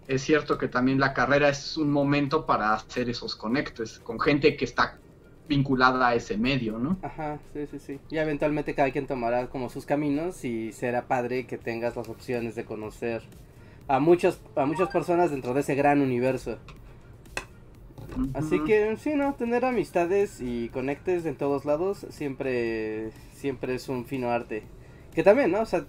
[0.07, 4.57] es cierto que también la carrera es un momento para hacer esos conectes con gente
[4.57, 4.99] que está
[5.49, 6.99] vinculada a ese medio, ¿no?
[7.03, 8.01] Ajá, sí, sí, sí.
[8.11, 12.55] Y eventualmente cada quien tomará como sus caminos y será padre que tengas las opciones
[12.55, 13.23] de conocer
[13.87, 16.59] a muchas, a muchas personas dentro de ese gran universo.
[18.35, 24.05] Así que sí, no, tener amistades y conectes en todos lados siempre, siempre es un
[24.07, 24.63] fino arte.
[25.15, 25.61] Que también, ¿no?
[25.61, 25.85] O sea,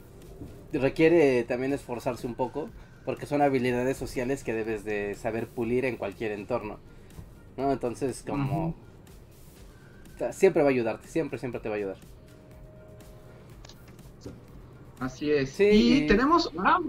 [0.73, 2.69] requiere también esforzarse un poco,
[3.05, 6.79] porque son habilidades sociales que debes de saber pulir en cualquier entorno.
[7.57, 7.71] ¿No?
[7.71, 8.69] Entonces, como...
[8.69, 8.75] Ujú.
[10.15, 11.97] o sea, siempre va a ayudarte, siempre, siempre te va a ayudar.
[14.99, 15.49] Así es.
[15.51, 16.79] Sí, y y- tenemos ah,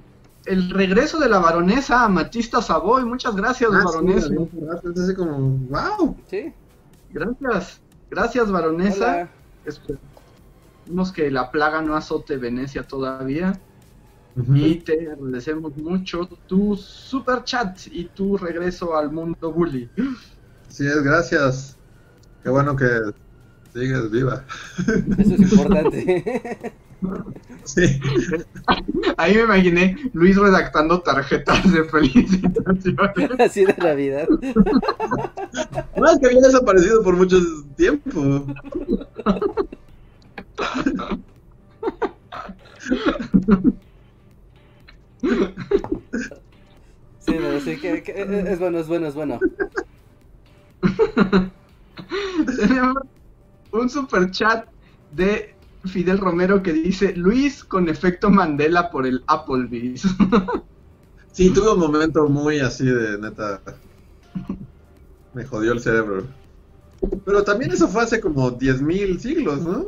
[0.50, 3.04] el regreso de la baronesa Matista Savoy.
[3.04, 4.34] Muchas gracias, Ah, sí, baronesa.
[4.92, 6.16] Es así como, wow.
[6.28, 6.52] ¿Sí?
[7.12, 7.80] Gracias.
[8.10, 9.28] Gracias, baronesa.
[9.64, 13.58] Esperemos que la plaga no azote Venecia todavía.
[14.54, 19.88] Y te agradecemos mucho tu super chat y tu regreso al mundo bully.
[20.68, 21.76] Sí, es, gracias.
[22.42, 22.88] Qué bueno que
[23.72, 24.44] sigues viva.
[25.18, 26.72] Eso es importante.
[27.64, 28.00] Sí.
[29.16, 33.30] Ahí me imaginé Luis redactando tarjetas de felicitaciones.
[33.40, 34.28] Así de Navidad.
[35.96, 37.38] No, es que había desaparecido por mucho
[37.76, 38.46] tiempo.
[47.18, 48.22] Sí, no, sí, que, que-
[48.52, 49.38] es bueno, es bueno, es bueno.
[52.58, 52.96] Tenemos
[53.72, 54.66] un super chat
[55.12, 60.04] de Fidel Romero que dice Luis con efecto Mandela por el Applebee's.
[61.32, 63.62] Sí, tuve un momento muy así de neta.
[65.32, 66.26] Me jodió el cerebro.
[67.24, 69.86] Pero también eso fue hace como 10.000 siglos, ¿no?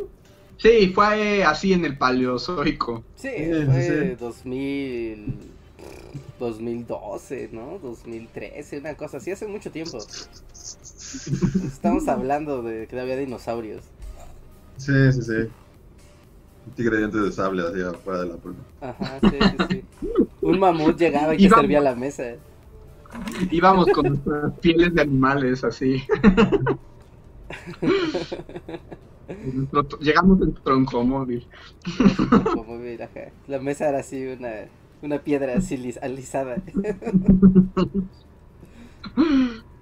[0.57, 3.05] sí, fue así en el Paleozoico.
[3.17, 3.29] Sí,
[3.67, 4.17] fue sí.
[4.19, 5.35] 2000,
[6.39, 7.79] 2012, ¿no?
[7.83, 9.99] 2013, una cosa así, hace mucho tiempo.
[11.67, 13.83] Estamos hablando de que había dinosaurios.
[14.77, 15.49] Sí, sí, sí.
[16.67, 18.61] Un tigre de dientes de sable así afuera de la puerta.
[18.81, 19.85] Ajá, sí, sí, sí.
[20.43, 22.25] Un mamut llegaba y te Íbamos- servía la mesa.
[23.51, 26.03] Íbamos con nuestras pieles de animales así.
[30.01, 31.47] Llegamos en troncomóvil.
[32.55, 33.31] Como mira, ajá.
[33.49, 34.51] La mesa era así, una,
[35.03, 36.57] una piedra así lis- alisada.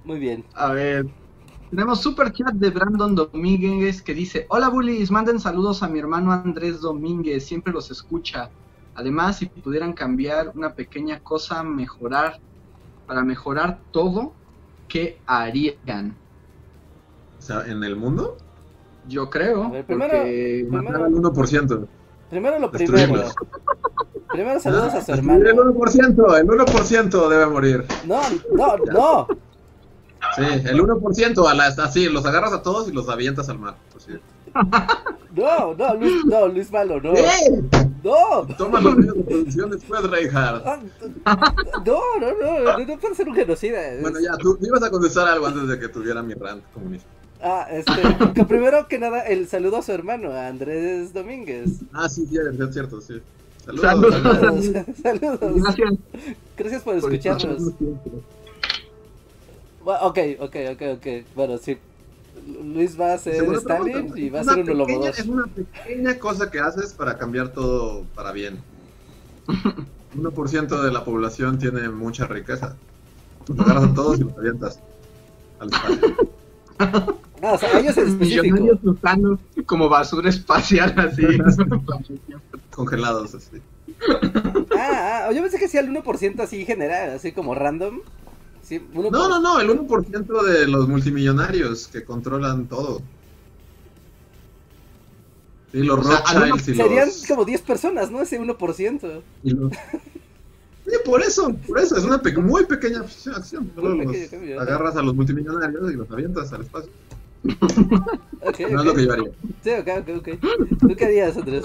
[0.05, 0.45] Muy bien.
[0.55, 1.07] A ver.
[1.71, 6.33] Tenemos super chat de Brandon Domínguez que dice: Hola bullies, manden saludos a mi hermano
[6.33, 8.51] Andrés Domínguez, siempre los escucha.
[8.97, 12.41] Además, si pudieran cambiar una pequeña cosa, mejorar,
[13.07, 14.33] para mejorar todo,
[14.89, 16.17] ¿qué harían?
[17.39, 18.37] O sea, ¿en el mundo?
[19.09, 21.87] Yo creo, ver, primero- porque primero- al 1%.
[22.29, 23.25] Primero lo primero.
[24.29, 25.41] Primero saludos a su El hermano.
[25.73, 27.85] 1%, el 1% debe morir.
[28.07, 28.21] No,
[28.55, 29.27] no, no.
[30.37, 33.77] Sí, el 1% a las, así, los agarras a todos y los avientas al mar.
[33.93, 34.13] Pues sí.
[35.33, 37.13] No, no, Luis, no, Luis Malo, no.
[37.15, 37.63] ¡Eh!
[38.03, 38.45] No.
[38.59, 40.67] Toma los medios de producción después, Reinhardt.
[40.67, 40.81] Ah,
[41.87, 43.79] No, no, no, no, no puede ser un genocida.
[44.01, 47.09] Bueno, ya, tú ibas a contestar algo antes de que tuviera mi rant comunista.
[47.43, 47.93] Ah, este,
[48.35, 51.81] que primero que nada, el saludo a su hermano, a Andrés Domínguez.
[51.93, 53.21] Ah, sí, sí, es cierto, sí.
[53.65, 54.15] Saludos.
[54.15, 54.65] Saludos.
[54.65, 55.41] Saludos, saludos.
[55.63, 55.99] Gracias
[56.57, 57.63] Gracias por escucharnos.
[59.85, 61.07] Ok, ok, ok, ok.
[61.35, 61.79] Bueno, sí.
[62.65, 65.19] Luis va a ser Stalin y va a ser un pequeña- 2.
[65.19, 68.59] Es una pequeña cosa que haces para cambiar todo para bien.
[70.17, 72.77] 1% de la población tiene mucha riqueza.
[73.47, 74.81] Los agarras a todos y los avientas
[75.59, 76.17] al espacio.
[77.43, 78.19] Ah, o sea, ellos en.
[78.19, 81.23] Millonarios usando como basura espacial así.
[82.71, 83.63] Congelados así.
[84.77, 88.01] Ah, ah, yo pensé que sí al 1% así general, así como random.
[88.63, 89.11] Sí, 1%.
[89.11, 93.03] No, no, no, el 1% de los multimillonarios que controlan todo.
[95.73, 97.27] Sí, los O sea, Rothschilds y Serían los...
[97.27, 98.21] como 10 personas, ¿no?
[98.21, 99.23] Ese 1%.
[99.45, 99.73] y los-
[100.87, 103.71] Sí, por eso, por eso, es una pe- muy pequeña acción.
[103.77, 106.91] Solo los agarras a los multimillonarios y los avientas al espacio.
[108.43, 108.85] Ok, No es ok.
[108.87, 109.31] lo que yo haría.
[109.63, 110.79] Sí, ok, ok, ok.
[110.81, 111.63] ¿Tú qué harías, Andrés?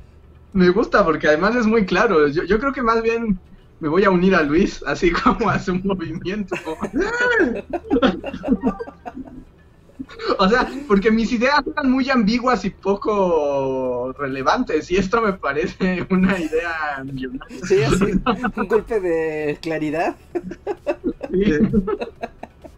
[0.54, 2.26] Me gusta porque además es muy claro.
[2.28, 3.38] Yo, yo creo que más bien
[3.84, 6.56] me voy a unir a Luis, así como a su movimiento.
[10.38, 14.90] o sea, porque mis ideas eran muy ambiguas y poco relevantes.
[14.90, 17.58] Y esto me parece una idea millonaria.
[17.66, 18.12] Sí, así,
[18.56, 20.16] un golpe de claridad.
[21.30, 21.58] Sí.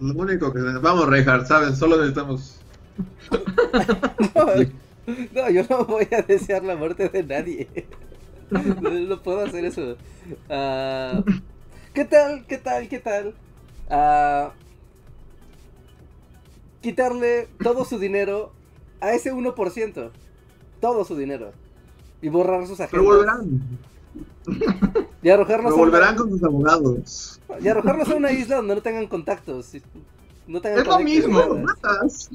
[0.00, 0.58] Lo único que...
[0.58, 1.78] Vamos, Reinhardt, ¿sabes?
[1.78, 2.60] Solo necesitamos...
[4.34, 7.68] No, no, yo no voy a desear la muerte de nadie.
[8.80, 9.96] No, no puedo hacer eso.
[10.48, 11.22] Ah,
[11.94, 12.46] ¿Qué tal?
[12.46, 12.88] ¿Qué tal?
[12.88, 13.34] ¿Qué tal?
[13.90, 14.52] Ah,
[16.80, 18.52] quitarle todo su dinero
[19.00, 20.10] a ese 1%.
[20.80, 21.52] Todo su dinero.
[22.22, 23.06] Y borrar sus Pero agendas.
[23.06, 23.60] volverán.
[25.22, 27.40] Y arrojarlos, Pero a una, volverán con sus abogados.
[27.60, 29.72] y arrojarlos a una isla donde no tengan contactos.
[30.46, 31.56] No tengan Es lo mismo.
[31.58, 32.30] matas.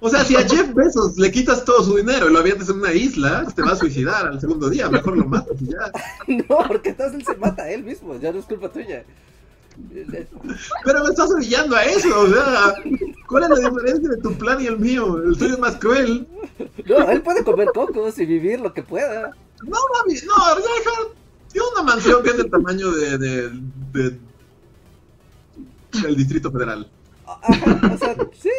[0.00, 2.76] O sea, si a Jeff Bezos le quitas todo su dinero y lo avientas en
[2.78, 4.88] una isla, te va a suicidar al segundo día.
[4.88, 5.92] Mejor lo matas y ya.
[6.48, 8.18] No, porque entonces él se mata a él mismo.
[8.18, 9.04] Ya no es culpa tuya.
[10.84, 12.74] Pero me estás orillando a eso, o sea,
[13.28, 15.18] ¿cuál es la diferencia de tu plan y el mío?
[15.18, 16.28] El tuyo es más cruel.
[16.86, 19.32] No, él puede comer cocos y vivir lo que pueda.
[19.64, 21.16] No, mami, no, Reinhardt
[21.50, 23.50] tiene una mansión que es del tamaño de, de,
[23.92, 24.18] de-
[26.02, 26.88] del Distrito Federal.
[27.26, 28.50] Ajá, o sea, sí.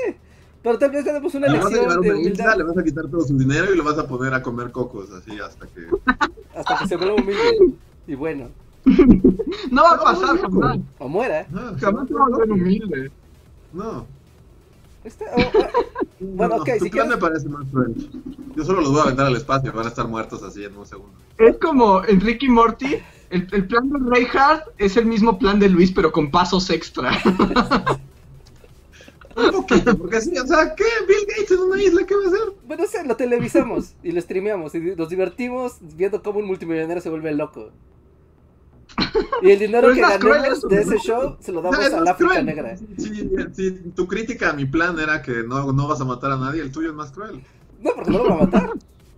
[0.66, 2.84] Pero tal vez tenemos una Le vas a lección de una isla, le vas a
[2.84, 5.86] quitar todo su dinero y lo vas a poner a comer cocos, así hasta que...
[6.58, 7.76] hasta que se vuelva humilde.
[8.08, 8.50] Y bueno,
[9.70, 10.80] No va a pasar no, jamás.
[10.98, 11.46] o muera.
[11.52, 13.12] No, Jamás se va a volver humilde.
[13.74, 14.08] No.
[15.04, 15.86] Está- o- o-
[16.20, 18.10] Bueno, no, ok, tu si plan quieres- me parece más cruel.
[18.56, 20.86] Yo solo los voy a aventar al espacio, van a estar muertos así en un
[20.88, 21.14] segundo.
[21.38, 22.96] Es como en Ricky Morty.
[23.30, 27.12] El, el plan de Reinhardt es el mismo plan de Luis, pero con pasos extra.
[29.36, 30.86] Un poquito, porque sí, o sea, ¿qué?
[31.08, 32.54] Bill Gates en una isla, ¿qué va a hacer?
[32.66, 37.02] Bueno, o sea, lo televisamos y lo streameamos y nos divertimos viendo cómo un multimillonario
[37.02, 37.72] se vuelve loco.
[39.42, 42.32] Y el dinero que ganemos eso, de ese show se lo damos al más África
[42.32, 42.46] cruel.
[42.46, 42.78] Negra.
[42.78, 46.38] Si, si tu crítica a mi plan era que no, no vas a matar a
[46.38, 47.44] nadie, el tuyo es más cruel.
[47.82, 48.70] No, porque no lo va a matar.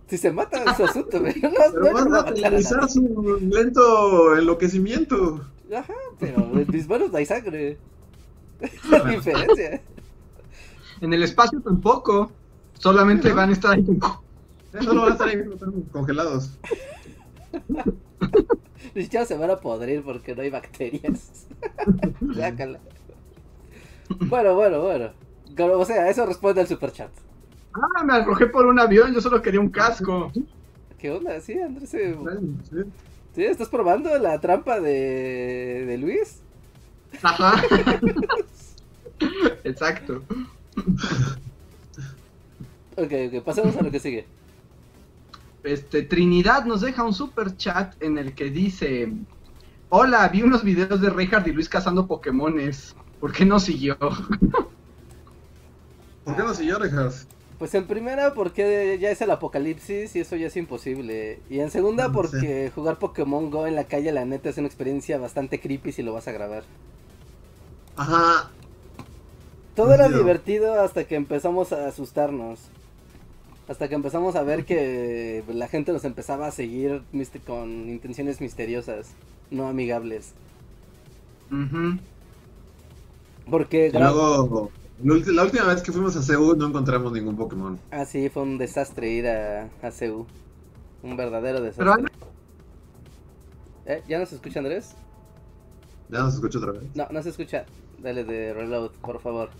[0.08, 1.18] Si se mata es su asunto.
[1.42, 5.44] No, Pero no, vas a a a televisar su lento enloquecimiento.
[5.74, 7.78] Ajá, pero en mis manos no hay sangre.
[8.90, 9.82] La diferencia.
[11.00, 12.30] En el espacio tampoco.
[12.74, 13.84] Solamente van a estar ahí.
[14.82, 15.42] Solo van a estar ahí
[15.92, 16.58] congelados.
[18.94, 21.46] Ni siquiera se van a podrir porque no hay bacterias.
[24.20, 25.10] Bueno, bueno, bueno.
[25.78, 27.10] O sea, eso responde al superchat.
[27.74, 29.12] Ah, me arrojé por un avión.
[29.12, 30.32] Yo solo quería un casco.
[30.98, 31.38] ¿Qué onda?
[31.42, 31.90] Sí, Andrés.
[31.90, 31.98] Sí.
[33.34, 33.44] ¿Sí?
[33.44, 36.40] ¿Estás probando la trampa de, de Luis?
[37.22, 37.62] Ajá.
[39.64, 40.22] Exacto.
[42.96, 44.26] Ok, ok, pasemos a lo que sigue.
[45.62, 49.12] Este, Trinidad nos deja un super chat en el que dice:
[49.88, 52.96] Hola, vi unos videos de Reinhardt y Luis cazando Pokémones.
[53.20, 53.96] ¿Por qué no siguió?
[56.24, 57.12] ¿Por qué no siguió, Richard?
[57.58, 61.40] Pues en primera porque ya es el apocalipsis y eso ya es imposible.
[61.50, 65.18] Y en segunda porque jugar Pokémon Go en la calle la neta es una experiencia
[65.18, 66.62] bastante creepy si lo vas a grabar.
[67.96, 68.50] Ajá.
[69.78, 72.58] Todo era divertido hasta que empezamos a asustarnos.
[73.68, 77.02] Hasta que empezamos a ver que la gente nos empezaba a seguir
[77.46, 79.14] con intenciones misteriosas,
[79.50, 80.32] no amigables.
[81.50, 81.98] Ujú.
[83.50, 84.70] Porque Y gra- luego,
[85.02, 87.78] la última vez que fuimos a Seúl no encontramos ningún Pokémon.
[87.90, 90.26] Ah, sí, fue un desastre ir a, a CU.
[91.02, 92.08] Un verdadero Pero desastre.
[93.86, 94.02] ¿Eh?
[94.08, 94.94] ¿Ya no se escucha, Andrés?
[96.08, 96.84] Ya nos escucho otra vez.
[96.94, 97.64] No, no se escucha.
[97.98, 99.50] Dale de reload, por favor.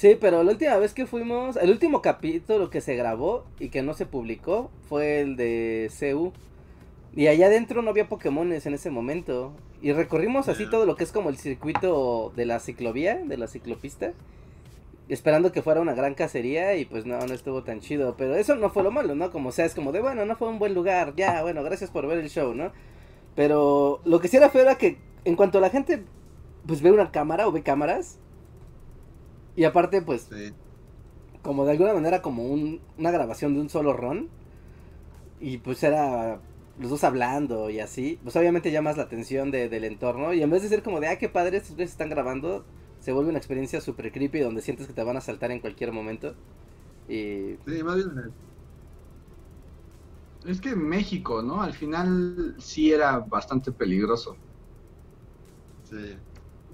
[0.00, 3.82] Sí, pero la última vez que fuimos, el último capítulo que se grabó y que
[3.82, 6.32] no se publicó fue el de CU.
[7.14, 9.52] Y allá adentro no había Pokémones en ese momento.
[9.82, 13.46] Y recorrimos así todo lo que es como el circuito de la ciclovía, de la
[13.46, 14.14] ciclopista.
[15.10, 18.14] Esperando que fuera una gran cacería y pues no, no estuvo tan chido.
[18.16, 19.30] Pero eso no fue lo malo, ¿no?
[19.30, 21.12] Como sea, es como de, bueno, no fue un buen lugar.
[21.14, 22.72] Ya, bueno, gracias por ver el show, ¿no?
[23.36, 24.96] Pero lo que sí era feo era que
[25.26, 26.04] en cuanto la gente
[26.66, 28.18] pues ve una cámara o ve cámaras.
[29.56, 30.52] Y aparte, pues, Sí.
[31.42, 34.28] como de alguna manera como un- una grabación de un solo ron.
[35.40, 36.40] Y pues era
[36.78, 38.18] los dos hablando y así.
[38.22, 40.32] Pues obviamente llamas la atención de- del entorno.
[40.34, 42.64] Y en vez de ser como de, ah, qué padre, estos güeyes están grabando.
[43.00, 45.92] Se vuelve una experiencia súper creepy donde sientes que te van a saltar en cualquier
[45.92, 46.34] momento.
[47.08, 48.10] Y Sí, más bien.
[48.18, 48.30] eh,
[50.46, 51.60] Es que México, ¿no?
[51.62, 54.36] Al final sí era bastante peligroso.
[55.84, 56.16] Sí.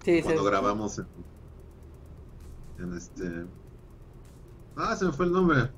[0.04, 0.46] sí, Cuando sí.
[0.46, 1.02] grabamos
[2.78, 3.44] en este.
[4.76, 5.70] Ah, se me fue el nombre.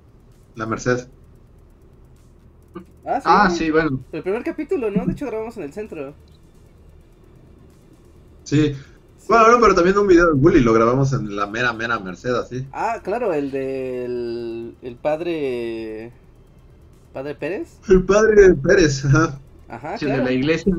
[0.57, 1.09] La Merced.
[3.05, 3.23] Ah, sí.
[3.25, 4.01] Ah, sí, bueno.
[4.13, 5.07] El primer capítulo, ¿no?
[5.07, 6.15] De hecho grabamos en el centro.
[8.45, 8.75] Sí.
[9.19, 9.29] Sí.
[9.29, 12.35] Bueno, no, pero también un video de Bully lo grabamos en la mera, mera Merced,
[12.35, 12.67] así.
[12.73, 16.13] Ah, claro, el del el padre
[17.13, 17.79] padre Pérez.
[17.89, 19.39] El padre Pérez, ajá.
[19.69, 20.21] Ajá, Sí, claro.
[20.21, 20.75] de la iglesia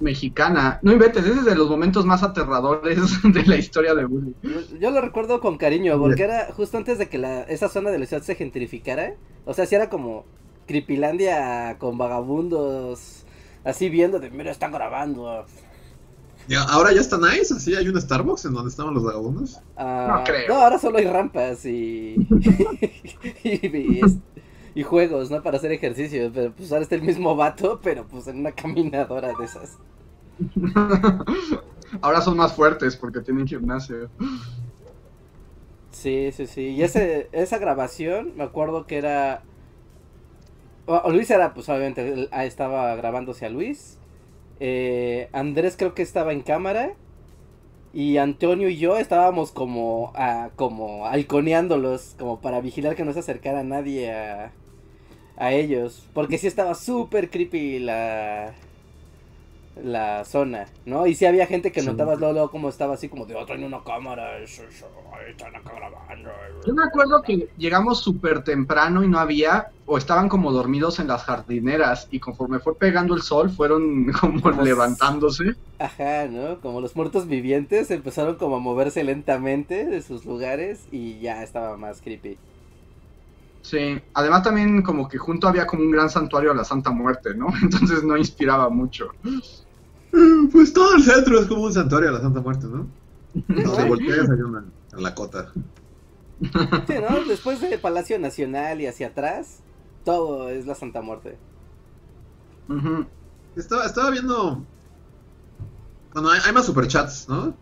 [0.00, 0.78] mexicana.
[0.82, 4.34] No inventes, ese es de los momentos más aterradores de la historia de Bully.
[4.80, 7.98] Yo, lo recuerdo con cariño porque era justo antes de que la, esa zona de
[7.98, 9.14] la ciudad se gentrificara.
[9.44, 10.24] O sea, si era como
[10.66, 13.24] Creepylandia con vagabundos
[13.64, 15.46] así viendo de, mira, están grabando.
[16.68, 19.60] Ahora ya está nice, así hay un Starbucks en donde estaban los vagabundos.
[19.76, 20.48] Ah, No creo.
[20.48, 22.16] No, ahora solo hay rampas y.
[23.42, 24.23] y, y es- y
[24.94, 25.42] juegos, ¿no?
[25.42, 26.30] Para hacer ejercicio.
[26.32, 29.80] Pero pues ahora está el mismo vato, pero pues en una caminadora de esas.
[32.02, 34.10] Ahora son más fuertes porque tienen gimnasio.
[35.90, 36.62] Sí, sí, sí.
[36.70, 39.46] Y ese, esa grabación, me acuerdo que era.
[40.86, 44.00] o- Luis era, pues obviamente, ah, estaba grabándose a Luis.
[44.60, 46.96] Eh, Andrés creo que estaba en cámara.
[47.92, 53.20] Y Antonio y yo estábamos como, ah, como halconeándolos, como para vigilar que no se
[53.20, 54.56] acercara nadie a,
[55.36, 56.06] a ellos.
[56.14, 58.52] Porque sí estaba súper creepy la,
[59.82, 61.06] la zona, ¿no?
[61.08, 61.86] Y sí había gente que Sí.
[61.86, 65.32] notabas luego, luego como estaba así como de, oh, traen una cámara, eso, eso, ahí
[65.32, 66.30] están acá grabando.
[66.64, 71.08] Yo me acuerdo que llegamos súper temprano y no había, o estaban como dormidos en
[71.08, 75.54] las jardineras, y conforme fue pegando el sol, fueron como Pues- levantándose.
[75.80, 76.60] Ajá, ¿no?
[76.60, 81.76] Como los muertos vivientes empezaron como a moverse lentamente de sus lugares y ya estaba
[81.76, 82.38] más creepy.
[83.64, 87.34] Sí, además también como que junto había como un gran santuario a la Santa Muerte,
[87.34, 87.46] ¿no?
[87.62, 89.08] Entonces no inspiraba mucho.
[90.12, 92.94] Eh, Pues todo el centro es como un santuario a la Santa Muerte, ¿no?
[93.48, 95.52] Donde volteas hay una en la cota.
[96.86, 97.24] Sí, ¿no?
[97.24, 99.62] Después del Palacio Nacional y hacia atrás,
[100.04, 101.38] todo es la Santa Muerte.
[102.68, 103.06] Ujú.
[103.54, 104.66] Estaba, estaba viendo.
[106.12, 107.58] Bueno, hay, hay más superchats, ¿no?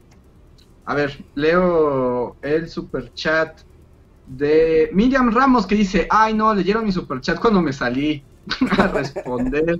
[0.84, 3.60] A ver, leo el super chat
[4.24, 8.26] de Miriam Ramos que dice, ay no, leyeron mi super chat cuando me salí
[8.78, 9.78] a responder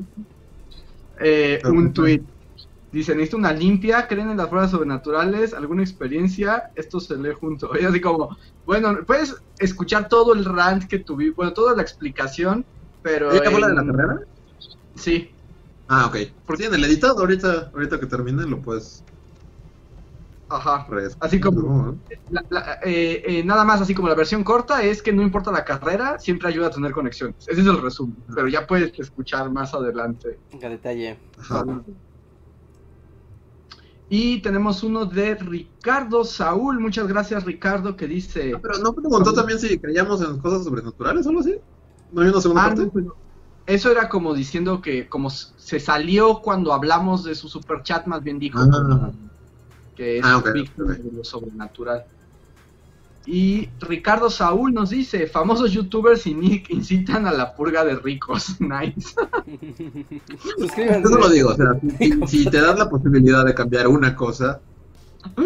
[1.20, 2.23] eh, un tweet.
[2.90, 7.70] Dice, necesito una limpia, creen en las pruebas sobrenaturales, alguna experiencia, esto se lee junto.
[7.81, 8.36] Y así como,
[8.66, 12.66] bueno, puedes escuchar todo el rant que tuve, bueno, toda la explicación,
[13.01, 13.32] pero...
[13.32, 14.20] ¿Ella fue la de la en- carrera?
[14.94, 15.31] Sí,
[15.89, 16.16] Ah, ok.
[16.47, 19.05] Porque en el editado, ahorita, ahorita que termine, lo puedes
[20.57, 20.87] ajá.
[20.89, 21.99] reescuchar, Así como- ¿no?
[22.31, 25.51] La- la- eh, eh, nada más, así como la versión corta, es que no importa
[25.53, 27.37] la carrera, siempre ayuda a tener conexiones.
[27.49, 30.39] Ese es el resumen, pero ya puedes escuchar más adelante.
[30.62, 31.19] A detalle.
[31.39, 31.65] Ajá.
[34.09, 36.79] Y tenemos uno de Ricardo Saúl.
[36.81, 38.53] Muchas gracias, Ricardo, que dice.
[38.55, 41.57] Ah, Pero no preguntó también si creíamos en cosas sobrenaturales o algo así.
[42.12, 42.91] ¿No hay una segunda Ah, parte?
[42.93, 43.15] no,
[43.66, 48.23] eso era como diciendo que, como se salió cuando hablamos de su super chat, más
[48.23, 49.11] bien dijo Ah.
[49.97, 50.98] Que es Ah, víctima ok.
[50.98, 52.05] de lo sobrenatural.
[53.24, 58.56] Y Ricardo Saúl nos dice: famosos youtubers y Nick incitan a la purga de ricos.
[58.60, 59.14] Nice.
[60.59, 61.09] Suscríbanse.
[61.09, 64.60] Eso lo digo, o sea, si, si te das la posibilidad de cambiar una cosa,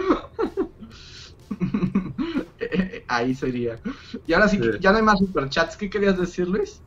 [3.08, 3.78] Ahí sería.
[4.26, 4.78] Y ahora sí, que Sí.
[4.80, 5.76] ya no hay más superchats.
[5.76, 6.80] ¿Qué querías decir, Luis?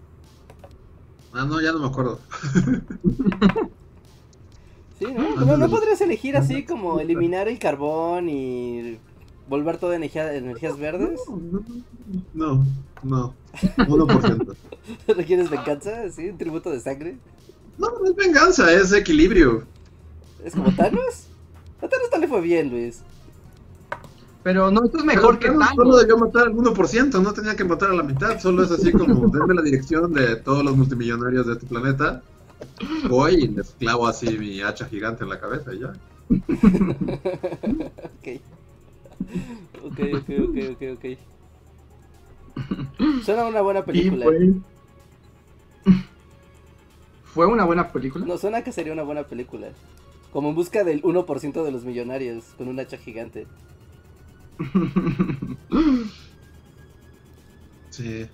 [1.33, 2.19] ah, no, ya no me acuerdo.
[4.99, 5.35] Sí, ¿no?
[5.45, 8.99] ¿No, no podrías elegir así como eliminar el carbón y
[9.47, 11.21] volver todo energía, energías verdes?
[12.33, 12.65] No,
[13.01, 13.35] no,
[13.77, 14.57] 1%.
[15.07, 16.09] ¿Requieres venganza?
[16.11, 16.29] ¿Sí?
[16.29, 17.17] ¿Un tributo de sangre?
[17.77, 19.63] No, no es venganza, es equilibrio.
[20.43, 21.27] ¿Es como Thanos?
[21.81, 23.05] A Thanos tal le fue bien, Luis.
[24.43, 25.99] Pero no, esto es mejor que Pero Solo Thanos.
[25.99, 29.27] debió matar al 1%, no tenía que matar a la mitad, solo es así como,
[29.31, 32.21] denme la dirección de todos los multimillonarios de este planeta.
[33.03, 35.93] Voy y les clavo así mi hacha gigante en la cabeza y ya.
[38.03, 38.27] ok.
[39.81, 41.05] Ok, ok, ok, ok, ok.
[43.19, 44.25] Suena una buena Y película.
[44.25, 44.53] fue...
[47.23, 48.25] ¿Fue una buena película?
[48.25, 49.69] No, suena que sería una buena película.
[50.31, 53.47] Como en busca del 1% de los millonarios con un hacha gigante.
[57.89, 58.29] Sí.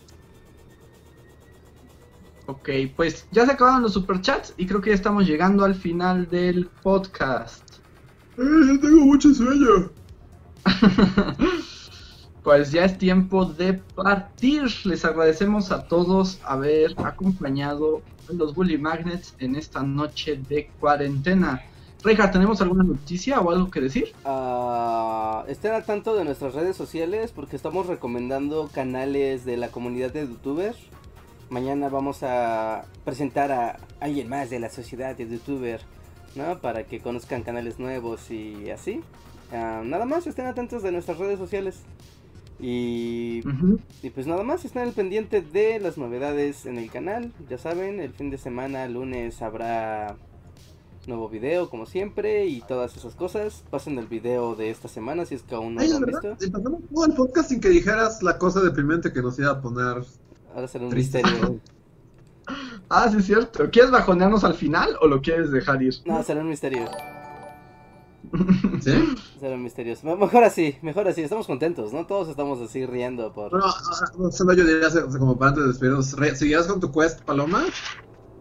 [2.46, 6.30] Ok, pues ya se acabaron los superchats y creo que ya estamos llegando al final
[6.30, 7.64] del podcast.
[8.38, 9.92] Eh, ya tengo mucho sueño.
[12.46, 14.66] Pues ya es tiempo de partir.
[14.84, 21.64] Les agradecemos a todos haber acompañado a los Bully Magnets en esta noche de cuarentena.
[22.04, 24.14] Reinhardt, ¿tenemos alguna noticia o algo que decir?
[24.26, 30.14] Ah, estén al tanto de nuestras redes sociales porque estamos recomendando canales de la comunidad
[30.14, 30.78] de youtubers.
[31.50, 35.82] Mañana vamos a presentar a alguien más de la sociedad de youtuber,
[36.36, 36.60] ¿no?
[36.60, 39.02] Para que conozcan canales nuevos y así.
[39.52, 41.82] Ah, nada más estén atentos de nuestras redes sociales.
[42.60, 43.44] Y,
[44.02, 47.34] y pues nada más estén al pendiente de las novedades en el canal.
[47.50, 50.18] Ya saben, el fin de semana, lunes, habrá
[51.06, 53.64] nuevo video como siempre y todas esas cosas.
[53.70, 56.24] Pasen el video de esta semana si es que aún no Ay, lo han verdad,
[56.24, 56.38] visto.
[56.40, 60.04] empezamos todo el podcast sin que dijeras la cosa deprimente que nos iba a poner
[60.56, 61.22] Ahora será un triste.
[61.22, 61.60] misterio.
[62.88, 63.68] Ah, sí es cierto.
[63.72, 65.96] ¿Quieres bajonearnos al final o lo quieres dejar ir?
[66.06, 66.86] No, será un misterio.
[68.82, 69.16] ¿Sí?
[69.40, 70.06] Cero misterioso.
[70.06, 71.22] Me- Mejor así, mejor así.
[71.22, 72.06] Estamos contentos, ¿no?
[72.06, 73.50] Todos estamos así riendo por...
[73.50, 76.80] Bueno, ah, no, solo yo diría, o sea, como para antes de despedirnos, ¿seguirás con
[76.80, 77.64] tu quest, Paloma?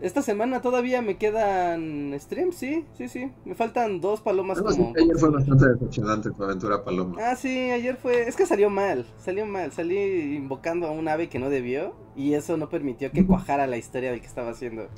[0.00, 3.32] Esta semana todavía me quedan streams, sí, sí, sí.
[3.44, 4.92] Me faltan dos palomas No, sí, como...
[4.96, 7.16] ayer fue bastante decepcionante tu aventura, Paloma.
[7.20, 8.28] Ah, sí, ayer fue...
[8.28, 9.72] Es que salió mal, salió mal.
[9.72, 9.96] Salí
[10.36, 14.10] invocando a un ave que no debió y eso no permitió que cuajara la historia
[14.10, 14.88] del que estaba haciendo.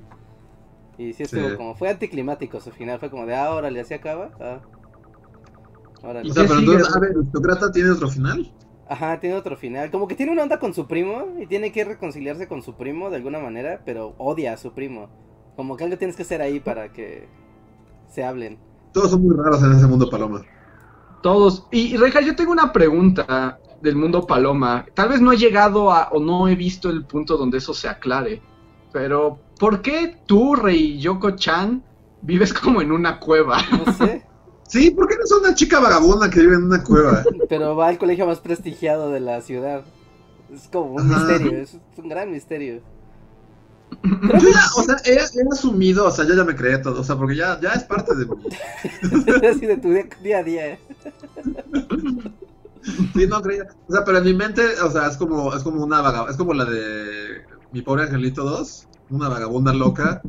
[0.98, 1.56] Y sí estuvo Sí.
[1.56, 1.76] como...
[1.76, 4.30] Fue anticlimático su final, fue como de, ah, órale, así acaba.
[4.40, 4.60] Ah.
[6.02, 6.30] Órale.
[6.30, 8.50] O sea, ¿qué pero entonces, a ver, ¿Aristocrata tiene otro final?
[8.88, 9.90] Ajá, tiene otro final.
[9.90, 13.10] Como que tiene una onda con su primo y tiene que reconciliarse con su primo
[13.10, 15.08] de alguna manera, pero odia a su primo.
[15.56, 17.28] Como que algo tienes que hacer ahí para que
[18.08, 18.58] se hablen.
[18.92, 20.42] Todos son muy raros en ese mundo, Paloma.
[21.22, 21.66] Todos.
[21.72, 24.86] Y, y, Reja, yo tengo una pregunta del mundo Paloma.
[24.94, 27.88] Tal vez no he llegado a, o no he visto el punto donde eso se
[27.88, 28.40] aclare.
[28.92, 31.82] Pero, ¿por qué tú, Rey Yoko-chan,
[32.22, 33.58] vives como en una cueva?
[33.70, 34.25] No sé,
[34.68, 37.22] Sí, ¿por qué no es una chica vagabunda que vive en una cueva?
[37.48, 39.84] pero va al colegio más prestigiado de la ciudad.
[40.52, 41.28] Es como un Ajá.
[41.28, 42.82] misterio, es un gran misterio.
[44.02, 47.04] Yo ya, o sea, he, he asumido, o sea, yo ya me creé todo, o
[47.04, 48.32] sea, porque ya, ya es parte de mí.
[49.48, 50.78] Así de tu día, día a día.
[53.14, 53.64] Sí, no creía.
[53.88, 56.36] O sea, pero en mi mente, o sea, es como, es como una vagabunda, es
[56.36, 60.20] como la de Mi pobre angelito 2, una vagabunda loca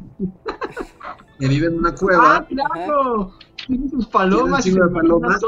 [1.39, 2.47] que vive en una ¡Ah, cueva.
[2.47, 3.33] claro!
[3.67, 5.41] Tiene sus palomas y de palomas,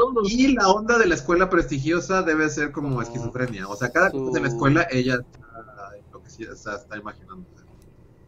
[0.54, 3.66] la onda de la escuela prestigiosa debe ser como esquizofrenia.
[3.68, 7.44] O sea, cada su- cosa de la escuela ella está enloquecida, o sea, está imaginando.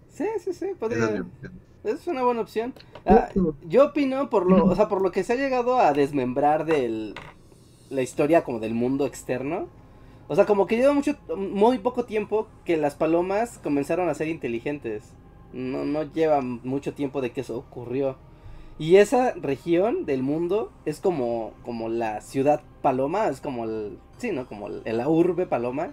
[0.09, 1.25] Sí, sí, sí, podría.
[1.85, 2.75] Es una buena opción.
[3.07, 3.29] Ah,
[3.69, 7.15] yo opino por lo, o sea, por lo que se ha llegado a desmembrar del
[7.91, 9.69] la historia como del mundo externo.
[10.29, 14.29] O sea, como que lleva mucho muy poco tiempo que las palomas comenzaron a ser
[14.29, 15.03] inteligentes.
[15.53, 18.17] No no lleva mucho tiempo de que eso ocurrió.
[18.79, 24.33] Y esa región del mundo es como como la ciudad paloma, es como el sí,
[24.33, 24.47] ¿no?
[24.47, 25.91] Como el- la urbe paloma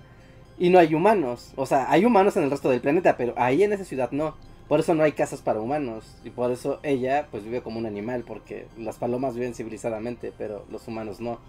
[0.58, 1.54] y no hay humanos.
[1.56, 4.36] O sea, hay humanos en el resto del planeta, pero ahí en esa ciudad no.
[4.68, 6.16] Por eso no hay casas para humanos.
[6.24, 8.24] Y por eso ella pues vive como un animal.
[8.26, 11.40] Porque las palomas viven civilizadamente, pero los humanos no.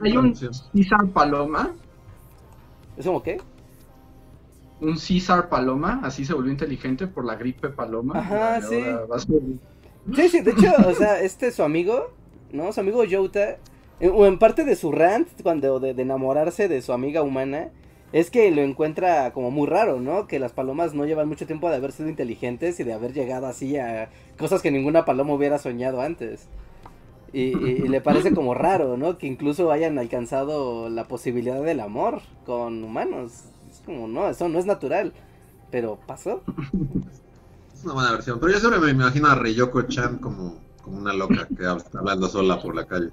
[0.00, 1.74] Hay un César Paloma,
[2.96, 3.38] ¿Es como qué?
[4.80, 8.18] un César Paloma, así se volvió inteligente por la gripe Paloma.
[8.18, 8.76] Ajá, sí.
[8.80, 9.40] ahora va a ser-
[10.10, 12.10] Sí, sí, de hecho, o sea, este su amigo,
[12.52, 12.72] ¿no?
[12.72, 13.58] Su amigo Youta,
[14.00, 17.70] eh, o en parte de su rant, cuando de, de enamorarse de su amiga humana,
[18.12, 20.26] es que lo encuentra como muy raro, ¿no?
[20.26, 23.46] Que las palomas no llevan mucho tiempo de haber sido inteligentes y de haber llegado
[23.46, 26.48] así a cosas que ninguna paloma hubiera soñado antes.
[27.32, 29.18] Y, y- y le parece como raro, ¿no?
[29.18, 33.44] Que incluso hayan alcanzado la posibilidad del amor con humanos.
[33.70, 35.14] Es como, no, eso no es natural.
[35.70, 36.42] Pero pasó.
[37.82, 38.38] Es una buena versión.
[38.38, 41.98] Pero yo siempre me imagino a Ryoko Chan como, como una loca que habla- está
[41.98, 43.08] hablando sola por la calle.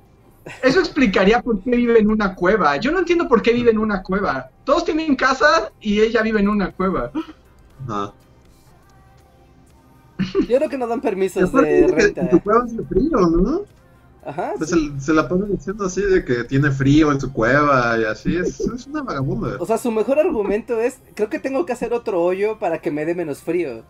[0.62, 2.78] Eso explicaría por qué vive en una cueva.
[2.78, 4.52] Yo no entiendo por qué vive en una cueva.
[4.66, 7.10] Todos tienen casa y ella vive en una cueva.
[7.88, 8.14] Ajá.
[10.48, 12.22] Yo creo que no dan permisos de renta.
[12.22, 13.62] en su cueva hace frío, ¿no?
[14.24, 14.54] Ajá.
[14.64, 14.91] Sí.
[15.00, 18.36] se, se la pone diciendo así de que tiene frío en su cueva y así.
[18.36, 19.56] Es, es una vagabunda.
[19.60, 22.91] O sea, su mejor argumento es, creo que tengo que hacer otro hoyo para que
[22.91, 23.84] me dé menos frío.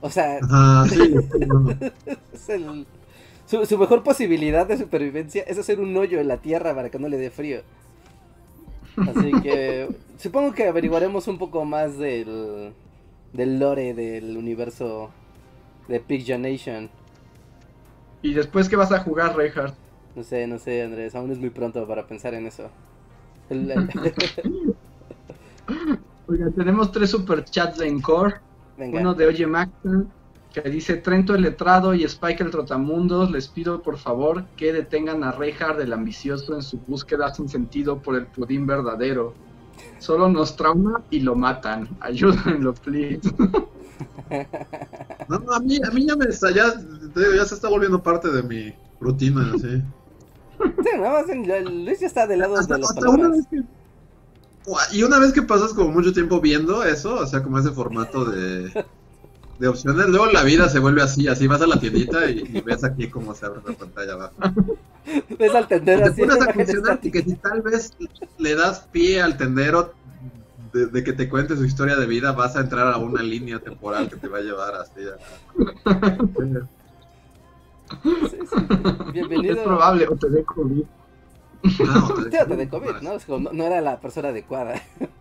[0.00, 0.96] O sea, Ajá, sí.
[1.32, 1.76] sí, no.
[2.32, 2.86] es el...
[3.46, 6.98] Su, su mejor posibilidad de supervivencia es hacer un hoyo en la tierra para que
[6.98, 7.62] no le dé frío.
[9.06, 9.88] Así que
[10.18, 12.72] supongo que averiguaremos un poco más del,
[13.32, 15.10] del lore del universo
[15.88, 16.90] de Picture Nation.
[18.22, 19.74] Y después que vas a jugar, Reinhardt.
[20.14, 22.70] No sé, no sé, Andrés, aún es muy pronto para pensar en eso.
[26.26, 28.40] Oiga, tenemos tres superchats de Encore.
[28.76, 29.00] Venga.
[29.00, 30.04] Uno de Oye Maxa,
[30.52, 35.24] que dice Trento el letrado y Spike el trotamundos, les pido por favor que detengan
[35.24, 39.34] a Reinhardt el ambicioso en su búsqueda sin sentido por el pudín verdadero.
[39.98, 41.88] Solo nos trauma y lo matan.
[42.00, 43.20] Ayúdenlo, please.
[45.28, 46.72] No, no, a mí, a mí ya me está, ya,
[47.12, 49.82] te digo, ya se está volviendo parte de mi rutina, así.
[50.60, 53.16] Sí, no, más bien, el- Luis ya está del lado Hasta, de los hasta una
[53.28, 53.38] palomas.
[53.38, 53.83] vez que...
[54.92, 58.24] Y una vez que pasas como mucho tiempo viendo eso, o sea, como ese formato
[58.24, 58.84] de,
[59.58, 62.60] de opciones, luego la vida se vuelve así, así vas a la tiendita y, y
[62.62, 64.34] ves aquí cómo se abre la pantalla abajo.
[65.38, 67.22] Ves al tender te así en pones a imagen funcionar y estática.
[67.22, 67.92] que si tal vez
[68.38, 69.92] le das pie al tendero
[70.72, 73.58] de, de que te cuente su historia de vida, vas a entrar a una línea
[73.58, 76.68] temporal que te va a llevar así a...
[78.02, 78.56] Sí, sí.
[79.12, 79.54] Bienvenido.
[79.54, 80.82] Es probable, o te dé COVID.
[82.30, 83.12] Te de COVID, ¿no?
[83.14, 84.80] Es como, no, no era la persona adecuada.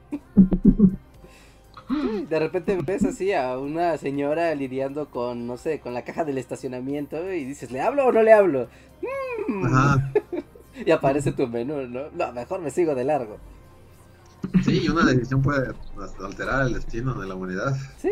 [2.30, 6.38] De repente ves así a una señora lidiando con, no sé, con la caja del
[6.38, 8.68] estacionamiento y dices, ¿le hablo o no le hablo?
[9.48, 9.65] Mm.
[9.65, 10.11] Ajá.
[10.88, 12.10] Y aparece tu menú, ¿no?
[12.15, 13.38] No, mejor me sigo de largo.
[14.65, 15.68] Sí, y una decisión puede
[16.20, 17.78] alterar el destino de la humanidad.
[17.99, 18.10] Sí.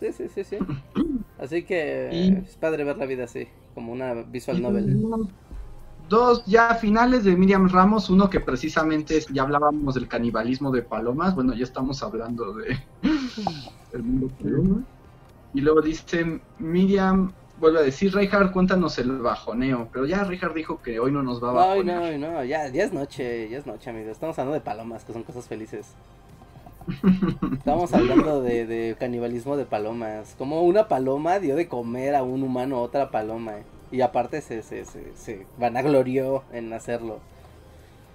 [0.00, 0.58] Sí, sí, sí, sí.
[1.38, 4.96] Así que Y- es padre ver la vida así, como una visual novel.
[6.08, 10.82] Dos ya finales de Miriam Ramos, uno que precisamente es- ya hablábamos del canibalismo de
[10.82, 12.78] palomas, bueno, ya estamos hablando de
[13.92, 14.84] el mundo paloma.
[15.52, 20.80] Y luego dice Miriam, vuelve a decir, Reinhardt, cuéntanos el bajoneo, pero ya Reinhardt dijo
[20.82, 22.18] que hoy no nos va a bajonear.
[22.18, 24.12] no, no, ya, ya es noche, ya es noche, amigos.
[24.12, 25.98] Estamos hablando de palomas, que son cosas felices.
[27.58, 30.34] Estamos hablando de, de canibalismo de palomas.
[30.38, 33.56] Como una paloma dio de comer a un humano a otra paloma.
[33.90, 37.20] Y aparte se, se, se, se vanaglorió en hacerlo.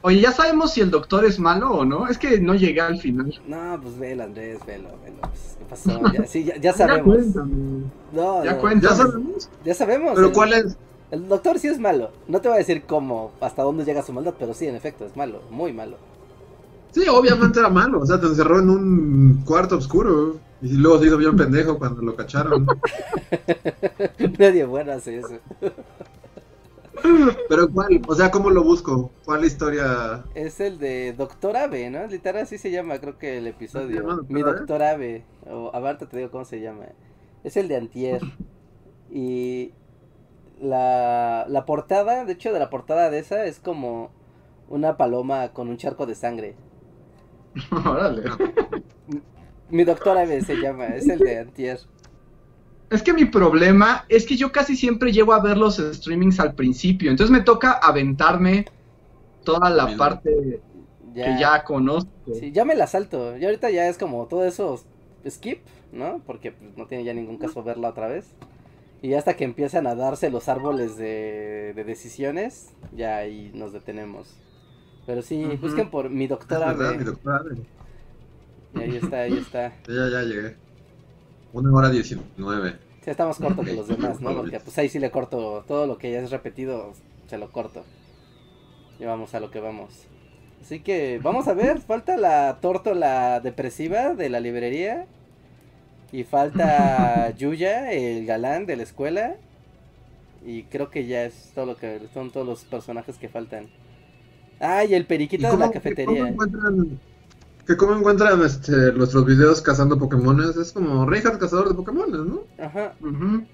[0.01, 2.07] Oye, ¿ya sabemos si el doctor es malo o no?
[2.09, 3.33] Es que no llegué al final.
[3.47, 5.17] No, pues velo, Andrés, velo, velo.
[5.21, 6.01] pues, ¿Qué pasó?
[6.13, 7.17] Ya, sí, ya, ya sabemos.
[8.11, 8.79] No, Ya no.
[8.81, 9.49] Ya sabemos.
[9.63, 10.11] ya sabemos.
[10.15, 10.77] Pero el- ¿cuál es?
[11.09, 12.11] El doctor sí es malo.
[12.27, 15.05] No te voy a decir cómo, hasta dónde llega su maldad, pero sí, en efecto,
[15.05, 15.97] es malo, muy malo.
[16.93, 17.99] Sí, obviamente era malo.
[18.01, 20.39] O sea, te encerró en un cuarto oscuro.
[20.61, 22.79] Y luego se hizo bien pendejo cuando lo cacharon.
[24.39, 25.39] Nadie bueno hace eso.
[27.47, 28.01] Pero ¿cuál?
[28.07, 29.11] O sea, ¿cómo lo busco?
[29.23, 30.23] ¿Cuál historia?
[30.33, 32.07] Es el de Doctor Ave, ¿no?
[32.07, 34.01] Literal así se llama, creo que el ¿Se episodio.
[34.01, 34.43] llama Doctor Mi?
[34.43, 35.25] Doctor Ave.
[35.45, 36.87] O ahorita te digo cómo se llama.
[37.43, 38.21] Es el de Antier.
[39.11, 39.73] Y
[40.61, 44.11] la, la portada, de hecho, de la portada de esa es como
[44.69, 46.55] una paloma con un charco de sangre.
[47.71, 48.23] Órale.
[49.69, 51.79] Mi Doctor Ave se llama, es el de Antier.
[52.89, 56.53] Es que mi problema es que yo casi siempre llego a ver los streamings al
[56.53, 58.65] principio, entonces me toca aventarme
[59.43, 60.61] toda la parte
[61.13, 62.09] Ya, que ya conozco.
[62.33, 63.37] Sí, ya me la salto.
[63.37, 64.83] Y ahorita ya es como todo eso
[65.27, 65.59] skip,
[65.91, 66.21] ¿no?
[66.25, 68.35] Porque pues, no tiene ya ningún caso verla otra vez.
[69.01, 74.42] Y hasta que empiezan a darse los árboles de, de decisiones, ya ahí nos detenemos.
[75.05, 76.97] Pero sí, busquen por mi Es doctora verdad, B.
[76.97, 77.43] mi doctora.
[78.75, 79.73] Y ahí está, ahí está.
[79.87, 80.55] Ya, ya llegué.
[81.53, 82.79] Una hora diecinueve.
[83.01, 84.33] Sí, está más corto que los demás, ¿no?
[84.33, 86.93] Por Porque pues ahí sí le corto todo lo que ya es repetido,
[87.27, 87.83] se lo corto.
[88.99, 90.07] Y vamos a lo que vamos.
[90.61, 95.05] Así que vamos a ver, falta la tórtola depresiva de la librería.
[96.11, 99.35] Y falta Yuya, el galán de la escuela.
[100.45, 103.67] Y creo que ya es todo lo que son todos los personajes que faltan.
[104.65, 106.27] Ah, y el ¿Y periquito de la que cómo cafetería.
[106.29, 106.99] encuentran,
[107.67, 110.55] que cómo encuentran este, nuestros videos cazando Pokémones?
[110.55, 112.43] Es como Reinhardt cazador de Pokémones, ¿no?
[112.57, 113.45] Ajá, Ujú.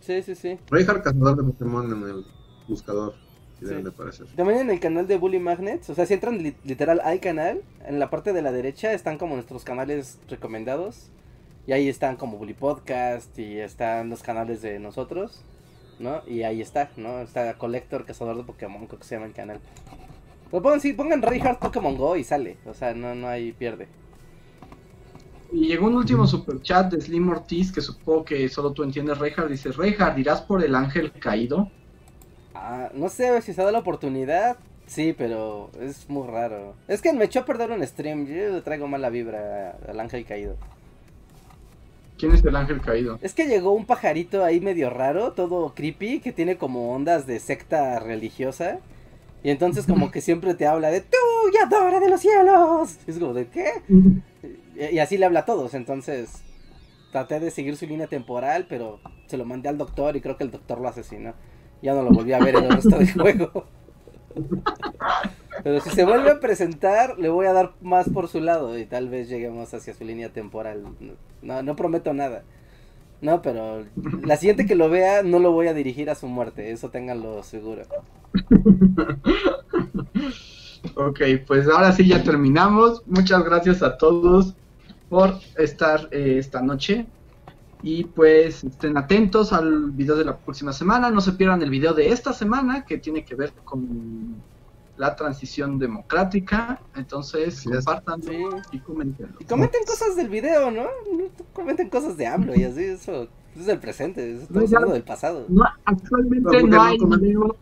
[0.00, 0.58] sí, sí, sí.
[0.70, 2.24] Reinhardt cazador de Pokémon en el
[2.68, 3.14] buscador.
[3.58, 3.66] Sí, Sí.
[3.66, 4.26] deben de aparecer.
[4.36, 7.60] También en el canal de Bully Magnets, o sea, si entran li- literal al canal,
[7.86, 11.10] en la parte de la derecha están como nuestros canales recomendados.
[11.66, 15.44] Y ahí están como Bully Podcast y están los canales de nosotros,
[16.00, 16.22] ¿no?
[16.26, 17.20] Y ahí está, ¿no?
[17.20, 19.60] Está Collector, Cazador de Pokémon, creo que se llama el canal.
[20.50, 23.86] Pero pongan, sí, pongan Reinhardt Pokémon Go y sale, o sea, no, no hay pierde.
[25.52, 29.18] Y llegó un último super chat de Slim Ortiz, que supongo que solo tú entiendes,
[29.18, 29.50] Reinhardt.
[29.50, 31.70] Dice, Reinhardt, ¿irás por el ángel caído?
[32.54, 34.56] Ah, no sé si se da la oportunidad,
[34.86, 36.74] sí, pero es muy raro.
[36.88, 40.24] Es que me echó a perder un stream, yo le traigo mala vibra al ángel
[40.24, 40.56] caído.
[42.20, 43.18] ¿Quién es el ángel caído?
[43.22, 47.40] Es que llegó un pajarito ahí medio raro, todo creepy, que tiene como ondas de
[47.40, 48.78] secta religiosa.
[49.42, 51.16] Y entonces como que siempre te habla de tú,
[51.54, 52.98] Yadora de los cielos.
[53.06, 53.70] Y es como de ¿qué?
[53.88, 56.42] Y, y así le habla a todos, entonces
[57.10, 60.44] traté de seguir su línea temporal, pero se lo mandé al doctor y creo que
[60.44, 61.32] el doctor lo asesinó.
[61.82, 63.66] Ya no lo volví a ver en el resto del juego.
[65.62, 68.86] Pero si se vuelve a presentar, le voy a dar más por su lado y
[68.86, 70.84] tal vez lleguemos hacia su línea temporal.
[71.42, 72.44] No, no prometo nada.
[73.20, 73.84] No, pero
[74.22, 77.42] la siguiente que lo vea no lo voy a dirigir a su muerte, eso ténganlo
[77.42, 77.82] seguro.
[80.94, 83.02] Ok, pues ahora sí ya terminamos.
[83.06, 84.54] Muchas gracias a todos
[85.08, 87.06] por estar eh, esta noche.
[87.82, 91.10] Y pues estén atentos al video de la próxima semana.
[91.10, 94.36] No se pierdan el video de esta semana que tiene que ver con
[95.00, 96.78] la transición democrática.
[96.94, 97.84] Entonces, es.
[97.86, 98.36] compartan Sí.
[98.72, 99.28] y comenten.
[99.38, 100.82] Y comenten cosas del video, ¿no?
[100.84, 101.24] No
[101.54, 105.46] Comenten cosas de AMLO y así, eso, eso es el presente, ya- hablando del pasado.
[105.48, 107.56] No, actualmente No, no no hay video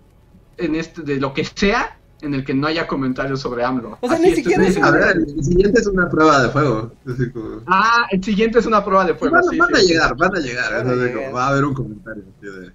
[0.56, 3.97] en este de lo que sea en el que no haya comentarios sobre AMLO.
[4.01, 6.43] O sea, Así ni es, siquiera es- es A ver, el siguiente es una prueba
[6.43, 6.90] de fuego.
[7.06, 9.35] Es como- Ah, el siguiente es una prueba de fuego.
[9.36, 10.73] van, sí, van sí, a llegar, van a llegar.
[10.73, 11.23] Van es a decir, llegar.
[11.27, 12.24] como va a haber un comentario.
[12.36, 12.73] así de-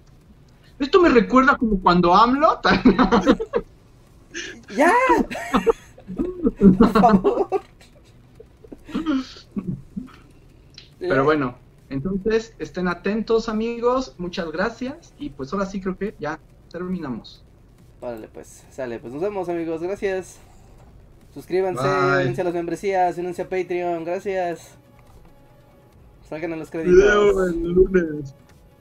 [0.79, 2.61] Esto me recuerda como cuando AMLO.
[4.75, 4.93] ¡Ya!
[6.77, 7.61] Por favor.
[10.99, 11.55] Pero bueno,
[11.89, 16.39] entonces estén atentos amigos, muchas gracias y pues ahora sí creo que ya
[16.71, 17.43] terminamos.
[18.01, 20.39] Órale, pues, sale, pues nos vemos amigos, gracias.
[21.33, 22.23] Suscríbanse, Bye.
[22.23, 24.75] únanse a las membresías, únanse a Patreon, gracias.
[26.29, 27.47] Salgan a los Video créditos.
[27.47, 28.35] el lunes.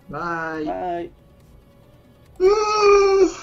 [0.08, 1.10] Bye.
[2.38, 3.42] Bye.